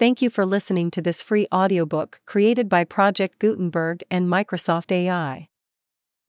[0.00, 5.50] Thank you for listening to this free audiobook created by Project Gutenberg and Microsoft AI.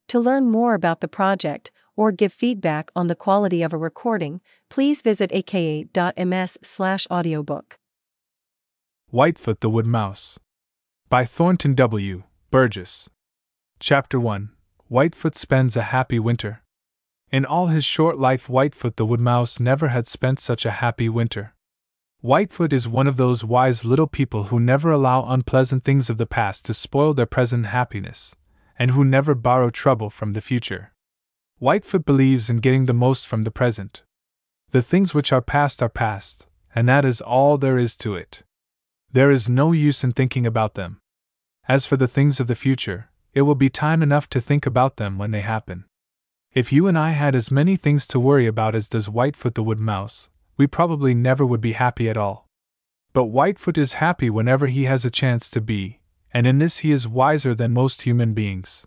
[0.08, 4.42] To learn more about the project or give feedback on the quality of a recording,
[4.68, 7.78] please visit aka.ms/audiobook.
[9.10, 10.38] Whitefoot the Wood Mouse
[11.08, 12.24] by Thornton W.
[12.50, 13.08] Burgess.
[13.80, 14.50] Chapter 1
[14.90, 16.62] Whitefoot spends a happy winter.
[17.30, 21.08] In all his short life, Whitefoot the Wood Mouse never had spent such a happy
[21.08, 21.54] winter.
[22.22, 26.26] Whitefoot is one of those wise little people who never allow unpleasant things of the
[26.26, 28.36] past to spoil their present happiness,
[28.78, 30.92] and who never borrow trouble from the future.
[31.58, 34.04] Whitefoot believes in getting the most from the present.
[34.70, 38.44] The things which are past are past, and that is all there is to it.
[39.10, 41.00] There is no use in thinking about them.
[41.66, 44.96] As for the things of the future, it will be time enough to think about
[44.96, 45.86] them when they happen.
[46.52, 49.62] If you and I had as many things to worry about as does Whitefoot the
[49.64, 52.48] Wood Mouse, we probably never would be happy at all.
[53.12, 56.00] But Whitefoot is happy whenever he has a chance to be,
[56.32, 58.86] and in this he is wiser than most human beings.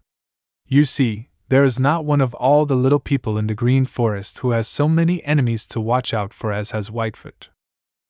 [0.68, 4.40] You see, there is not one of all the little people in the Green Forest
[4.40, 7.50] who has so many enemies to watch out for as has Whitefoot.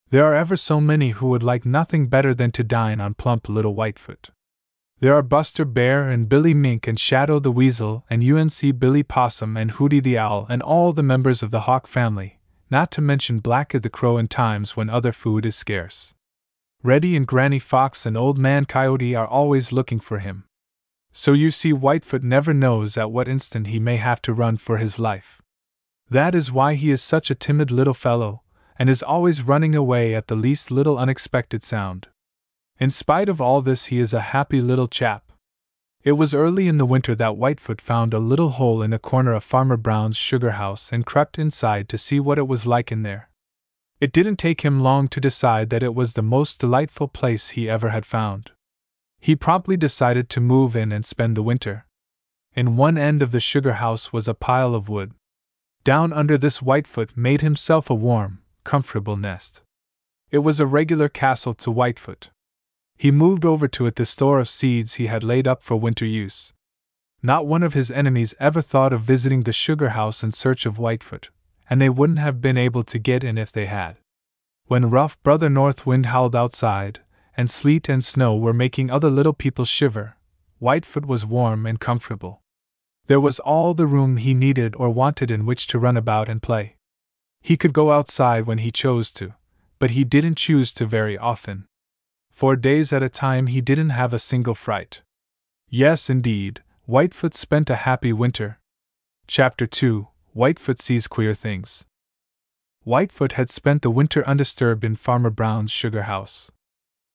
[0.09, 3.49] There are ever so many who would like nothing better than to dine on plump
[3.49, 4.29] little Whitefoot.
[4.99, 9.57] There are Buster Bear and Billy Mink and Shadow the Weasel and Unc' Billy Possum
[9.57, 13.41] and Hooty the Owl and all the members of the Hawk family, not to mention
[13.41, 16.15] Blacky the Crow in times when other food is scarce.
[16.83, 20.45] Reddy and Granny Fox and Old Man Coyote are always looking for him.
[21.11, 24.77] So you see, Whitefoot never knows at what instant he may have to run for
[24.77, 25.41] his life.
[26.09, 28.43] That is why he is such a timid little fellow,
[28.77, 32.07] and is always running away at the least little unexpected sound.
[32.79, 35.24] In spite of all this, he is a happy little chap.
[36.05, 39.33] It was early in the winter that Whitefoot found a little hole in a corner
[39.33, 43.01] of Farmer Brown's sugar house and crept inside to see what it was like in
[43.01, 43.31] there.
[43.99, 47.67] It didn't take him long to decide that it was the most delightful place he
[47.67, 48.51] ever had found.
[49.19, 51.87] He promptly decided to move in and spend the winter.
[52.53, 55.11] In one end of the sugar house was a pile of wood.
[55.83, 59.63] Down under this Whitefoot made himself a warm, comfortable nest.
[60.29, 62.29] It was a regular castle to Whitefoot.
[62.97, 66.05] He moved over to it the store of seeds he had laid up for winter
[66.05, 66.53] use.
[67.21, 70.77] Not one of his enemies ever thought of visiting the sugar house in search of
[70.77, 71.29] Whitefoot,
[71.69, 73.97] and they wouldn't have been able to get in if they had.
[74.67, 77.01] When rough Brother North Wind howled outside,
[77.35, 80.15] and sleet and snow were making other little people shiver,
[80.59, 82.41] Whitefoot was warm and comfortable.
[83.07, 86.41] There was all the room he needed or wanted in which to run about and
[86.41, 86.77] play.
[87.41, 89.33] He could go outside when he chose to,
[89.77, 91.67] but he didn't choose to very often.
[92.35, 95.01] For days at a time he didn't have a single fright.
[95.69, 98.59] Yes, indeed, Whitefoot spent a happy winter.
[99.25, 101.85] Chapter 2 Whitefoot Sees Queer Things.
[102.83, 106.51] Whitefoot had spent the winter undisturbed in Farmer Brown's sugar house.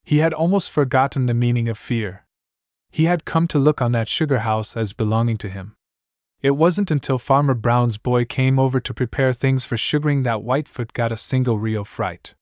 [0.04, 2.24] He had almost forgotten the meaning of fear.
[2.90, 5.76] He had come to look on that sugar house as belonging to him.
[6.40, 10.94] It wasn't until Farmer Brown's boy came over to prepare things for sugaring that Whitefoot
[10.94, 12.32] got a single real fright.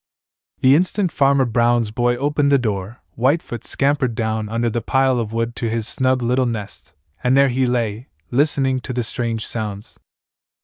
[0.60, 5.32] The instant Farmer Brown's boy opened the door, Whitefoot scampered down under the pile of
[5.32, 10.00] wood to his snug little nest, and there he lay, listening to the strange sounds.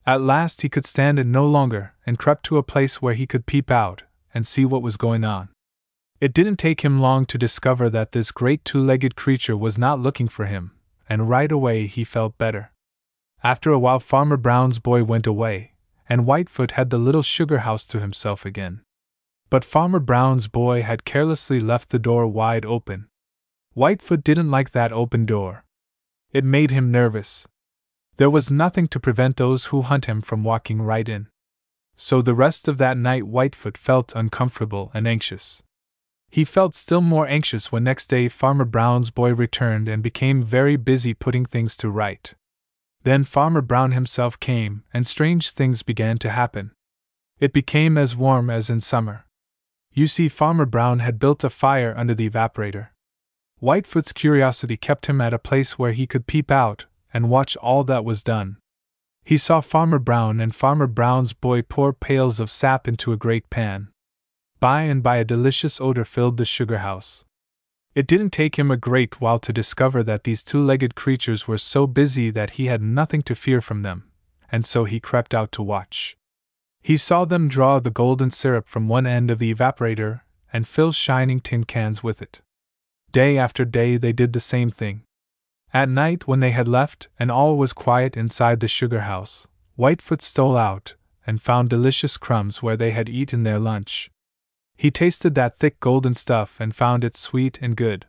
[0.04, 3.24] At last he could stand it no longer and crept to a place where he
[3.24, 4.02] could peep out
[4.34, 5.50] and see what was going on.
[6.20, 10.00] It didn't take him long to discover that this great two legged creature was not
[10.00, 10.72] looking for him,
[11.08, 12.72] and right away he felt better.
[13.44, 15.74] After a while, Farmer Brown's boy went away,
[16.08, 18.80] and Whitefoot had the little sugar house to himself again.
[19.50, 23.08] But Farmer Brown's boy had carelessly left the door wide open.
[23.74, 25.64] Whitefoot didn't like that open door.
[26.32, 27.46] It made him nervous.
[28.16, 31.28] There was nothing to prevent those who hunt him from walking right in.
[31.96, 35.62] So the rest of that night Whitefoot felt uncomfortable and anxious.
[36.30, 40.74] He felt still more anxious when next day Farmer Brown's boy returned and became very
[40.76, 42.34] busy putting things to right.
[43.04, 46.72] Then Farmer Brown himself came, and strange things began to happen.
[47.38, 49.26] It became as warm as in summer.
[49.96, 52.88] You see, Farmer Brown had built a fire under the evaporator.
[53.60, 57.84] Whitefoot's curiosity kept him at a place where he could peep out and watch all
[57.84, 58.56] that was done.
[59.22, 63.48] He saw Farmer Brown and Farmer Brown's boy pour pails of sap into a great
[63.50, 63.88] pan.
[64.58, 67.24] By and by, a delicious odor filled the sugar house.
[67.94, 71.58] It didn't take him a great while to discover that these two legged creatures were
[71.58, 74.10] so busy that he had nothing to fear from them,
[74.50, 76.16] and so he crept out to watch.
[76.84, 80.20] He saw them draw the golden syrup from one end of the evaporator
[80.52, 82.42] and fill shining tin cans with it.
[83.10, 85.00] Day after day they did the same thing.
[85.72, 90.20] At night, when they had left and all was quiet inside the sugar house, Whitefoot
[90.20, 90.94] stole out
[91.26, 94.10] and found delicious crumbs where they had eaten their lunch.
[94.76, 98.04] He tasted that thick golden stuff and found it sweet and good.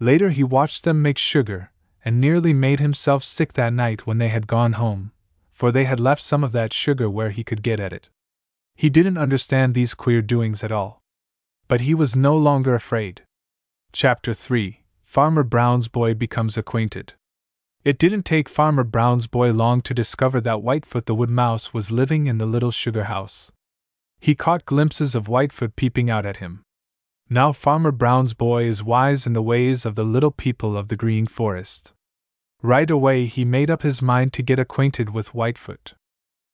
[0.00, 1.72] Later he watched them make sugar,
[2.06, 5.12] and nearly made himself sick that night when they had gone home,
[5.58, 8.08] for they had left some of that sugar where he could get at it.
[8.76, 11.02] He didn't understand these queer doings at all.
[11.66, 13.22] But he was no longer afraid.
[13.92, 17.14] Chapter 3 Farmer Brown's Boy Becomes Acquainted.
[17.82, 21.90] It didn't take Farmer Brown's boy long to discover that Whitefoot the Wood Mouse was
[21.90, 23.50] living in the little sugar house.
[24.20, 26.62] He caught glimpses of Whitefoot peeping out at him.
[27.28, 30.96] Now Farmer Brown's boy is wise in the ways of the little people of the
[30.96, 31.94] Green Forest.
[32.62, 35.94] Right away he made up his mind to get acquainted with Whitefoot.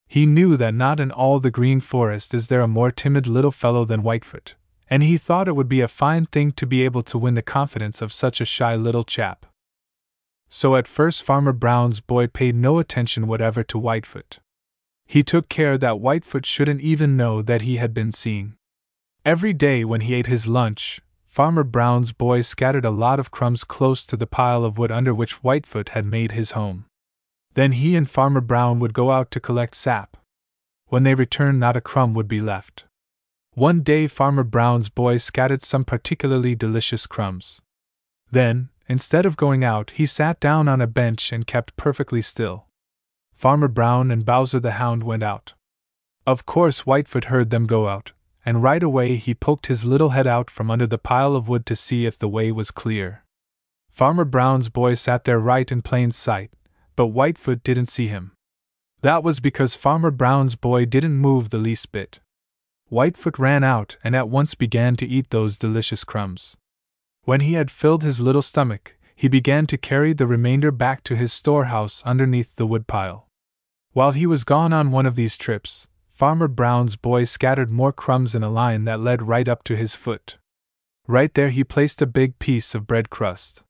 [0.07, 3.51] He knew that not in all the Green Forest is there a more timid little
[3.51, 4.55] fellow than Whitefoot,
[4.89, 7.43] and he thought it would be a fine thing to be able to win the
[7.43, 9.47] confidence of such a shy little chap.
[10.51, 14.41] So at first Farmer Brown's boy paid no attention whatever to Whitefoot.
[15.07, 18.57] He took care that Whitefoot shouldn't even know that he had been seen.
[19.25, 21.01] Every day when he ate his lunch,
[21.35, 25.13] Farmer Brown's boy scattered a lot of crumbs close to the pile of wood under
[25.13, 26.85] which Whitefoot had made his home.
[27.55, 30.17] Then he and Farmer Brown would go out to collect sap.
[30.87, 32.85] When they returned, not a crumb would be left.
[33.55, 37.61] One day, Farmer Brown's boy scattered some particularly delicious crumbs.
[38.31, 42.67] Then, instead of going out, he sat down on a bench and kept perfectly still.
[43.33, 45.55] Farmer Brown and Bowser the Hound went out.
[46.29, 48.13] Of course, Whitefoot heard them go out,
[48.45, 51.65] and right away he poked his little head out from under the pile of wood
[51.67, 53.25] to see if the way was clear.
[53.91, 56.51] Farmer Brown's boy sat there right in plain sight,
[56.97, 58.33] but Whitefoot didn't see him.
[59.03, 62.21] That was because Farmer Brown's boy didn't move the least bit.
[62.91, 66.57] Whitefoot ran out and at once began to eat those delicious crumbs.
[67.23, 71.17] When he had filled his little stomach, he began to carry the remainder back to
[71.17, 73.29] his storehouse underneath the woodpile.
[73.93, 78.37] While he was gone on one of these trips, Farmer Brown's boy scattered more crumbs
[78.37, 80.39] in a line that led right up to his foot.
[81.09, 83.65] Right there he placed a big piece of bread crust.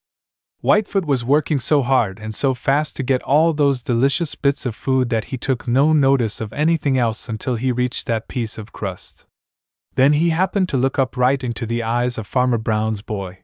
[0.61, 4.75] Whitefoot was working so hard and so fast to get all those delicious bits of
[4.75, 8.75] food that he took no notice of anything else until he reached that piece of
[8.75, 9.25] crust.
[9.94, 13.38] Then he happened to look up right into the eyes of Farmer Brown's boy.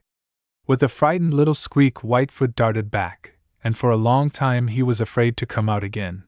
[0.67, 3.33] With a frightened little squeak, Whitefoot darted back,
[3.63, 6.25] and for a long time he was afraid to come out again.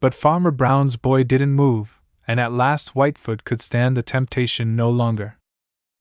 [0.00, 1.97] But Farmer Brown's boy didn't move,
[2.28, 5.38] and at last Whitefoot could stand the temptation no longer.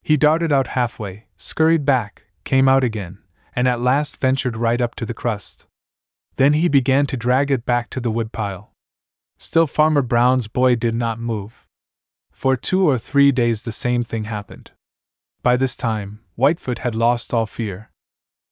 [0.03, 3.19] He darted out halfway, scurried back, came out again,
[3.55, 5.67] and at last ventured right up to the crust.
[6.35, 8.73] Then he began to drag it back to the woodpile.
[9.37, 11.65] Still, Farmer Brown's boy did not move.
[12.31, 14.71] For two or three days, the same thing happened.
[15.43, 17.89] By this time, Whitefoot had lost all fear.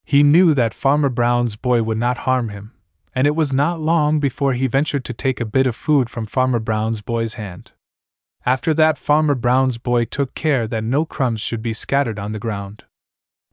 [0.06, 2.74] He knew that Farmer Brown's boy would not harm him,
[3.16, 6.26] and it was not long before he ventured to take a bit of food from
[6.26, 7.72] Farmer Brown's boy's hand.
[8.46, 12.40] After that, Farmer Brown's boy took care that no crumbs should be scattered on the
[12.40, 12.84] ground.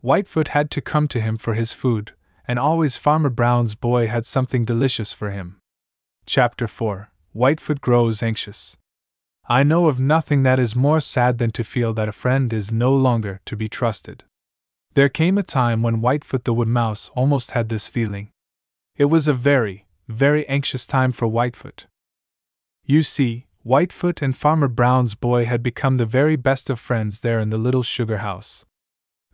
[0.02, 2.12] Whitefoot had to come to him for his food,
[2.46, 5.60] and always Farmer Brown's boy had something delicious for him.
[6.26, 8.76] Chapter 4 Whitefoot Grows Anxious.
[9.48, 12.72] I know of nothing that is more sad than to feel that a friend is
[12.72, 14.24] no longer to be trusted.
[14.94, 18.30] There came a time when Whitefoot the Wood Mouse almost had this feeling.
[18.96, 21.86] It was a very, very anxious time for Whitefoot.
[22.84, 27.40] You see, Whitefoot and Farmer Brown's boy had become the very best of friends there
[27.40, 28.66] in the little sugar house.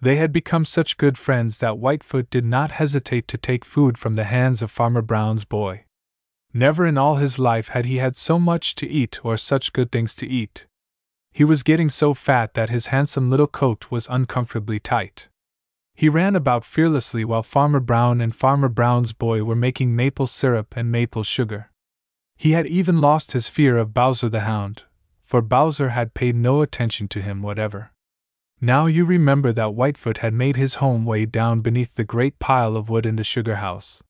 [0.00, 4.14] They had become such good friends that Whitefoot did not hesitate to take food from
[4.14, 5.84] the hands of Farmer Brown's boy.
[6.54, 9.90] Never in all his life had he had so much to eat or such good
[9.90, 10.66] things to eat.
[11.32, 15.28] He was getting so fat that his handsome little coat was uncomfortably tight.
[15.98, 20.76] He ran about fearlessly while Farmer Brown and Farmer Brown's boy were making maple syrup
[20.76, 21.72] and maple sugar.
[22.36, 24.84] He had even lost his fear of Bowser the Hound,
[25.24, 27.90] for Bowser had paid no attention to him whatever.
[28.60, 32.76] Now you remember that Whitefoot had made his home way down beneath the great pile
[32.76, 34.00] of wood in the sugar house.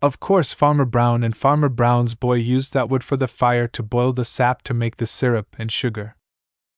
[0.00, 3.82] Of course, Farmer Brown and Farmer Brown's boy used that wood for the fire to
[3.82, 6.14] boil the sap to make the syrup and sugar.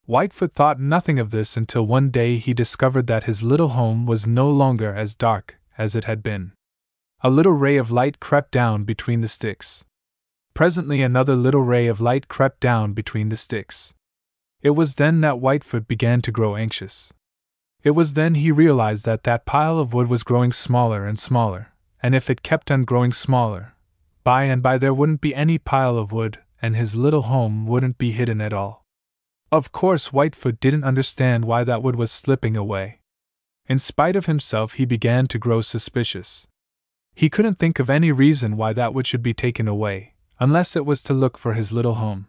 [0.08, 4.26] Whitefoot thought nothing of this until one day he discovered that his little home was
[4.26, 6.52] no longer as dark as it had been.
[7.20, 9.84] A little ray of light crept down between the sticks.
[10.54, 13.92] Presently, another little ray of light crept down between the sticks.
[14.62, 17.12] It was then that Whitefoot began to grow anxious.
[17.82, 21.74] It was then he realized that that pile of wood was growing smaller and smaller,
[22.02, 23.74] and if it kept on growing smaller,
[24.24, 27.98] by and by there wouldn't be any pile of wood, and his little home wouldn't
[27.98, 28.86] be hidden at all.
[29.50, 33.00] Of course, Whitefoot didn't understand why that wood was slipping away.
[33.66, 36.46] In spite of himself, he began to grow suspicious.
[37.14, 40.84] He couldn't think of any reason why that wood should be taken away, unless it
[40.84, 42.26] was to look for his little home.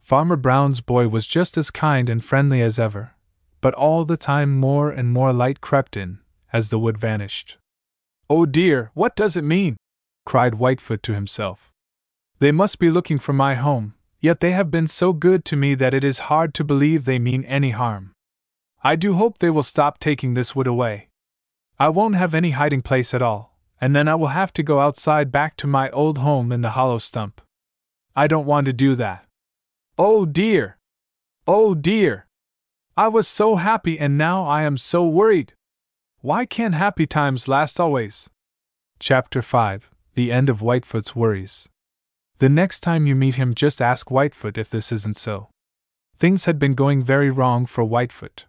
[0.00, 3.14] Farmer Brown's boy was just as kind and friendly as ever,
[3.60, 6.20] but all the time more and more light crept in,
[6.52, 7.58] as the wood vanished.
[8.30, 9.76] Oh dear, what does it mean?
[10.24, 11.72] cried Whitefoot to himself.
[12.38, 13.94] They must be looking for my home,
[14.24, 17.18] yet they have been so good to me that it is hard to believe they
[17.18, 18.14] mean any harm.
[18.82, 21.10] I do hope they will stop taking this wood away.
[21.78, 24.80] I won't have any hiding place at all, and then I will have to go
[24.80, 27.42] outside back to my old home in the hollow stump.
[28.16, 29.26] I don't want to do that.
[29.98, 30.78] Oh dear!
[31.46, 32.26] Oh dear!
[32.96, 35.52] I was so happy and now I am so worried.
[36.22, 38.30] Why can't happy times last always?
[38.98, 41.68] Chapter 5 The End of Whitefoot's Worries.
[42.44, 45.48] The next time you meet him, just ask Whitefoot if this isn't so.
[46.18, 48.44] Things had been going very wrong for Whitefoot.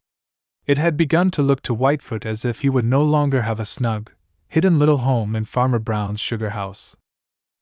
[0.65, 3.63] It had begun to look to Whitefoot as if he would no longer have a
[3.63, 4.11] snug,
[4.49, 6.97] hidden little home in Farmer Brown's sugar house.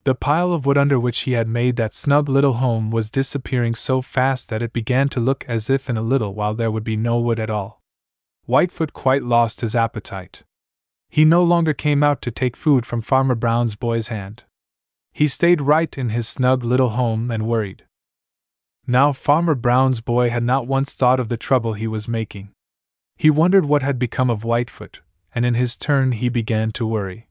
[0.05, 3.75] The pile of wood under which he had made that snug little home was disappearing
[3.75, 6.83] so fast that it began to look as if in a little while there would
[6.83, 7.79] be no wood at all.
[8.47, 10.41] Whitefoot quite lost his appetite.
[11.11, 14.45] He no longer came out to take food from Farmer Brown's boy's hand.
[15.13, 17.85] He stayed right in his snug little home and worried.
[18.87, 22.49] Now, Farmer Brown's boy had not once thought of the trouble he was making.
[23.15, 25.01] He wondered what had become of Whitefoot,
[25.35, 27.27] and in his turn he began to worry.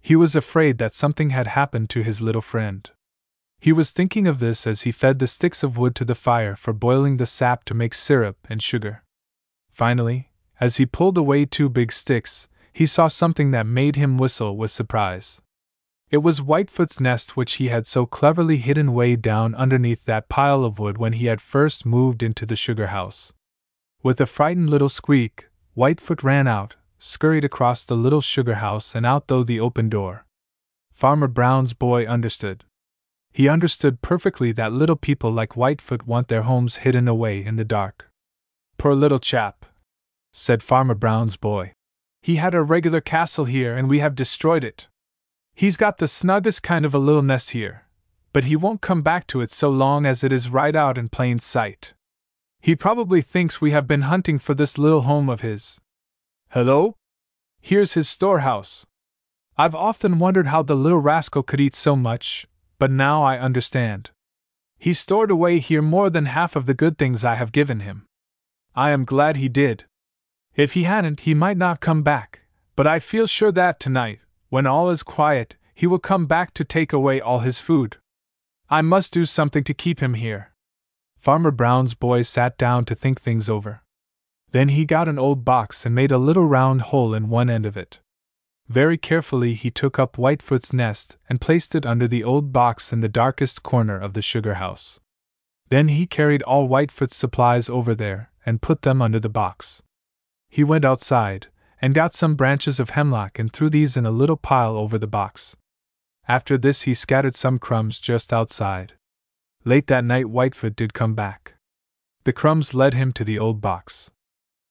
[0.00, 2.88] He was afraid that something had happened to his little friend.
[3.60, 6.56] He was thinking of this as he fed the sticks of wood to the fire
[6.56, 9.04] for boiling the sap to make syrup and sugar.
[9.70, 14.56] Finally, as he pulled away two big sticks, he saw something that made him whistle
[14.56, 15.42] with surprise.
[16.10, 20.64] It was Whitefoot's nest which he had so cleverly hidden way down underneath that pile
[20.64, 23.32] of wood when he had first moved into the sugar house.
[24.02, 29.06] With a frightened little squeak, Whitefoot ran out, scurried across the little sugar house and
[29.06, 30.26] out through the open door.
[30.92, 32.64] Farmer Brown's boy understood.
[33.32, 37.64] He understood perfectly that little people like Whitefoot want their homes hidden away in the
[37.64, 38.10] dark.
[38.78, 39.64] Poor little chap,
[40.32, 41.72] said Farmer Brown's boy.
[42.20, 44.88] He had a regular castle here and we have destroyed it.
[45.60, 47.84] He's got the snuggest kind of a little nest here,
[48.32, 51.10] but he won't come back to it so long as it is right out in
[51.10, 51.92] plain sight.
[52.62, 55.78] He probably thinks we have been hunting for this little home of his,
[56.52, 56.96] Hello?
[57.60, 58.86] Here's his storehouse.
[59.58, 62.46] I've often wondered how the little rascal could eat so much,
[62.78, 64.08] but now I understand.
[64.78, 68.06] He stored away here more than half of the good things I have given him.
[68.74, 69.84] I am glad he did.
[70.56, 74.66] If he hadn't, he might not come back, but I feel sure that tonight, when
[74.66, 77.96] all is quiet, he will come back to take away all his food.
[78.68, 80.52] I must do something to keep him here.
[81.18, 83.82] Farmer Brown's boy sat down to think things over.
[84.50, 87.64] Then he got an old box and made a little round hole in one end
[87.64, 88.00] of it.
[88.68, 93.00] Very carefully he took up Whitefoot's nest and placed it under the old box in
[93.00, 95.00] the darkest corner of the sugar house.
[95.68, 99.82] Then he carried all Whitefoot's supplies over there and put them under the box.
[100.48, 101.46] He went outside
[101.80, 105.06] and got some branches of hemlock and threw these in a little pile over the
[105.06, 105.56] box.
[106.28, 108.92] After this, he scattered some crumbs just outside.
[109.64, 111.54] Late that night, Whitefoot did come back.
[112.24, 114.10] The crumbs led him to the old box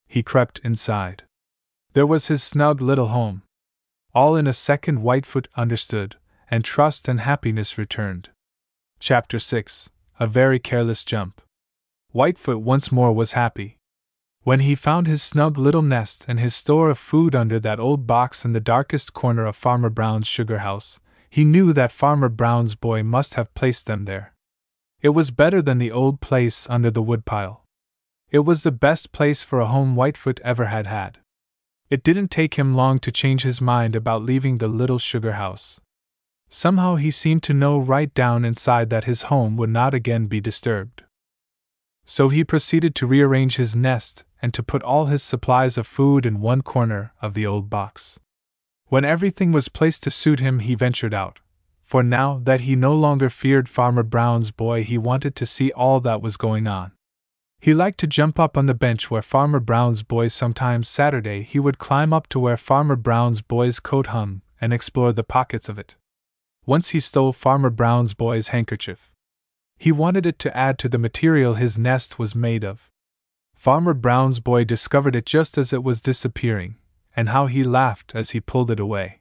[0.10, 1.24] he crept inside.
[1.94, 3.44] There was his snug little home.
[4.14, 6.16] All in a second, Whitefoot understood,
[6.50, 8.30] and trust and happiness returned.
[9.00, 11.42] Chapter 6 A Very Careless Jump.
[12.12, 13.78] Whitefoot once more was happy.
[14.44, 18.08] When he found his snug little nest and his store of food under that old
[18.08, 22.74] box in the darkest corner of Farmer Brown's sugar house, he knew that Farmer Brown's
[22.74, 24.34] boy must have placed them there.
[25.02, 27.66] It was better than the old place under the woodpile.
[28.32, 31.18] It was the best place for a home Whitefoot ever had had.
[31.90, 35.82] It didn't take him long to change his mind about leaving the little sugar house.
[36.48, 40.40] Somehow he seemed to know right down inside that his home would not again be
[40.40, 41.04] disturbed.
[42.06, 46.26] So he proceeded to rearrange his nest and to put all his supplies of food
[46.26, 48.20] in one corner of the old box.
[48.88, 51.40] When everything was placed to suit him, he ventured out,
[51.84, 56.00] for now that he no longer feared Farmer Brown's boy, he wanted to see all
[56.02, 56.92] that was going on.
[57.60, 61.60] He liked to jump up on the bench where Farmer Brown's boy sometimes Saturday he
[61.60, 65.78] would climb up to where Farmer Brown's boy's coat hung and explore the pockets of
[65.80, 65.96] it.
[66.66, 69.12] Once he stole Farmer Brown's boy's handkerchief.
[69.78, 72.90] He wanted it to add to the material his nest was made of.
[73.60, 76.78] Farmer Brown's boy discovered it just as it was disappearing,
[77.14, 79.20] and how he laughed as he pulled it away.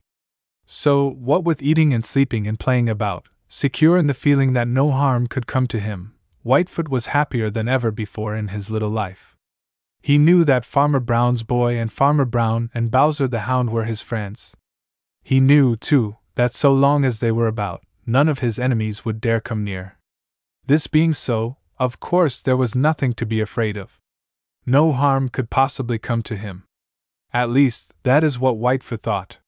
[0.64, 4.92] So, what with eating and sleeping and playing about, secure in the feeling that no
[4.92, 6.14] harm could come to him,
[6.45, 9.35] Whitefoot was happier than ever before in his little life.
[10.02, 14.02] He knew that Farmer Brown's boy and Farmer Brown and Bowser the Hound were his
[14.02, 14.57] friends.
[15.25, 19.21] He knew, too, that so long as they were about, none of his enemies would
[19.21, 19.99] dare come near.
[20.64, 23.99] This being so, of course there was nothing to be afraid of.
[24.68, 26.64] No harm could possibly come to him.
[27.32, 29.38] At least, that is what Whitefoot thought.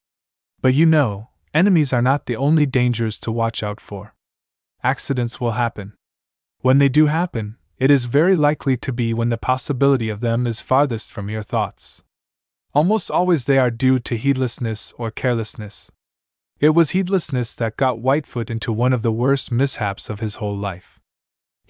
[0.62, 4.14] But you know, enemies are not the only dangers to watch out for.
[4.82, 5.92] Accidents will happen.
[6.60, 10.46] When they do happen, it is very likely to be when the possibility of them
[10.46, 12.02] is farthest from your thoughts.
[12.72, 15.90] Almost always they are due to heedlessness or carelessness.
[16.60, 20.56] It was heedlessness that got Whitefoot into one of the worst mishaps of his whole
[20.56, 20.99] life.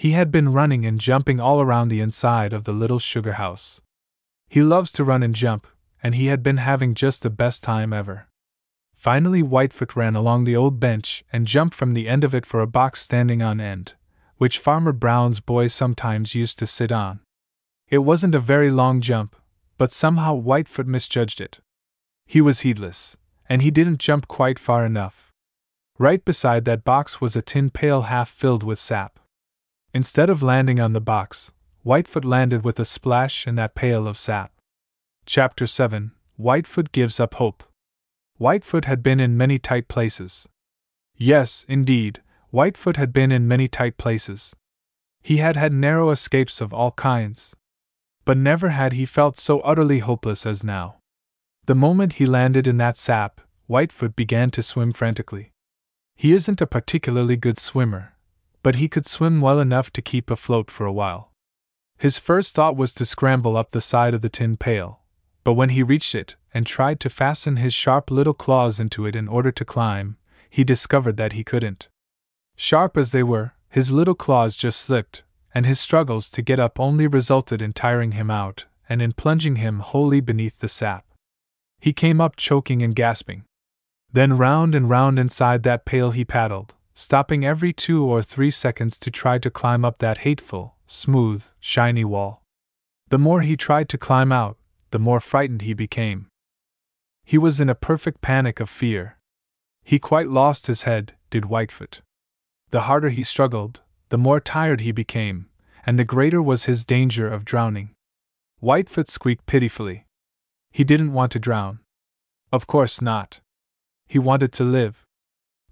[0.00, 3.82] He had been running and jumping all around the inside of the little sugar house.
[4.48, 5.66] He loves to run and jump,
[6.02, 8.26] and he had been having just the best time ever.
[8.96, 12.62] Finally, Whitefoot ran along the old bench and jumped from the end of it for
[12.62, 13.92] a box standing on end,
[14.38, 17.20] which Farmer Brown's boy sometimes used to sit on.
[17.90, 19.36] It wasn't a very long jump,
[19.76, 21.58] but somehow Whitefoot misjudged it.
[22.24, 23.18] He was heedless,
[23.50, 25.30] and he didn't jump quite far enough.
[25.98, 29.19] Right beside that box was a tin pail half filled with sap.
[29.92, 31.52] Instead of landing on the box,
[31.84, 34.52] Whitefoot landed with a splash in that pail of sap.
[35.26, 37.64] Chapter 7 Whitefoot Gives Up Hope.
[38.38, 40.48] Whitefoot had been in many tight places.
[41.16, 44.54] Yes, indeed, Whitefoot had been in many tight places.
[45.22, 47.56] He had had narrow escapes of all kinds,
[48.24, 50.98] but never had he felt so utterly hopeless as now.
[51.66, 55.52] The moment he landed in that sap, Whitefoot began to swim frantically.
[56.14, 58.14] He isn't a particularly good swimmer,
[58.62, 61.32] but he could swim well enough to keep afloat for a while.
[61.98, 65.00] His first thought was to scramble up the side of the tin pail,
[65.44, 69.14] but when he reached it and tried to fasten his sharp little claws into it
[69.14, 70.16] in order to climb,
[70.48, 71.88] he discovered that he couldn't.
[72.56, 75.22] Sharp as they were, his little claws just slipped,
[75.54, 79.56] and his struggles to get up only resulted in tiring him out and in plunging
[79.56, 81.06] him wholly beneath the sap.
[81.80, 83.44] He came up choking and gasping.
[84.12, 88.98] Then round and round inside that pail he paddled, stopping every two or three seconds
[88.98, 92.42] to try to climb up that hateful, smooth, shiny wall.
[93.08, 94.58] The more he tried to climb out,
[94.90, 96.26] the more frightened he became.
[97.24, 99.16] He was in a perfect panic of fear.
[99.82, 102.02] He quite lost his head, did Whitefoot.
[102.68, 105.48] The harder he struggled, the more tired he became,
[105.86, 107.94] and the greater was his danger of drowning.
[108.60, 110.04] Whitefoot squeaked pitifully.
[110.70, 111.80] He didn't want to drown.
[112.52, 113.40] Of course not.
[114.06, 115.06] He wanted to live.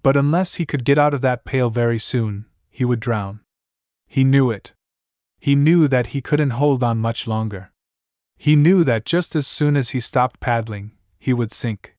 [0.09, 3.41] But unless he could get out of that pail very soon, he would drown.
[4.07, 4.73] He knew it.
[5.39, 7.71] He knew that he couldn't hold on much longer.
[8.35, 11.93] He knew that just as soon as he stopped paddling, he would sink.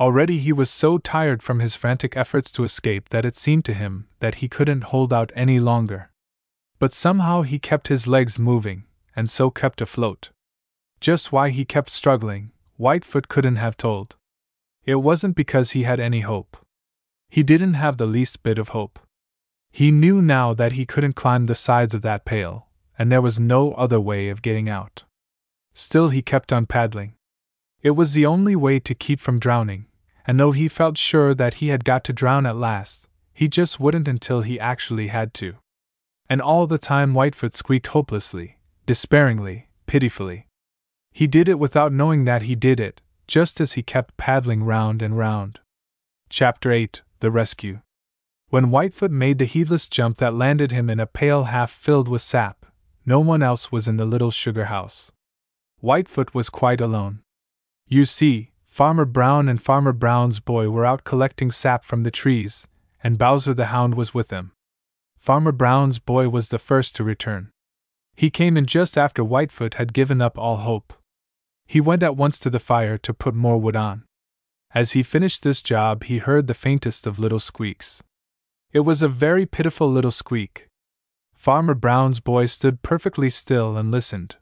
[0.00, 3.74] Already he was so tired from his frantic efforts to escape that it seemed to
[3.74, 6.10] him that he couldn't hold out any longer.
[6.78, 10.30] But somehow he kept his legs moving, and so kept afloat.
[10.98, 14.16] Just why he kept struggling, Whitefoot couldn't have told.
[14.86, 16.56] It wasn't because he had any hope.
[17.34, 19.00] He didn't have the least bit of hope.
[19.72, 23.40] He knew now that he couldn't climb the sides of that pail, and there was
[23.40, 25.02] no other way of getting out.
[25.72, 27.14] Still, he kept on paddling.
[27.82, 29.86] It was the only way to keep from drowning,
[30.24, 33.80] and though he felt sure that he had got to drown at last, he just
[33.80, 35.56] wouldn't until he actually had to.
[36.30, 40.46] And all the time Whitefoot squeaked hopelessly, despairingly, pitifully.
[41.10, 45.02] He did it without knowing that he did it, just as he kept paddling round
[45.02, 45.58] and round.
[46.28, 47.80] Chapter 8 The Rescue
[48.50, 52.20] When Whitefoot made the heedless jump that landed him in a pail half filled with
[52.20, 52.66] sap,
[53.06, 55.10] no one else was in the little sugar house.
[55.80, 57.22] Whitefoot was quite alone.
[57.88, 62.68] You see, Farmer Brown and Farmer Brown's boy were out collecting sap from the trees,
[63.02, 64.52] and Bowser the Hound was with them.
[65.18, 67.52] Farmer Brown's boy was the first to return.
[68.14, 70.92] He came in just after Whitefoot had given up all hope.
[71.66, 74.04] He went at once to the fire to put more wood on.
[74.74, 78.02] As he finished this job, he heard the faintest of little squeaks.
[78.72, 80.66] It was a very pitiful little squeak.
[81.32, 84.34] Farmer Brown's boy stood perfectly still and listened.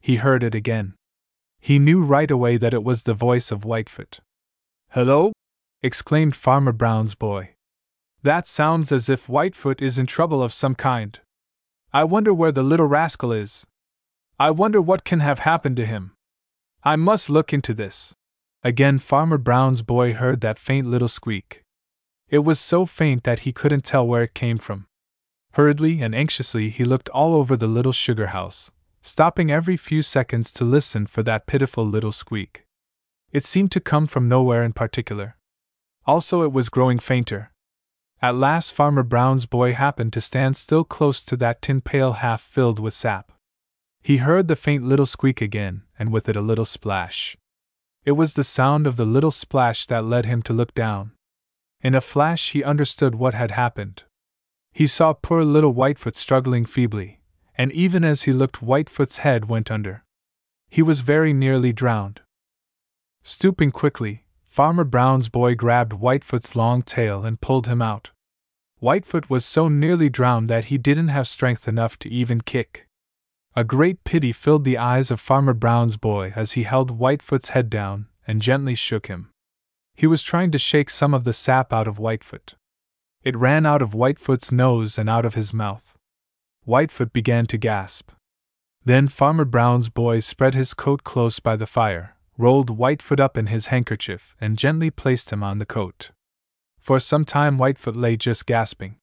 [0.00, 0.94] He heard it again.
[1.60, 4.18] He knew right away that it was the voice of Whitefoot.
[4.90, 5.32] Hello?
[5.82, 7.50] exclaimed Farmer Brown's boy.
[8.22, 11.20] That sounds as if Whitefoot is in trouble of some kind.
[11.92, 13.66] I wonder where the little rascal is.
[14.36, 16.12] I wonder what can have happened to him.
[16.82, 18.14] I must look into this.
[18.62, 21.62] Again, Farmer Brown's boy heard that faint little squeak.
[22.28, 24.86] It was so faint that he couldn't tell where it came from.
[25.52, 28.70] Hurriedly and anxiously, he looked all over the little sugar house,
[29.00, 32.64] stopping every few seconds to listen for that pitiful little squeak.
[33.32, 35.36] It seemed to come from nowhere in particular.
[36.06, 37.52] Also, it was growing fainter.
[38.20, 42.42] At last, Farmer Brown's boy happened to stand still close to that tin pail half
[42.42, 43.32] filled with sap.
[44.02, 47.36] He heard the faint little squeak again, and with it a little splash.
[48.04, 51.12] It was the sound of the little splash that led him to look down.
[51.82, 54.04] In a flash, he understood what had happened.
[54.72, 57.20] He saw poor little Whitefoot struggling feebly,
[57.56, 60.04] and even as he looked, Whitefoot's head went under.
[60.68, 62.20] He was very nearly drowned.
[63.22, 68.10] Stooping quickly, Farmer Brown's boy grabbed Whitefoot's long tail and pulled him out.
[68.78, 72.86] Whitefoot was so nearly drowned that he didn't have strength enough to even kick.
[73.56, 77.68] A great pity filled the eyes of Farmer Brown's boy as he held Whitefoot's head
[77.68, 79.30] down and gently shook him.
[79.94, 82.54] He was trying to shake some of the sap out of Whitefoot.
[83.22, 85.94] It ran out of Whitefoot's nose and out of his mouth.
[86.64, 88.12] Whitefoot began to gasp.
[88.84, 93.48] Then Farmer Brown's boy spread his coat close by the fire, rolled Whitefoot up in
[93.48, 96.12] his handkerchief, and gently placed him on the coat.
[96.78, 98.96] For some time Whitefoot lay just gasping.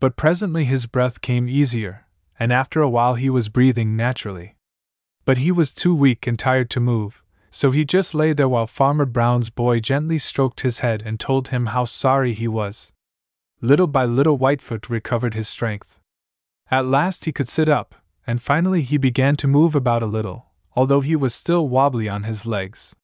[0.00, 2.03] But presently his breath came easier,
[2.38, 4.56] and after a while he was breathing naturally.
[5.24, 8.66] But he was too weak and tired to move, so he just lay there while
[8.66, 12.92] Farmer Brown's boy gently stroked his head and told him how sorry he was.
[13.60, 16.00] Little by little Whitefoot recovered his strength.
[16.70, 17.94] At last he could sit up,
[18.26, 22.24] and finally he began to move about a little, although he was still wobbly on
[22.24, 22.94] his legs.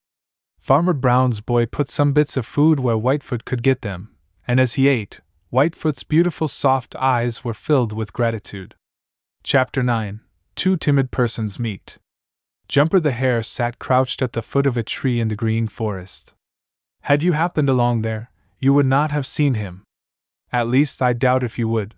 [0.58, 4.10] Farmer Brown's boy put some bits of food where Whitefoot could get them,
[4.46, 8.74] and as he ate, Whitefoot's beautiful soft eyes were filled with gratitude.
[9.42, 10.20] Chapter 9
[10.54, 11.96] Two Timid Persons Meet.
[12.68, 16.34] Jumper the Hare sat crouched at the foot of a tree in the Green Forest.
[17.04, 19.82] Had you happened along there, you would not have seen him.
[20.52, 21.94] At least, I doubt if you would.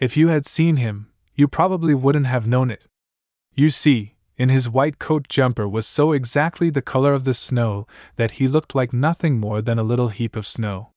[0.00, 2.82] If you had seen him, you probably wouldn't have known it.
[3.54, 7.86] You see, in his white coat jumper was so exactly the color of the snow
[8.16, 10.90] that he looked like nothing more than a little heap of snow.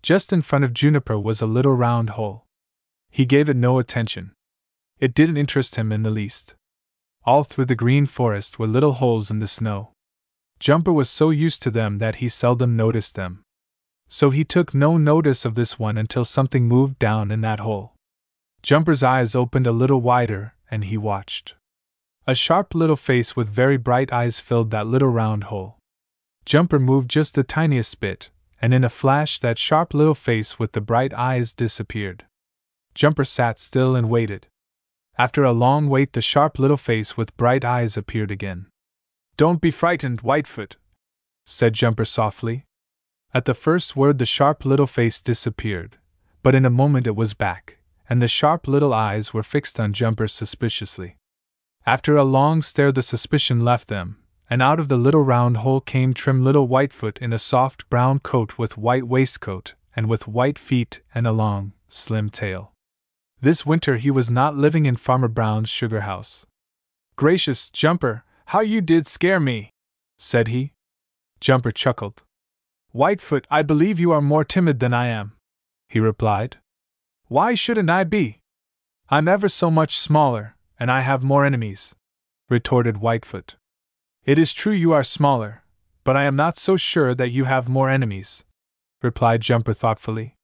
[0.00, 2.46] Just in front of Jumper was a little round hole.
[3.10, 4.30] He gave it no attention.
[5.00, 6.54] It didn't interest him in the least.
[7.24, 9.92] All through the green forest were little holes in the snow.
[10.58, 13.42] Jumper was so used to them that he seldom noticed them.
[14.08, 17.94] So he took no notice of this one until something moved down in that hole.
[18.62, 21.54] Jumper's eyes opened a little wider, and he watched.
[22.26, 25.78] A sharp little face with very bright eyes filled that little round hole.
[26.44, 28.30] Jumper moved just the tiniest bit,
[28.60, 32.24] and in a flash that sharp little face with the bright eyes disappeared.
[32.94, 34.46] Jumper sat still and waited.
[35.18, 38.66] After a long wait, the sharp little face with bright eyes appeared again.
[39.36, 40.76] Don't be frightened, Whitefoot,
[41.44, 42.64] said Jumper softly.
[43.34, 45.98] At the first word, the sharp little face disappeared,
[46.44, 47.78] but in a moment it was back,
[48.08, 51.16] and the sharp little eyes were fixed on Jumper suspiciously.
[51.84, 55.80] After a long stare, the suspicion left them, and out of the little round hole
[55.80, 60.60] came trim little Whitefoot in a soft brown coat with white waistcoat, and with white
[60.60, 62.72] feet and a long, slim tail.
[63.40, 66.44] This winter he was not living in Farmer Brown's sugar house.
[67.14, 69.72] Gracious, Jumper, how you did scare me!
[70.16, 70.72] said he.
[71.40, 72.22] Jumper chuckled.
[72.92, 75.34] Whitefoot, I believe you are more timid than I am,
[75.88, 76.56] he replied.
[77.26, 78.40] Why shouldn't I be?
[79.08, 81.94] I'm ever so much smaller, and I have more enemies,
[82.48, 83.56] retorted Whitefoot.
[84.24, 85.62] It is true you are smaller,
[86.02, 88.44] but I am not so sure that you have more enemies,
[89.02, 90.37] replied Jumper thoughtfully.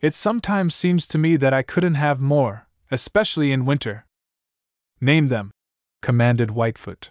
[0.00, 4.04] It sometimes seems to me that I couldn't have more, especially in winter.
[5.00, 5.52] Name them,
[6.02, 7.10] commanded Whitefoot.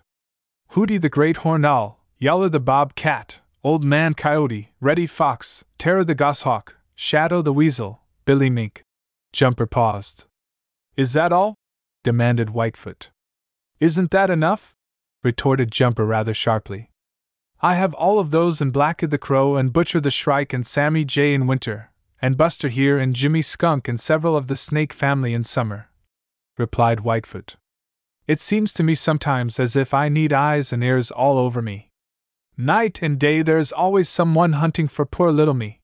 [0.69, 6.04] Hooty the Great Horned Owl, Yowler the Bob Cat, Old Man Coyote, Reddy Fox, Terror
[6.04, 8.84] the Goshawk, Shadow the Weasel, Billy Mink.
[9.34, 10.28] Jumper paused.
[10.95, 11.56] Is that all?
[12.04, 13.10] demanded Whitefoot.
[13.80, 14.74] Isn't that enough?
[15.24, 16.91] retorted Jumper rather sharply.
[17.62, 21.04] I have all of those and Blacky the Crow and Butcher the Shrike and Sammy
[21.04, 21.91] Jay in winter,
[22.25, 25.89] and Buster Bear and Jimmy Skunk and several of the Snake family in summer,
[26.57, 27.55] replied Whitefoot.
[28.25, 31.91] It seems to me sometimes as if I need eyes and ears all over me.
[32.57, 35.81] Night and day there is always someone hunting for poor little me.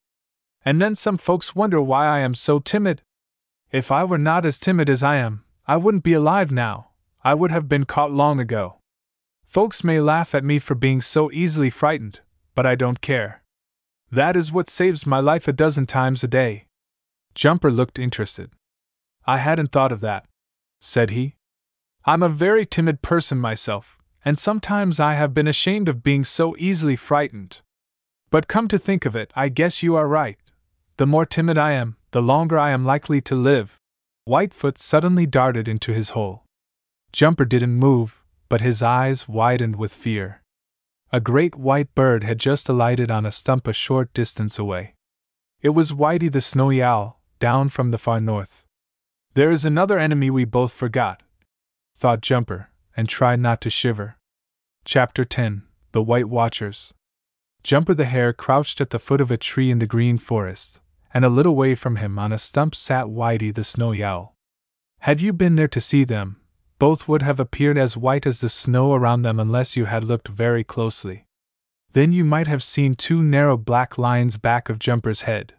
[0.65, 3.03] And then some folks wonder why I am so timid.
[3.71, 6.89] If I were not as timid as I am, I wouldn't be alive now,
[7.23, 8.79] I would have been caught long ago.
[9.45, 12.21] Folks may laugh at me for being so easily frightened,
[12.55, 13.40] but I don't care.
[14.11, 16.65] That is what saves my life a dozen times a day.
[17.33, 18.51] Jumper looked interested.
[19.25, 20.25] I hadn't thought of that,
[20.81, 21.35] said he.
[22.03, 26.55] I'm a very timid person myself, and sometimes I have been ashamed of being so
[26.57, 27.61] easily frightened.
[28.29, 30.37] But come to think of it, I guess you are right.
[30.97, 33.77] The more timid I am, the longer I am likely to live.
[34.25, 36.43] Whitefoot suddenly darted into his hole.
[37.13, 40.40] Jumper didn't move, but his eyes widened with fear.
[41.13, 44.95] A great white bird had just alighted on a stump a short distance away.
[45.61, 48.63] It was Whitey the Snowy Owl, down from the far north.
[49.33, 51.21] There is another enemy we both forgot,
[51.97, 54.15] thought Jumper, and tried not to shiver.
[54.85, 56.93] Chapter 10 The White Watchers
[57.61, 60.79] Jumper the Hare crouched at the foot of a tree in the Green Forest,
[61.13, 64.33] and a little way from him on a stump sat Whitey the Snowy Owl.
[64.99, 66.40] Had you been there to see them,
[66.81, 70.27] both would have appeared as white as the snow around them unless you had looked
[70.27, 71.27] very closely.
[71.93, 75.53] Then you might have seen two narrow black lines back of Jumper's head.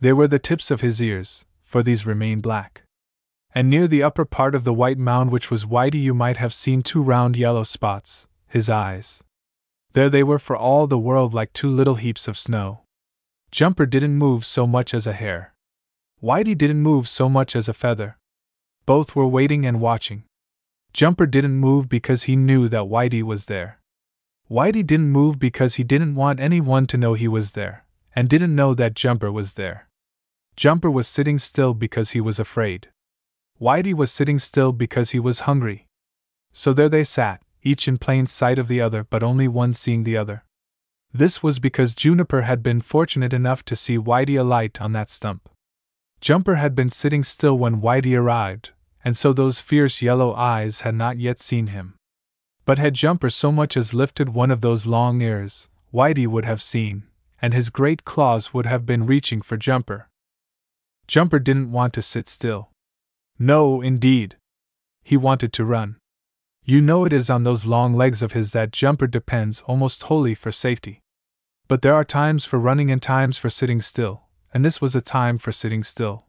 [0.00, 2.84] They were the tips of his ears, for these remained black.
[3.54, 6.54] And near the upper part of the white mound, which was whitey, you might have
[6.54, 9.22] seen two round yellow spots, his eyes.
[9.92, 12.80] There they were for all the world like two little heaps of snow.
[13.50, 15.52] Jumper didn't move so much as a hair.
[16.22, 18.16] Whitey didn't move so much as a feather.
[18.86, 20.22] Both were waiting and watching.
[20.96, 23.80] Jumper didn't move because he knew that Whitey was there.
[24.50, 28.56] Whitey didn't move because he didn't want anyone to know he was there, and didn't
[28.56, 29.90] know that Jumper was there.
[30.56, 32.88] Jumper was sitting still because he was afraid.
[33.60, 35.86] Whitey was sitting still because he was hungry.
[36.54, 40.04] So there they sat, each in plain sight of the other, but only one seeing
[40.04, 40.44] the other.
[41.12, 45.50] This was because Jumper had been fortunate enough to see Whitey alight on that stump.
[46.22, 48.70] Jumper had been sitting still when Whitey arrived,
[49.06, 51.94] and so those fierce yellow eyes had not yet seen him.
[52.64, 56.60] But had Jumper so much as lifted one of those long ears, Whitey would have
[56.60, 57.04] seen,
[57.40, 60.08] and his great claws would have been reaching for Jumper.
[61.06, 62.70] Jumper didn't want to sit still.
[63.38, 64.38] No, indeed.
[65.04, 65.98] He wanted to run.
[66.64, 70.34] You know it is on those long legs of his that Jumper depends almost wholly
[70.34, 70.98] for safety.
[71.68, 75.00] But there are times for running and times for sitting still, and this was a
[75.00, 76.25] time for sitting still.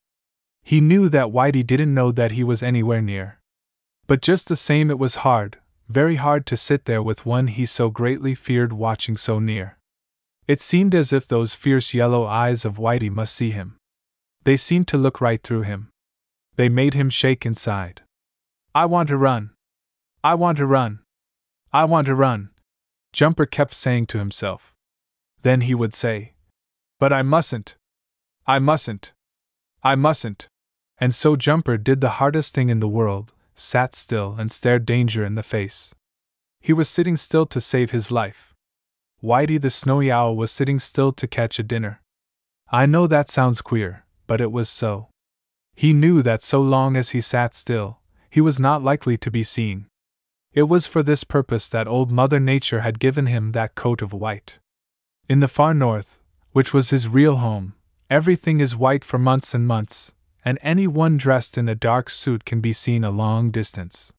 [0.67, 3.39] He knew that Whitey didn't know that he was anywhere near.
[4.05, 7.65] But just the same, it was hard, very hard to sit there with one he
[7.65, 9.77] so greatly feared watching so near.
[10.45, 13.77] It seemed as if those fierce yellow eyes of Whitey must see him.
[14.43, 15.87] They seemed to look right through him.
[16.57, 18.01] They made him shake inside.
[18.75, 19.51] I want to run.
[20.21, 20.99] I want to run.
[21.71, 22.49] I want to run.
[23.13, 24.73] Jumper kept saying to himself.
[25.43, 26.33] Then he would say,
[26.99, 27.77] But I mustn't.
[28.45, 29.13] I mustn't.
[29.81, 30.49] I mustn't.
[30.99, 35.25] And so Jumper did the hardest thing in the world sat still and stared danger
[35.25, 35.93] in the face.
[36.59, 38.53] He was sitting still to save his life.
[39.23, 42.01] Whitey the snowy owl was sitting still to catch a dinner.
[42.71, 45.09] I know that sounds queer, but it was so.
[45.75, 49.43] He knew that so long as he sat still, he was not likely to be
[49.43, 49.87] seen.
[50.53, 54.13] It was for this purpose that Old Mother Nature had given him that coat of
[54.13, 54.59] white.
[55.29, 56.19] In the far north,
[56.51, 57.75] which was his real home,
[58.09, 60.13] everything is white for months and months,
[60.47, 64.13] and any one dressed in a dark suit can be seen a long distance.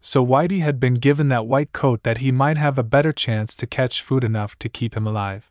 [0.00, 3.56] So Whitey had been given that white coat that he might have a better chance
[3.56, 5.50] to catch food enough to keep him alive.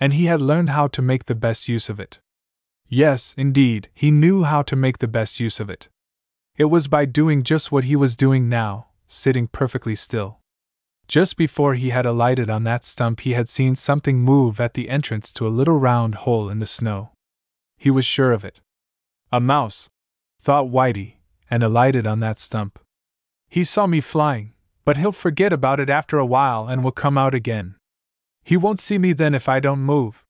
[0.00, 2.18] And he had learned how to make the best use of it.
[2.88, 5.88] Yes, indeed, he knew how to make the best use of it.
[6.56, 10.40] It was by doing just what he was doing now, sitting perfectly still.
[11.06, 14.88] Just before he had alighted on that stump, he had seen something move at the
[14.88, 17.10] entrance to a little round hole in the snow.
[17.78, 18.58] He was sure of it.
[19.32, 19.90] A mouse,
[20.40, 21.14] thought Whitey,
[21.50, 22.78] and alighted on that stump.
[23.48, 27.18] He saw me flying, but he'll forget about it after a while and will come
[27.18, 27.74] out again.
[28.44, 30.24] He won't see me then if I don't move.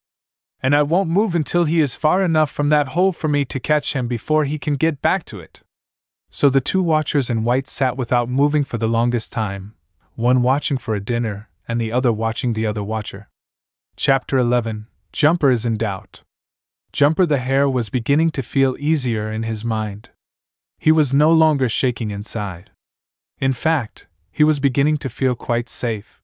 [0.63, 3.61] And I won't move until he is far enough from that hole for me to
[3.61, 5.63] catch him before he can get back to it.
[6.31, 9.75] So the two watchers in white sat without moving for the longest time,
[10.15, 13.29] one watching for a dinner, and the other watching the other watcher.
[13.97, 16.23] Chapter 11 Jumper is in doubt.
[16.93, 20.11] Jumper the Hare was beginning to feel easier in his mind.
[20.79, 22.71] He was no longer shaking inside.
[23.39, 26.23] In fact, he was beginning to feel quite safe.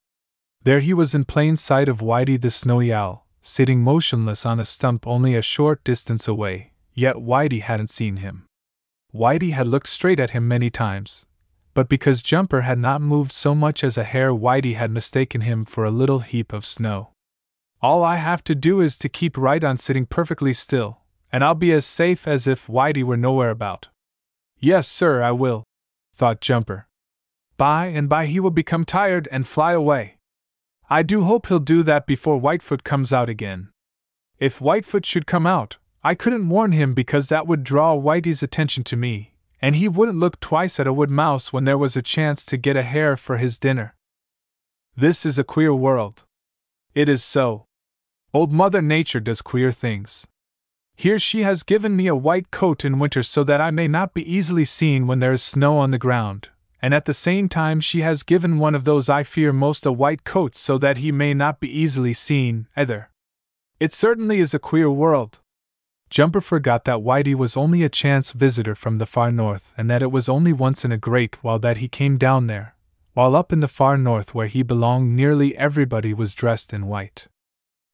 [0.63, 4.65] There he was in plain sight of Whitey the Snowy Owl, sitting motionless on a
[4.65, 8.47] stump only a short distance away, yet Whitey hadn't seen him.
[9.15, 11.27] Whitey had looked straight at him many times,
[11.75, 15.65] but because Jumper had not moved so much as a hair, Whitey had mistaken him
[15.65, 17.12] for a little heap of snow.
[17.83, 21.01] All I have to do is to keep right on sitting perfectly still,
[21.33, 23.89] and I'll be as safe as if Whitey were nowhere about.
[24.61, 25.65] Yes, sir, I will,
[26.15, 26.87] thought Jumper.
[27.57, 30.19] By and by he will become tired and fly away.
[30.89, 33.71] I do hope he'll do that before Whitefoot comes out again.
[34.39, 38.85] If Whitefoot should come out, I couldn't warn him because that would draw Whitey's attention
[38.85, 42.03] to me, and he wouldn't look twice at a wood mouse when there was a
[42.03, 43.97] chance to get a hare for his dinner.
[44.97, 46.25] This is a queer world.
[46.95, 47.67] It is so.
[48.35, 50.27] Old Mother Nature does queer things.
[50.97, 54.15] Here she has given me a white coat in winter so that I may not
[54.15, 56.49] be easily seen when there is snow on the ground,
[56.81, 59.93] and at the same time she has given one of those I fear most a
[59.93, 63.11] white coat so that he may not be easily seen, either.
[63.79, 65.41] It certainly is a queer world.
[66.09, 70.03] Jumper forgot that Whitey was only a chance visitor from the far north and that
[70.03, 72.77] it was only once in a great while that he came down there,
[73.13, 77.29] while up in the far north where he belonged nearly everybody was dressed in white.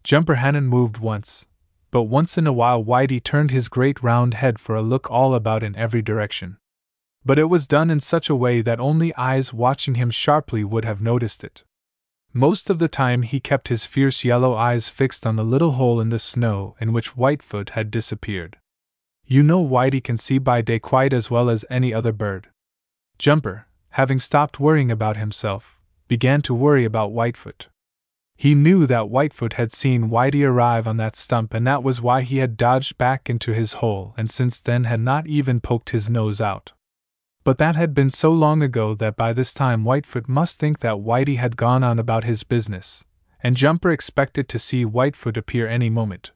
[0.05, 1.47] Jumper hadn't moved once,
[1.91, 5.35] but once in a while Whitey turned his great round head for a look all
[5.35, 6.59] about in every direction.
[7.25, 10.85] But it was done in such a way that only eyes watching him sharply would
[10.85, 11.65] have noticed it.
[12.33, 16.01] Most of the time he kept his fierce yellow eyes fixed on the little hole
[16.01, 18.59] in the snow in which Whitefoot had disappeared.
[19.25, 22.49] You know Whitey can see by day quite as well as any other bird.
[23.19, 27.69] Jumper, having stopped worrying about himself, began to worry about Whitefoot.
[28.41, 32.23] He knew that Whitefoot had seen Whitey arrive on that stump, and that was why
[32.23, 36.09] he had dodged back into his hole and since then had not even poked his
[36.09, 36.73] nose out.
[37.43, 40.99] But that had been so long ago that by this time Whitefoot must think that
[40.99, 43.05] Whitey had gone on about his business,
[43.43, 46.31] and Jumper expected to see Whitefoot appear any moment.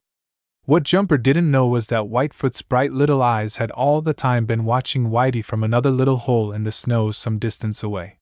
[0.65, 4.65] What Jumper didn't know was that Whitefoot's bright little eyes had all the time been
[4.65, 8.19] watching Whitey from another little hole in the snow some distance away.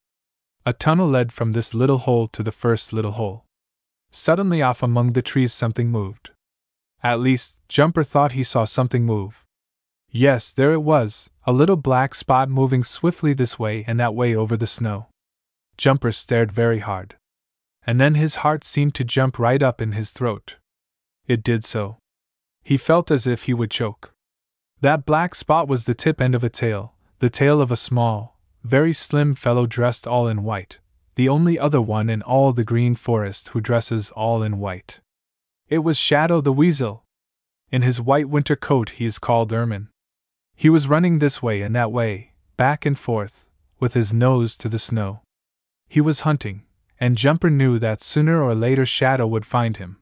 [0.68, 3.46] A tunnel led from this little hole to the first little hole.
[4.12, 6.32] Suddenly, off among the trees, something moved.
[7.02, 9.46] At least, Jumper thought he saw something move.
[10.10, 14.36] Yes, there it was, a little black spot moving swiftly this way and that way
[14.36, 15.08] over the snow.
[15.78, 17.16] Jumper stared very hard.
[17.88, 20.58] And then his heart seemed to jump right up in his throat.
[21.28, 21.98] It did so.
[22.62, 24.12] He felt as if he would choke.
[24.82, 28.38] That black spot was the tip end of a tail, the tail of a small,
[28.64, 30.81] very slim fellow dressed all in white
[31.16, 35.02] the only other one in all the Green Forest who dresses all in white.
[35.68, 37.04] It was Shadow the Weasel.
[37.70, 39.90] In his white winter coat, he is called Ermine.
[40.56, 44.70] He was running this way and that way, back and forth, with his nose to
[44.70, 45.22] the snow.
[45.90, 46.64] He was hunting,
[47.00, 49.98] and Jumper knew that sooner or later Shadow would find him.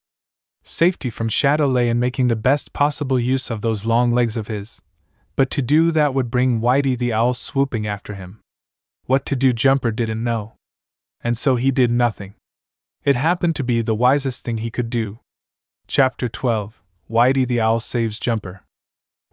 [0.63, 4.47] Safety from Shadow lay in making the best possible use of those long legs of
[4.47, 4.81] his,
[5.35, 8.41] but to do that would bring Whitey the Owl swooping after him.
[9.05, 10.58] What to do Jumper didn't know
[11.23, 12.35] and so he did nothing.
[13.03, 15.19] It happened to be the wisest thing he could do.
[15.87, 18.61] Chapter 12 Whitey the Owl Saves Jumper.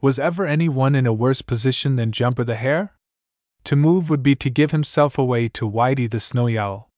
[0.00, 2.92] Was ever any one in a worse position than Jumper the Hare?
[3.64, 6.88] To move would be to give himself away to Whitey the Snowy Owl.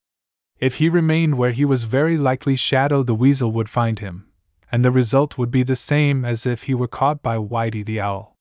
[0.59, 4.27] If he remained where he was, very likely Shadow the Weasel would find him,
[4.71, 7.99] and the result would be the same as if he were caught by Whitey the
[7.99, 8.35] Owl.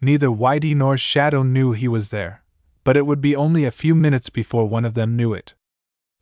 [0.00, 2.42] Neither Whitey nor Shadow knew he was there,
[2.84, 5.54] but it would be only a few minutes before one of them knew it.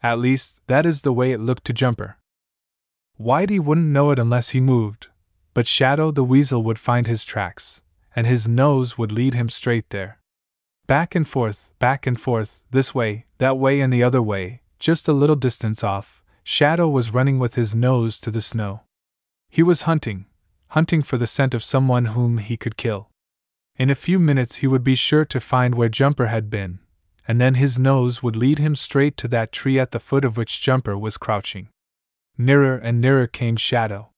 [0.07, 2.17] At least, that is the way it looked to Jumper.
[3.19, 5.09] Whitey wouldn't know it unless he moved,
[5.53, 7.83] but Shadow the Weasel would find his tracks,
[8.15, 10.21] and his nose would lead him straight there.
[10.87, 15.09] Back and forth, back and forth, this way, that way, and the other way, just
[15.09, 18.83] a little distance off, Shadow was running with his nose to the snow.
[19.49, 20.27] He was hunting,
[20.69, 23.11] hunting for the scent of someone whom he could kill.
[23.77, 26.79] In a few minutes he would be sure to find where Jumper had been,
[27.29, 30.37] and then his nose would lead him straight to that tree at the foot of
[30.37, 31.69] which Jumper was crouching.
[32.39, 34.11] Nearer and nearer came Shadow.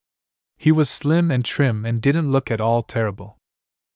[0.56, 3.38] He was slim and trim and didn't look at all terrible.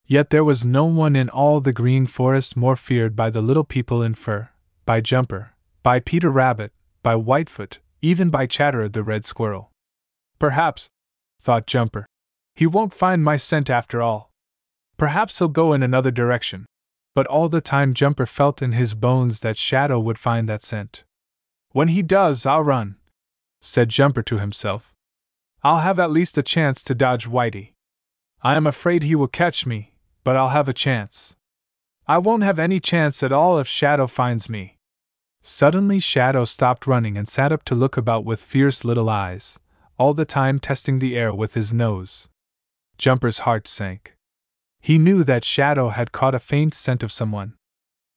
[0.06, 3.64] Yet there was no one in all the Green Forest more feared by the little
[3.64, 4.48] people in fur,
[4.86, 6.72] by Jumper, by Peter Rabbit,
[7.02, 9.70] by Whitefoot, even by Chatterer the Red Squirrel.
[10.38, 10.90] Perhaps,
[11.40, 12.06] thought Jumper,
[12.54, 14.30] he won't find my scent after all.
[14.96, 16.66] Perhaps he'll go in another direction
[17.14, 21.04] but all the time Jumper felt in his bones that Shadow would find that scent.
[21.70, 22.96] When he does, I'll run,
[23.60, 24.94] said Jumper to himself.
[25.62, 27.72] I'll have at least a chance to dodge Whitey.
[28.42, 29.94] I am afraid he will catch me,
[30.24, 31.36] but I'll have a chance.
[32.06, 34.78] I won't have any chance at all if Shadow finds me.
[35.42, 39.58] Suddenly, Shadow stopped running and sat up to look about with fierce little eyes,
[39.98, 42.28] all the time testing the air with his nose.
[42.98, 44.16] Jumper's heart sank.
[44.82, 47.54] He knew that Shadow had caught a faint scent of someone.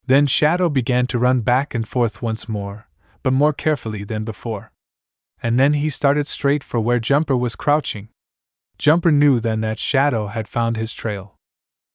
[0.07, 2.87] Then Shadow began to run back and forth once more,
[3.21, 4.71] but more carefully than before.
[5.43, 8.09] And then he started straight for where Jumper was crouching.
[8.79, 11.35] Jumper knew then that Shadow had found his trail.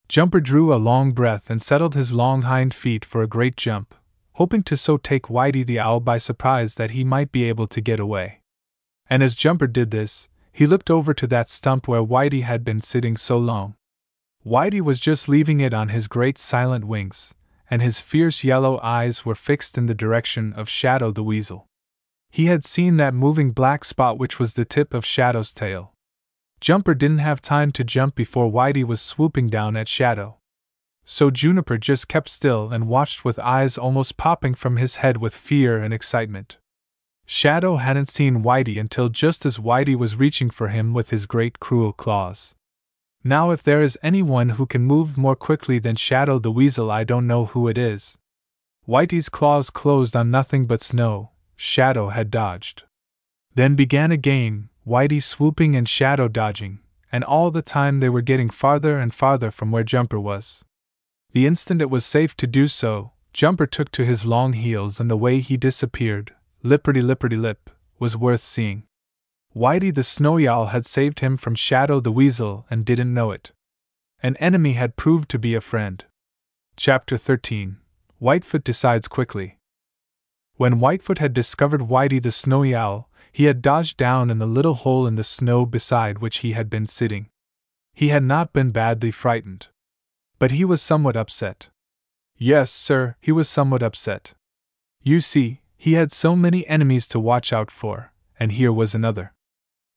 [0.08, 3.94] Jumper drew a long breath and settled his long hind feet for a great jump,
[4.34, 7.80] hoping to so take Whitey the Owl by surprise that he might be able to
[7.80, 8.40] get away.
[9.08, 12.80] And as Jumper did this, he looked over to that stump where Whitey had been
[12.80, 13.74] sitting so long.
[14.44, 17.34] Whitey was just leaving it on his great silent wings,
[17.70, 21.66] and his fierce yellow eyes were fixed in the direction of Shadow the Weasel.
[22.30, 25.92] He had seen that moving black spot which was the tip of Shadow's tail.
[26.60, 30.38] Jumper didn't have time to jump before Whitey was swooping down at Shadow.
[31.04, 35.34] So Jumper just kept still and watched with eyes almost popping from his head with
[35.34, 36.58] fear and excitement.
[37.26, 41.60] Shadow hadn't seen Whitey until just as Whitey was reaching for him with his great
[41.60, 42.54] cruel claws.
[43.22, 47.04] Now, if there is anyone who can move more quickly than Shadow the Weasel, I
[47.04, 48.16] don't know who it is.
[48.88, 52.84] Whitey's claws closed on nothing but snow, Shadow had dodged.
[53.54, 56.78] Then began a game, Whitey swooping and Shadow dodging,
[57.12, 60.64] and all the time they were getting farther and farther from where Jumper was.
[61.32, 65.10] The instant it was safe to do so, Jumper took to his long heels, and
[65.10, 67.68] the way he disappeared, lipperty lipperty lip,
[67.98, 68.84] was worth seeing.
[69.54, 73.50] Whitey the Snowy Owl had saved him from Shadow the Weasel and didn't know it.
[74.22, 76.04] An enemy had proved to be a friend.
[76.76, 77.78] Chapter 13
[78.20, 79.58] Whitefoot Decides Quickly.
[80.54, 84.74] When Whitefoot had discovered Whitey the Snowy Owl, he had dodged down in the little
[84.74, 87.28] hole in the snow beside which he had been sitting.
[87.92, 89.66] He had not been badly frightened.
[90.38, 91.70] But he was somewhat upset.
[92.36, 94.34] Yes, sir, he was somewhat upset.
[95.02, 99.32] You see, he had so many enemies to watch out for, and here was another.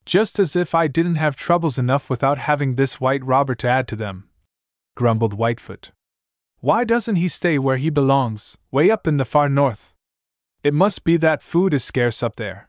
[0.06, 3.88] Just as if I didn't have troubles enough without having this white robber to add
[3.88, 4.28] to them,
[4.96, 5.92] grumbled Whitefoot.
[6.60, 9.94] Why doesn't he stay where he belongs, way up in the far north?
[10.62, 12.68] It must be that food is scarce up there.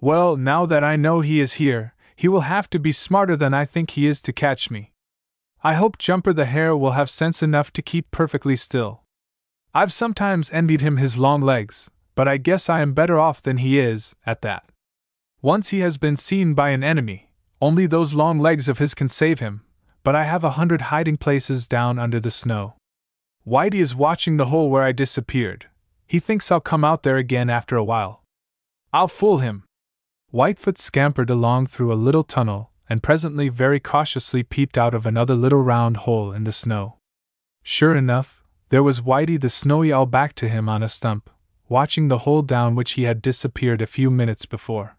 [0.00, 3.54] Well, now that I know he is here, he will have to be smarter than
[3.54, 4.92] I think he is to catch me.
[5.62, 9.02] I hope Jumper the Hare will have sense enough to keep perfectly still.
[9.74, 13.58] I've sometimes envied him his long legs, but I guess I am better off than
[13.58, 14.64] he is, at that.
[15.46, 17.30] Once he has been seen by an enemy,
[17.62, 19.62] only those long legs of his can save him,
[20.02, 22.74] but I have a hundred hiding places down under the snow.
[23.46, 25.66] Whitey is watching the hole where I disappeared.
[26.04, 28.24] He thinks I'll come out there again after a while.
[28.92, 29.62] I'll fool him.
[30.32, 35.36] Whitefoot scampered along through a little tunnel, and presently very cautiously peeped out of another
[35.36, 36.96] little round hole in the snow.
[37.62, 41.30] Sure enough, there was Whitey the Snowy Owl back to him on a stump,
[41.68, 44.96] watching the hole down which he had disappeared a few minutes before.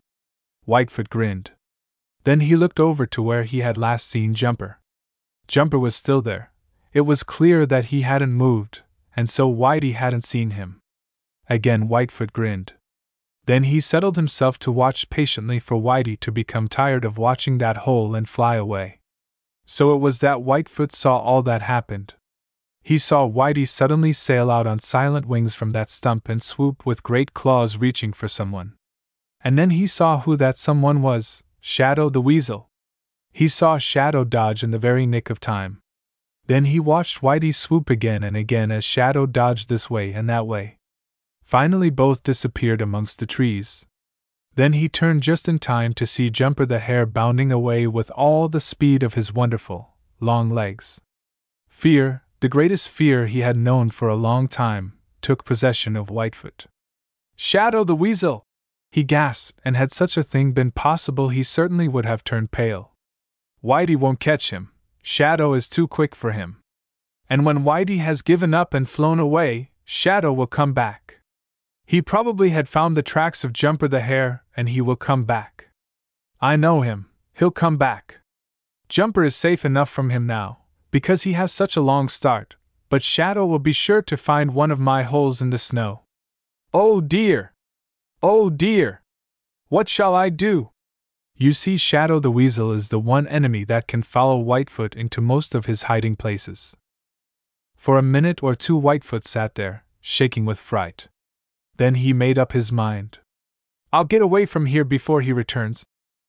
[0.67, 1.51] Whitefoot grinned.
[2.25, 4.81] Then he looked over to where he had last seen Jumper.
[5.47, 6.51] Jumper was still there.
[6.91, 8.81] It was clear that he hadn't moved,
[9.15, 10.81] and so Whitey hadn't seen him.
[11.49, 12.73] Again Whitefoot grinned.
[13.45, 17.77] Then he settled himself to watch patiently for Whitey to become tired of watching that
[17.77, 18.99] hole and fly away.
[19.65, 22.13] So it was that Whitefoot saw all that happened.
[22.83, 27.03] He saw Whitey suddenly sail out on silent wings from that stump and swoop with
[27.03, 28.76] great claws reaching for someone.
[29.41, 32.69] And then he saw who that someone was Shadow the Weasel.
[33.31, 35.81] He saw Shadow dodge in the very nick of time.
[36.47, 40.47] Then he watched Whitey swoop again and again as Shadow dodged this way and that
[40.47, 40.77] way.
[41.43, 43.85] Finally, both disappeared amongst the trees.
[44.55, 48.49] Then he turned just in time to see Jumper the Hare bounding away with all
[48.49, 50.99] the speed of his wonderful, long legs.
[51.69, 56.65] Fear, the greatest fear he had known for a long time, took possession of Whitefoot.
[57.35, 58.46] Shadow the Weasel!
[58.91, 62.93] He gasped, and had such a thing been possible, he certainly would have turned pale.
[63.63, 64.71] Whitey won't catch him,
[65.01, 66.57] Shadow is too quick for him.
[67.29, 71.21] And when Whitey has given up and flown away, Shadow will come back.
[71.85, 75.69] He probably had found the tracks of Jumper the Hare, and he will come back.
[76.41, 78.19] I know him, he'll come back.
[78.89, 80.59] Jumper is safe enough from him now,
[80.91, 82.55] because he has such a long start,
[82.89, 86.03] but Shadow will be sure to find one of my holes in the snow.
[86.73, 87.53] Oh dear!
[88.29, 89.03] Oh dear!
[89.69, 90.71] What shall I do?
[91.37, 95.55] You see, Shadow the Weasel is the one enemy that can follow Whitefoot into most
[95.55, 96.75] of his hiding places.
[97.77, 101.07] For a minute or two, Whitefoot sat there, shaking with fright.
[101.77, 103.19] Then he made up his mind.
[103.93, 105.85] I'll get away from here before he returns,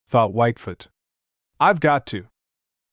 [0.07, 0.87] thought Whitefoot.
[1.59, 2.27] I've got to.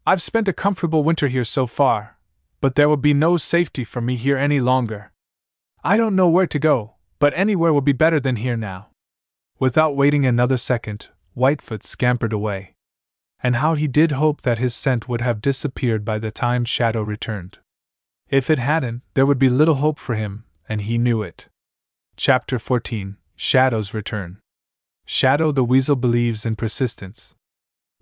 [0.04, 2.18] I've spent a comfortable winter here so far,
[2.60, 5.12] but there will be no safety for me here any longer.
[5.84, 8.88] I don't know where to go, but anywhere will be better than here now.
[9.58, 12.74] Without waiting another second, Whitefoot scampered away.
[13.42, 17.02] And how he did hope that his scent would have disappeared by the time Shadow
[17.02, 17.58] returned.
[18.28, 21.48] If it hadn't, there would be little hope for him, and he knew it.
[22.16, 24.38] Chapter 14 Shadow's Return.
[25.04, 27.34] Shadow the Weasel believes in persistence.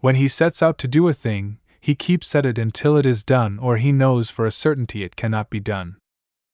[0.01, 3.23] When he sets out to do a thing, he keeps at it until it is
[3.23, 5.97] done or he knows for a certainty it cannot be done.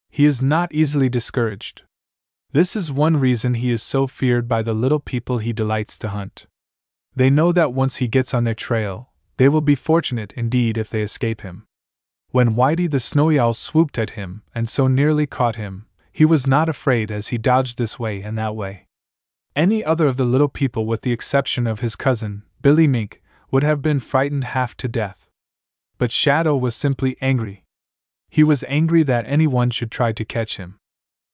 [0.09, 1.83] He is not easily discouraged.
[2.53, 6.09] This is one reason he is so feared by the little people he delights to
[6.09, 6.47] hunt.
[7.15, 10.89] They know that once he gets on their trail, they will be fortunate indeed if
[10.89, 11.65] they escape him.
[12.31, 16.45] When Whitey the Snowy Owl swooped at him and so nearly caught him, he was
[16.45, 18.87] not afraid as he dodged this way and that way.
[19.55, 23.63] Any other of the little people, with the exception of his cousin, Billy Mink, would
[23.63, 25.29] have been frightened half to death.
[25.97, 27.63] But Shadow was simply angry.
[28.29, 30.79] He was angry that anyone should try to catch him.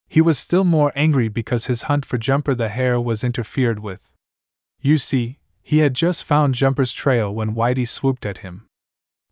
[0.08, 4.12] He was still more angry because his hunt for Jumper the Hare was interfered with.
[4.80, 8.68] You see, he had just found Jumper's trail when Whitey swooped at him.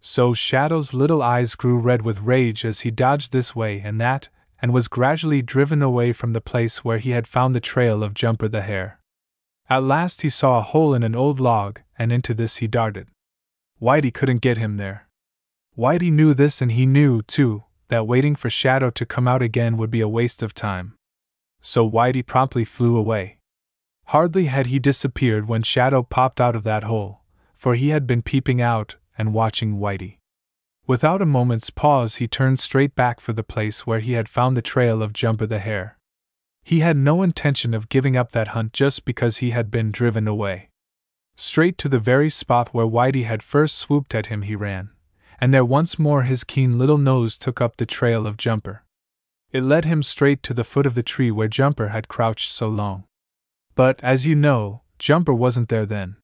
[0.01, 4.27] So Shadow's little eyes grew red with rage as he dodged this way and that,
[4.61, 8.13] and was gradually driven away from the place where he had found the trail of
[8.13, 8.99] Jumper the Hare.
[9.69, 13.07] At last he saw a hole in an old log, and into this he darted.
[13.81, 15.07] Whitey couldn't get him there.
[15.77, 19.77] Whitey knew this, and he knew, too, that waiting for Shadow to come out again
[19.77, 20.95] would be a waste of time.
[21.61, 23.39] So Whitey promptly flew away.
[24.05, 27.21] Hardly had he disappeared when Shadow popped out of that hole,
[27.55, 30.17] for he had been peeping out and watching Whitey.
[30.87, 34.55] Without a moment's pause, he turned straight back for the place where he had found
[34.55, 35.97] the trail of Jumper the Hare.
[36.63, 40.27] He had no intention of giving up that hunt just because he had been driven
[40.27, 40.69] away.
[41.35, 44.91] Straight to the very spot where Whitey had first swooped at him he ran,
[45.45, 48.83] and there once more his keen little nose took up the trail of Jumper.
[49.51, 52.67] It led him straight to the foot of the tree where Jumper had crouched so
[52.67, 53.03] long.
[53.75, 56.15] But, as you know, Jumper wasn't there then.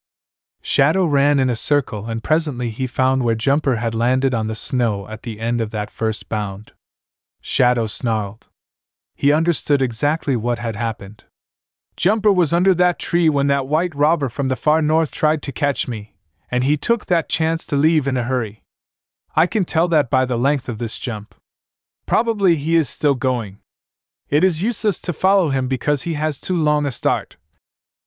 [0.64, 4.56] Shadow ran in a circle, and presently he found where Jumper had landed on the
[4.56, 6.72] snow at the end of that first bound.
[7.42, 8.48] Shadow snarled.
[9.14, 11.26] He understood exactly what had happened.
[11.96, 15.52] Jumper was under that tree when that white robber from the far north tried to
[15.52, 16.16] catch me,
[16.50, 18.64] and he took that chance to leave in a hurry.
[19.36, 21.36] I can tell that by the length of this jump.
[22.06, 23.60] Probably he is still going.
[24.30, 27.38] It is useless to follow him because he has too long a start,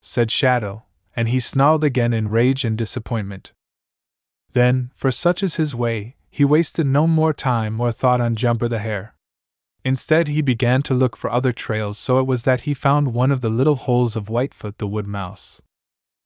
[0.01, 0.83] said Shadow,
[1.15, 3.53] and he snarled again in rage and disappointment.
[4.53, 8.67] Then, for such is his way, he wasted no more time or thought on Jumper
[8.67, 9.15] the Hare.
[9.83, 13.31] Instead, he began to look for other trails, so it was that he found one
[13.31, 15.61] of the little holes of Whitefoot the Wood Mouse.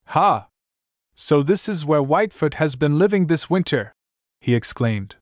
[0.06, 0.48] Ha!
[1.14, 3.94] So this is where Whitefoot has been living this winter!
[4.40, 5.16] He exclaimed.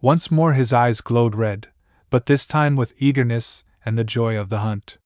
[0.00, 1.68] Once more his eyes glowed red,
[2.10, 4.98] but this time with eagerness and the joy of the hunt.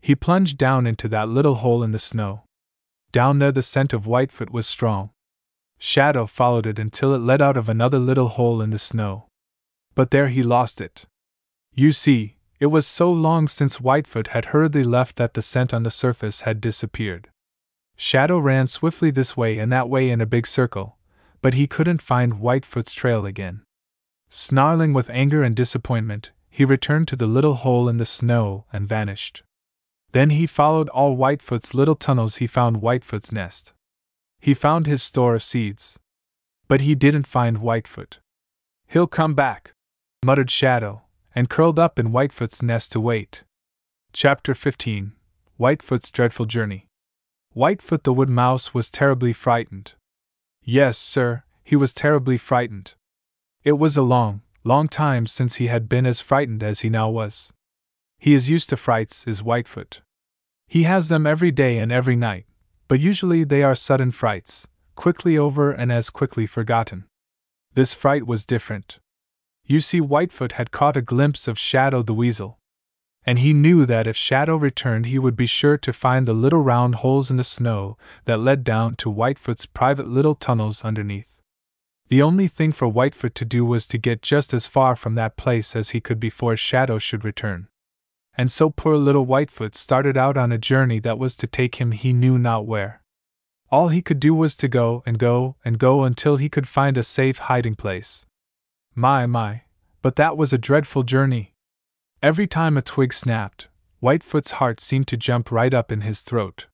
[0.00, 2.44] He plunged down into that little hole in the snow.
[3.12, 5.10] Down there the scent of Whitefoot was strong.
[5.78, 9.26] Shadow followed it until it led out of another little hole in the snow.
[9.94, 11.06] But there he lost it.
[11.74, 15.82] You see, it was so long since Whitefoot had hurriedly left that the scent on
[15.82, 17.28] the surface had disappeared.
[17.96, 20.96] Shadow ran swiftly this way and that way in a big circle,
[21.42, 23.62] but he couldn't find Whitefoot's trail again.
[24.28, 28.88] Snarling with anger and disappointment, he returned to the little hole in the snow and
[28.88, 29.42] vanished.
[30.12, 32.36] Then he followed all Whitefoot's little tunnels.
[32.36, 33.74] He found Whitefoot's nest.
[34.40, 35.98] He found his store of seeds.
[36.66, 38.18] But he didn't find Whitefoot.
[38.88, 39.72] He'll come back,
[40.24, 41.02] muttered Shadow,
[41.34, 43.44] and curled up in Whitefoot's nest to wait.
[44.12, 45.12] Chapter 15
[45.56, 46.86] Whitefoot's Dreadful Journey.
[47.54, 49.92] Whitefoot the Wood Mouse was terribly frightened.
[50.62, 52.94] Yes, sir, he was terribly frightened.
[53.64, 57.10] It was a long, long time since he had been as frightened as he now
[57.10, 57.52] was.
[58.18, 60.02] He is used to frights, is Whitefoot.
[60.68, 62.46] He has them every day and every night,
[62.86, 67.06] but usually they are sudden frights, quickly over and as quickly forgotten.
[67.74, 68.98] This fright was different.
[69.64, 72.59] You see, Whitefoot had caught a glimpse of Shadow the Weasel.
[73.24, 76.62] And he knew that if Shadow returned, he would be sure to find the little
[76.62, 81.40] round holes in the snow that led down to Whitefoot's private little tunnels underneath.
[82.08, 85.36] The only thing for Whitefoot to do was to get just as far from that
[85.36, 87.68] place as he could before Shadow should return.
[88.36, 91.92] And so poor little Whitefoot started out on a journey that was to take him
[91.92, 93.02] he knew not where.
[93.70, 96.98] All he could do was to go and go and go until he could find
[96.98, 98.26] a safe hiding place.
[98.94, 99.62] My, my,
[100.02, 101.49] but that was a dreadful journey.
[102.22, 103.68] Every time a twig snapped,
[104.02, 106.66] Whitefoot's heart seemed to jump right up in his throat.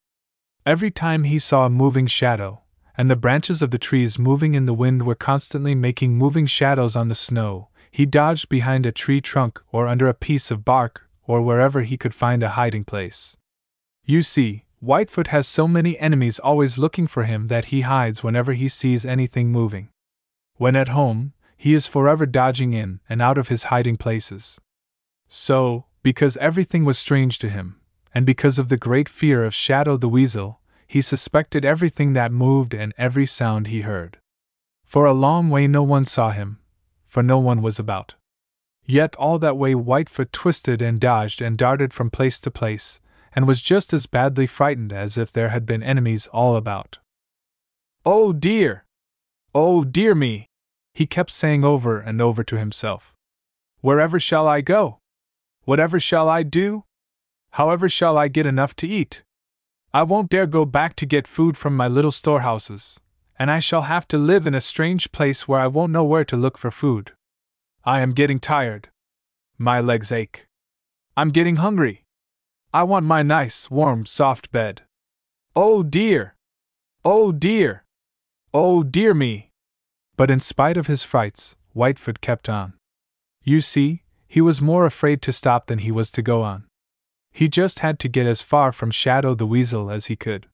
[0.65, 2.63] Every time he saw a moving shadow,
[2.97, 6.97] and the branches of the trees moving in the wind were constantly making moving shadows
[6.97, 11.07] on the snow, he dodged behind a tree trunk or under a piece of bark
[11.25, 13.37] or wherever he could find a hiding place.
[14.03, 18.51] You see, Whitefoot has so many enemies always looking for him that he hides whenever
[18.51, 19.87] he sees anything moving.
[20.55, 24.59] When at home, he is forever dodging in and out of his hiding places.
[25.27, 27.81] So, because everything was strange to him,
[28.13, 32.73] and because of the great fear of Shadow the Weasel, he suspected everything that moved
[32.73, 34.19] and every sound he heard.
[34.85, 36.59] For a long way no one saw him,
[37.05, 38.15] for no one was about.
[38.85, 43.01] Yet all that way Whitefoot twisted and dodged and darted from place to place,
[43.33, 46.99] and was just as badly frightened as if there had been enemies all about.
[48.05, 48.85] Oh dear!
[49.53, 50.47] Oh dear me!
[50.93, 53.13] he kept saying over and over to himself.
[53.81, 54.99] Wherever shall I go?
[55.67, 56.85] Whatever shall I do?
[57.51, 59.23] However shall I get enough to eat?
[59.93, 63.01] I won't dare go back to get food from my little storehouses,
[63.37, 66.23] and I shall have to live in a strange place where I won't know where
[66.23, 67.11] to look for food.
[67.83, 68.87] I am getting tired.
[69.57, 70.47] My legs ache.
[71.17, 72.05] I'm getting hungry.
[72.73, 74.83] I want my nice, warm, soft bed.
[75.53, 76.37] Oh dear!
[77.03, 77.83] Oh dear!
[78.53, 79.51] Oh dear me!
[80.15, 82.75] But in spite of his frights, Whitefoot kept on.
[83.43, 86.65] You see, he was more afraid to stop than he was to go on.
[87.31, 90.47] He just had to get as far from Shadow the Weasel as he could.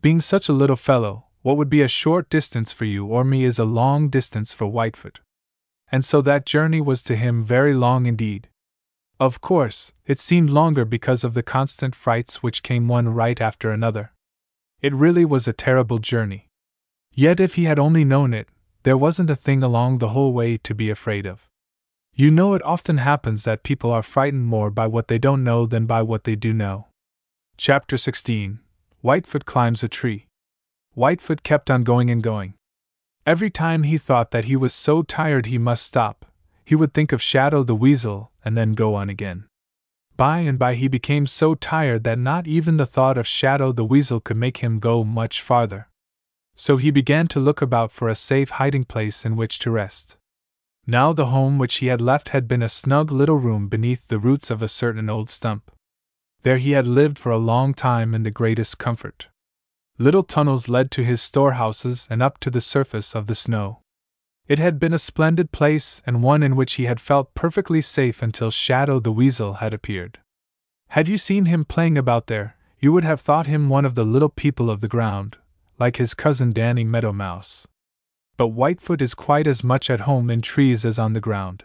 [0.00, 3.44] Being such a little fellow, what would be a short distance for you or me
[3.44, 5.18] is a long distance for Whitefoot.
[5.92, 8.48] and so that journey was to him very long indeed.
[9.20, 13.70] Of course, it seemed longer because of the constant frights which came one right after
[13.70, 14.12] another.
[14.80, 16.48] It really was a terrible journey.
[17.12, 18.48] Yet, if he had only known it,
[18.84, 21.46] there wasn't a thing along the whole way to be afraid of.
[22.14, 25.64] You know, it often happens that people are frightened more by what they don't know
[25.64, 26.88] than by what they do know.
[27.56, 28.60] Chapter 16
[29.02, 30.26] Whitefoot Climbs a Tree.
[30.94, 32.52] Whitefoot kept on going and going.
[33.24, 36.26] Every time he thought that he was so tired he must stop,
[36.66, 39.46] he would think of Shadow the Weasel and then go on again.
[40.18, 43.86] By and by he became so tired that not even the thought of Shadow the
[43.86, 45.88] Weasel could make him go much farther.
[46.56, 50.18] So he began to look about for a safe hiding place in which to rest.
[50.86, 54.18] Now the home which he had left had been a snug little room beneath the
[54.18, 55.70] roots of a certain old stump.
[56.42, 59.28] There he had lived for a long time in the greatest comfort.
[59.98, 63.78] Little tunnels led to his storehouses and up to the surface of the snow.
[64.48, 68.20] It had been a splendid place and one in which he had felt perfectly safe
[68.20, 70.18] until Shadow the Weasel had appeared.
[70.88, 74.04] Had you seen him playing about there, you would have thought him one of the
[74.04, 75.38] little people of the ground,
[75.78, 77.68] like his cousin Danny Meadow Mouse
[78.36, 81.64] but Whitefoot is quite as much at home in trees as on the ground.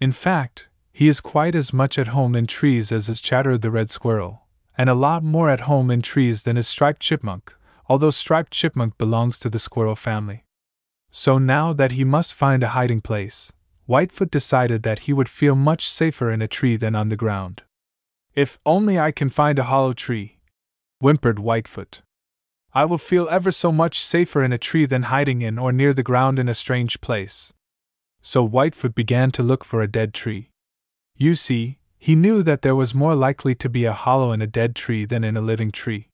[0.00, 3.70] In fact, he is quite as much at home in trees as is Chatterer the
[3.70, 4.46] Red Squirrel,
[4.78, 7.54] and a lot more at home in trees than is Striped Chipmunk,
[7.88, 10.44] although Striped Chipmunk belongs to the squirrel family.
[11.10, 13.52] So now that he must find a hiding place,
[13.88, 17.62] Whitefoot decided that he would feel much safer in a tree than on the ground.
[18.34, 20.40] If only I can find a hollow tree,
[20.98, 22.02] whimpered Whitefoot.
[22.76, 25.94] I will feel ever so much safer in a tree than hiding in or near
[25.94, 27.54] the ground in a strange place.
[28.20, 30.50] So Whitefoot began to look for a dead tree.
[31.16, 34.46] You see, he knew that there was more likely to be a hollow in a
[34.46, 36.10] dead tree than in a living tree.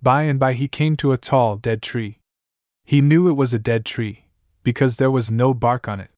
[0.00, 2.20] By and by he came to a tall, dead tree.
[2.86, 4.24] He knew it was a dead tree,
[4.62, 6.12] because there was no bark on it.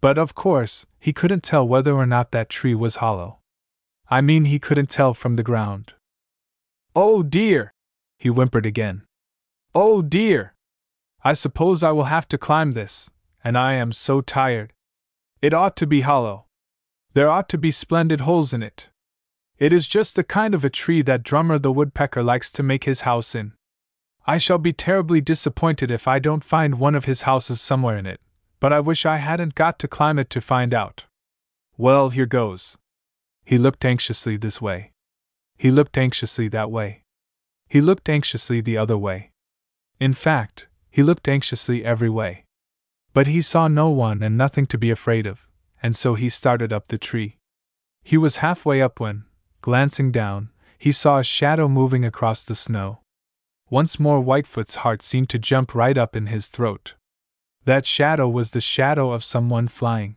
[0.00, 3.40] But of course, he couldn't tell whether or not that tree was hollow.
[4.08, 5.94] I mean, he couldn't tell from the ground.
[6.94, 7.72] Oh dear!
[8.16, 9.02] he whimpered again.
[9.74, 10.54] Oh dear!
[11.22, 13.10] I suppose I will have to climb this,
[13.44, 14.72] and I am so tired.
[15.42, 16.46] It ought to be hollow.
[17.14, 18.88] There ought to be splendid holes in it.
[19.58, 22.84] It is just the kind of a tree that Drummer the Woodpecker likes to make
[22.84, 23.54] his house in.
[24.26, 28.06] I shall be terribly disappointed if I don't find one of his houses somewhere in
[28.06, 28.20] it,
[28.60, 31.06] but I wish I hadn't got to climb it to find out.
[31.76, 32.78] Well, here goes.
[33.44, 34.92] He looked anxiously this way.
[35.56, 37.04] He looked anxiously that way.
[37.68, 39.32] He looked anxiously the other way.
[40.00, 42.44] In fact, he looked anxiously every way.
[43.12, 45.48] But he saw no one and nothing to be afraid of,
[45.82, 47.38] and so he started up the tree.
[48.04, 49.24] He was halfway up when,
[49.60, 53.00] glancing down, he saw a shadow moving across the snow.
[53.70, 56.94] Once more Whitefoot's heart seemed to jump right up in his throat.
[57.64, 60.16] That shadow was the shadow of someone flying.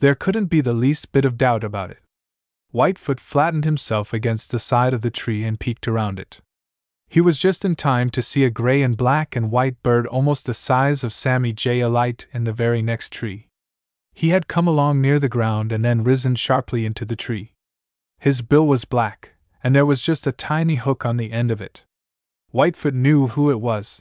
[0.00, 2.00] There couldn't be the least bit of doubt about it.
[2.72, 6.40] Whitefoot flattened himself against the side of the tree and peeked around it.
[7.12, 10.46] He was just in time to see a gray and black and white bird almost
[10.46, 13.48] the size of Sammy Jay alight in the very next tree.
[14.14, 17.52] He had come along near the ground and then risen sharply into the tree.
[18.18, 21.60] His bill was black, and there was just a tiny hook on the end of
[21.60, 21.84] it.
[22.50, 24.00] Whitefoot knew who it was.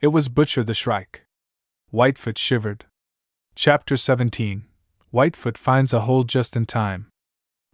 [0.00, 1.24] It was Butcher the Shrike.
[1.92, 2.86] Whitefoot shivered.
[3.54, 4.64] Chapter 17
[5.12, 7.06] Whitefoot finds a hole just in time.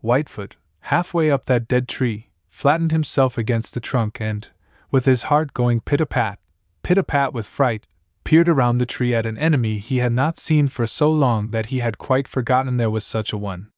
[0.02, 4.48] Whitefoot, halfway up that dead tree, flattened himself against the trunk and,
[4.90, 6.38] with his heart going pit a pat,
[6.82, 7.86] pit a pat with fright,
[8.24, 11.66] peered around the tree at an enemy he had not seen for so long that
[11.66, 13.70] he had quite forgotten there was such a one.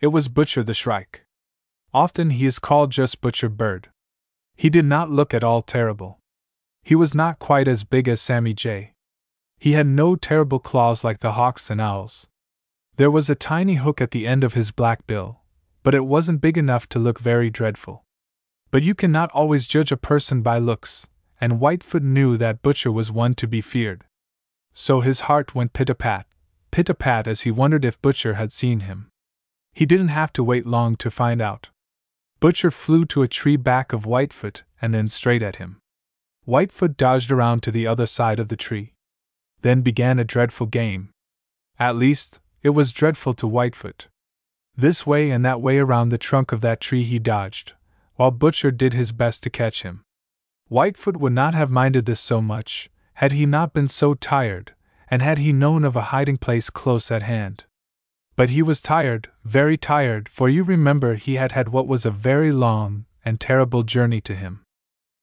[0.00, 1.26] It was Butcher the Shrike.
[1.94, 3.90] Often he is called just Butcher Bird.
[4.56, 6.20] He did not look at all terrible.
[6.82, 8.94] He was not quite as big as Sammy Jay.
[9.58, 12.28] He had no terrible claws like the hawks and owls.
[12.96, 15.40] There was a tiny hook at the end of his black bill,
[15.82, 18.04] but it wasn't big enough to look very dreadful.
[18.72, 21.06] But you cannot always judge a person by looks,
[21.38, 24.04] and Whitefoot knew that Butcher was one to be feared.
[24.72, 26.26] So his heart went pit a pat,
[26.70, 29.10] pit a pat as he wondered if Butcher had seen him.
[29.74, 31.68] He didn't have to wait long to find out.
[32.40, 35.78] Butcher flew to a tree back of Whitefoot and then straight at him.
[36.46, 38.94] Whitefoot dodged around to the other side of the tree.
[39.60, 41.10] Then began a dreadful game.
[41.78, 44.08] At least, it was dreadful to Whitefoot.
[44.74, 47.74] This way and that way around the trunk of that tree he dodged,
[48.22, 50.04] while Butcher did his best to catch him.
[50.68, 54.76] Whitefoot would not have minded this so much, had he not been so tired,
[55.08, 57.64] and had he known of a hiding place close at hand.
[58.36, 62.12] But he was tired, very tired, for you remember he had had what was a
[62.12, 64.62] very long and terrible journey to him.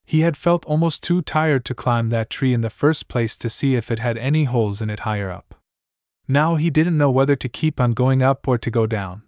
[0.06, 3.50] He had felt almost too tired to climb that tree in the first place to
[3.50, 5.56] see if it had any holes in it higher up.
[6.28, 9.22] Now he didn't know whether to keep on going up or to go down.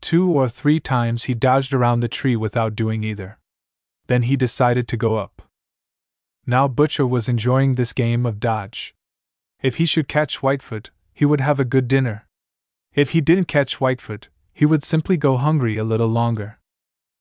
[0.00, 3.38] Two or three times he dodged around the tree without doing either.
[4.06, 5.42] Then he decided to go up.
[6.46, 8.94] Now Butcher was enjoying this game of dodge.
[9.62, 12.26] If he should catch Whitefoot, he would have a good dinner.
[12.94, 16.58] If he didn't catch Whitefoot, he would simply go hungry a little longer.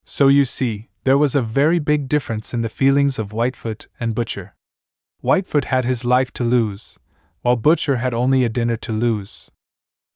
[0.04, 4.14] So you see, there was a very big difference in the feelings of Whitefoot and
[4.14, 4.56] Butcher.
[5.22, 7.00] Whitefoot had his life to lose,
[7.42, 9.50] while Butcher had only a dinner to lose.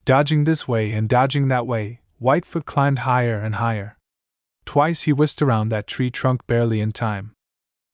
[0.06, 3.98] Dodging this way and dodging that way, Whitefoot climbed higher and higher.
[4.66, 7.32] Twice he whisked around that tree trunk barely in time.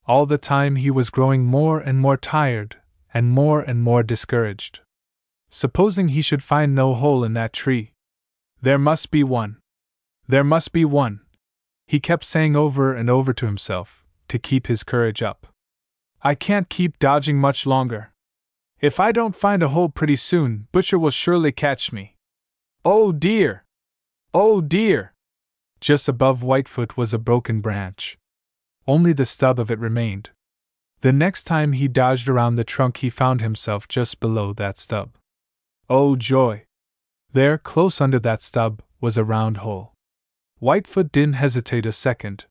[0.07, 2.77] All the time he was growing more and more tired,
[3.13, 4.81] and more and more discouraged.
[5.49, 7.93] Supposing he should find no hole in that tree?
[8.61, 9.57] There must be one.
[10.27, 11.21] There must be one.
[11.87, 15.47] He kept saying over and over to himself, to keep his courage up.
[16.23, 18.11] I can't keep dodging much longer.
[18.81, 22.15] If I don't find a hole pretty soon, Butcher will surely catch me.
[22.83, 23.64] Oh dear!
[24.37, 25.13] Oh dear!
[25.79, 28.17] Just above Whitefoot was a broken branch.
[28.85, 30.31] Only the stub of it remained.
[30.99, 35.15] The next time he dodged around the trunk, he found himself just below that stub.
[35.89, 36.65] Oh joy!
[37.31, 39.93] There, close under that stub, was a round hole.
[40.59, 42.43] Whitefoot didn't hesitate a second.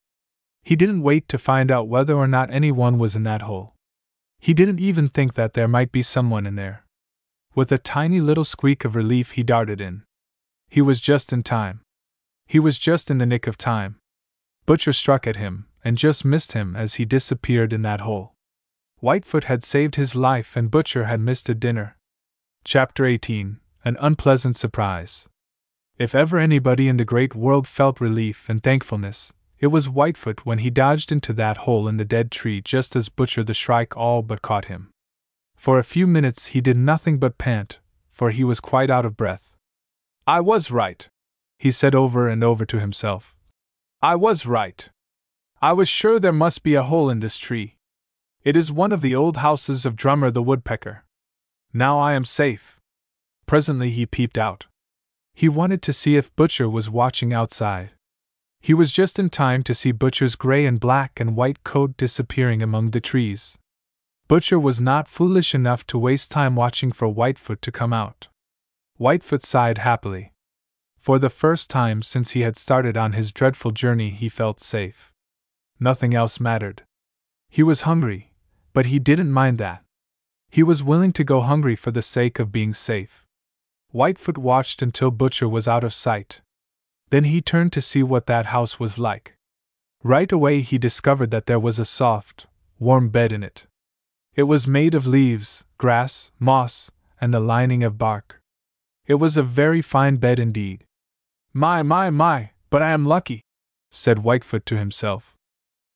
[0.63, 3.75] He didn't wait to find out whether or not anyone was in that hole.
[4.39, 6.83] He didn't even think that there might be someone in there.
[7.53, 10.01] With a tiny little squeak of relief, he darted in.
[10.69, 11.81] He was just in time.
[12.47, 13.97] He was just in the nick of time.
[14.65, 18.33] Butcher struck at him, and just missed him as he disappeared in that hole.
[18.99, 21.95] Whitefoot had saved his life, and Butcher had missed a dinner.
[22.63, 25.29] Chapter 18 An Unpleasant Surprise.
[25.97, 30.57] If ever anybody in the great world felt relief and thankfulness, it was Whitefoot when
[30.57, 34.21] he dodged into that hole in the dead tree just as Butcher the Shrike all
[34.21, 34.89] but caught him.
[35.55, 37.79] For a few minutes he did nothing but pant,
[38.11, 39.54] for he was quite out of breath.
[40.27, 41.07] I was right,
[41.59, 43.35] he said over and over to himself.
[44.01, 44.89] I was right.
[45.61, 47.77] I was sure there must be a hole in this tree.
[48.43, 51.03] It is one of the old houses of Drummer the Woodpecker.
[51.73, 52.79] Now I am safe.
[53.45, 54.65] Presently he peeped out.
[55.35, 57.91] He wanted to see if Butcher was watching outside.
[58.61, 62.63] He was just in time to see Butcher's gray and black and white coat disappearing
[62.63, 63.59] among the trees.
[64.27, 68.27] Butcher was not foolish enough to waste time watching for Whitefoot to come out.
[68.97, 70.31] Whitefoot sighed happily.
[70.97, 75.11] For the first time since he had started on his dreadful journey, he felt safe.
[75.79, 76.83] Nothing else mattered.
[77.49, 78.31] He was hungry,
[78.73, 79.83] but he didn't mind that.
[80.49, 83.27] He was willing to go hungry for the sake of being safe.
[83.91, 86.39] Whitefoot watched until Butcher was out of sight.
[87.09, 89.35] Then he turned to see what that house was like.
[90.03, 92.47] Right away he discovered that there was a soft,
[92.79, 93.67] warm bed in it.
[94.35, 98.41] It was made of leaves, grass, moss, and the lining of bark.
[99.07, 100.85] It was a very fine bed indeed.
[101.53, 103.41] My, my, my, but I am lucky,
[103.91, 105.35] said Whitefoot to himself.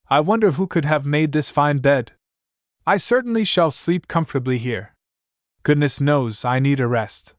[0.10, 2.14] I wonder who could have made this fine bed.
[2.86, 4.94] I certainly shall sleep comfortably here.
[5.64, 7.36] Goodness knows I need a rest.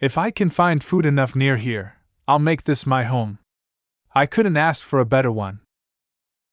[0.00, 1.96] If I can find food enough near here,
[2.26, 3.38] I'll make this my home.
[4.14, 5.60] I couldn't ask for a better one.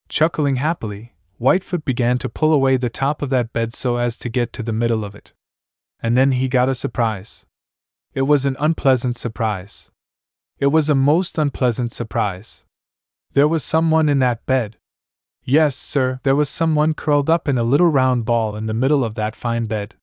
[0.10, 4.30] Chuckling happily, Whitefoot began to pull away the top of that bed so as to
[4.30, 5.34] get to the middle of it.
[6.04, 7.46] And then he got a surprise.
[8.14, 9.92] It was an unpleasant surprise.
[10.60, 12.66] It was a most unpleasant surprise.
[13.34, 14.78] There was someone in that bed,
[15.44, 19.04] Yes, sir, there was someone curled up in a little round ball in the middle
[19.04, 19.96] of that fine bed.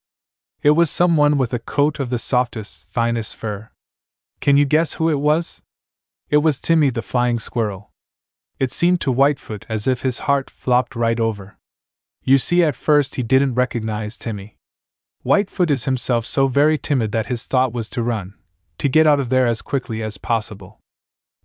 [0.62, 3.70] It was someone with a coat of the softest, finest fur.
[4.40, 5.62] Can you guess who it was?
[6.28, 7.92] It was Timmy the Flying Squirrel.
[8.58, 11.56] It seemed to Whitefoot as if his heart flopped right over.
[12.24, 14.57] You see, at first he didn't recognize Timmy.
[15.22, 18.34] Whitefoot is himself so very timid that his thought was to run,
[18.78, 20.80] to get out of there as quickly as possible.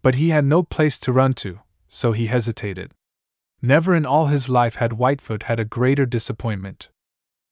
[0.02, 1.60] But he had no place to run to,
[1.90, 2.94] so he hesitated.
[3.62, 6.90] Never in all his life had Whitefoot had a greater disappointment.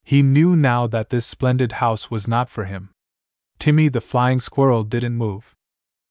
[0.03, 2.89] He knew now that this splendid house was not for him.
[3.59, 5.55] Timmy the flying squirrel didn't move.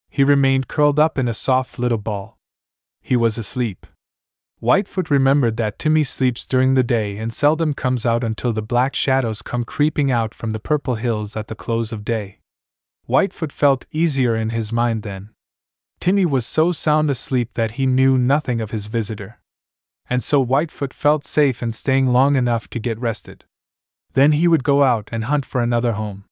[0.09, 2.37] He remained curled up in a soft little ball.
[3.01, 3.85] He was asleep.
[4.61, 8.93] Whitefoot remembered that Timmy sleeps during the day and seldom comes out until the black
[8.93, 12.39] shadows come creeping out from the purple hills at the close of day.
[13.07, 15.31] Whitefoot felt easier in his mind then.
[15.99, 19.41] Timmy was so sound asleep that he knew nothing of his visitor
[20.11, 23.45] and so Whitefoot felt safe in staying long enough to get rested.
[24.11, 26.25] Then he would go out and hunt for another home.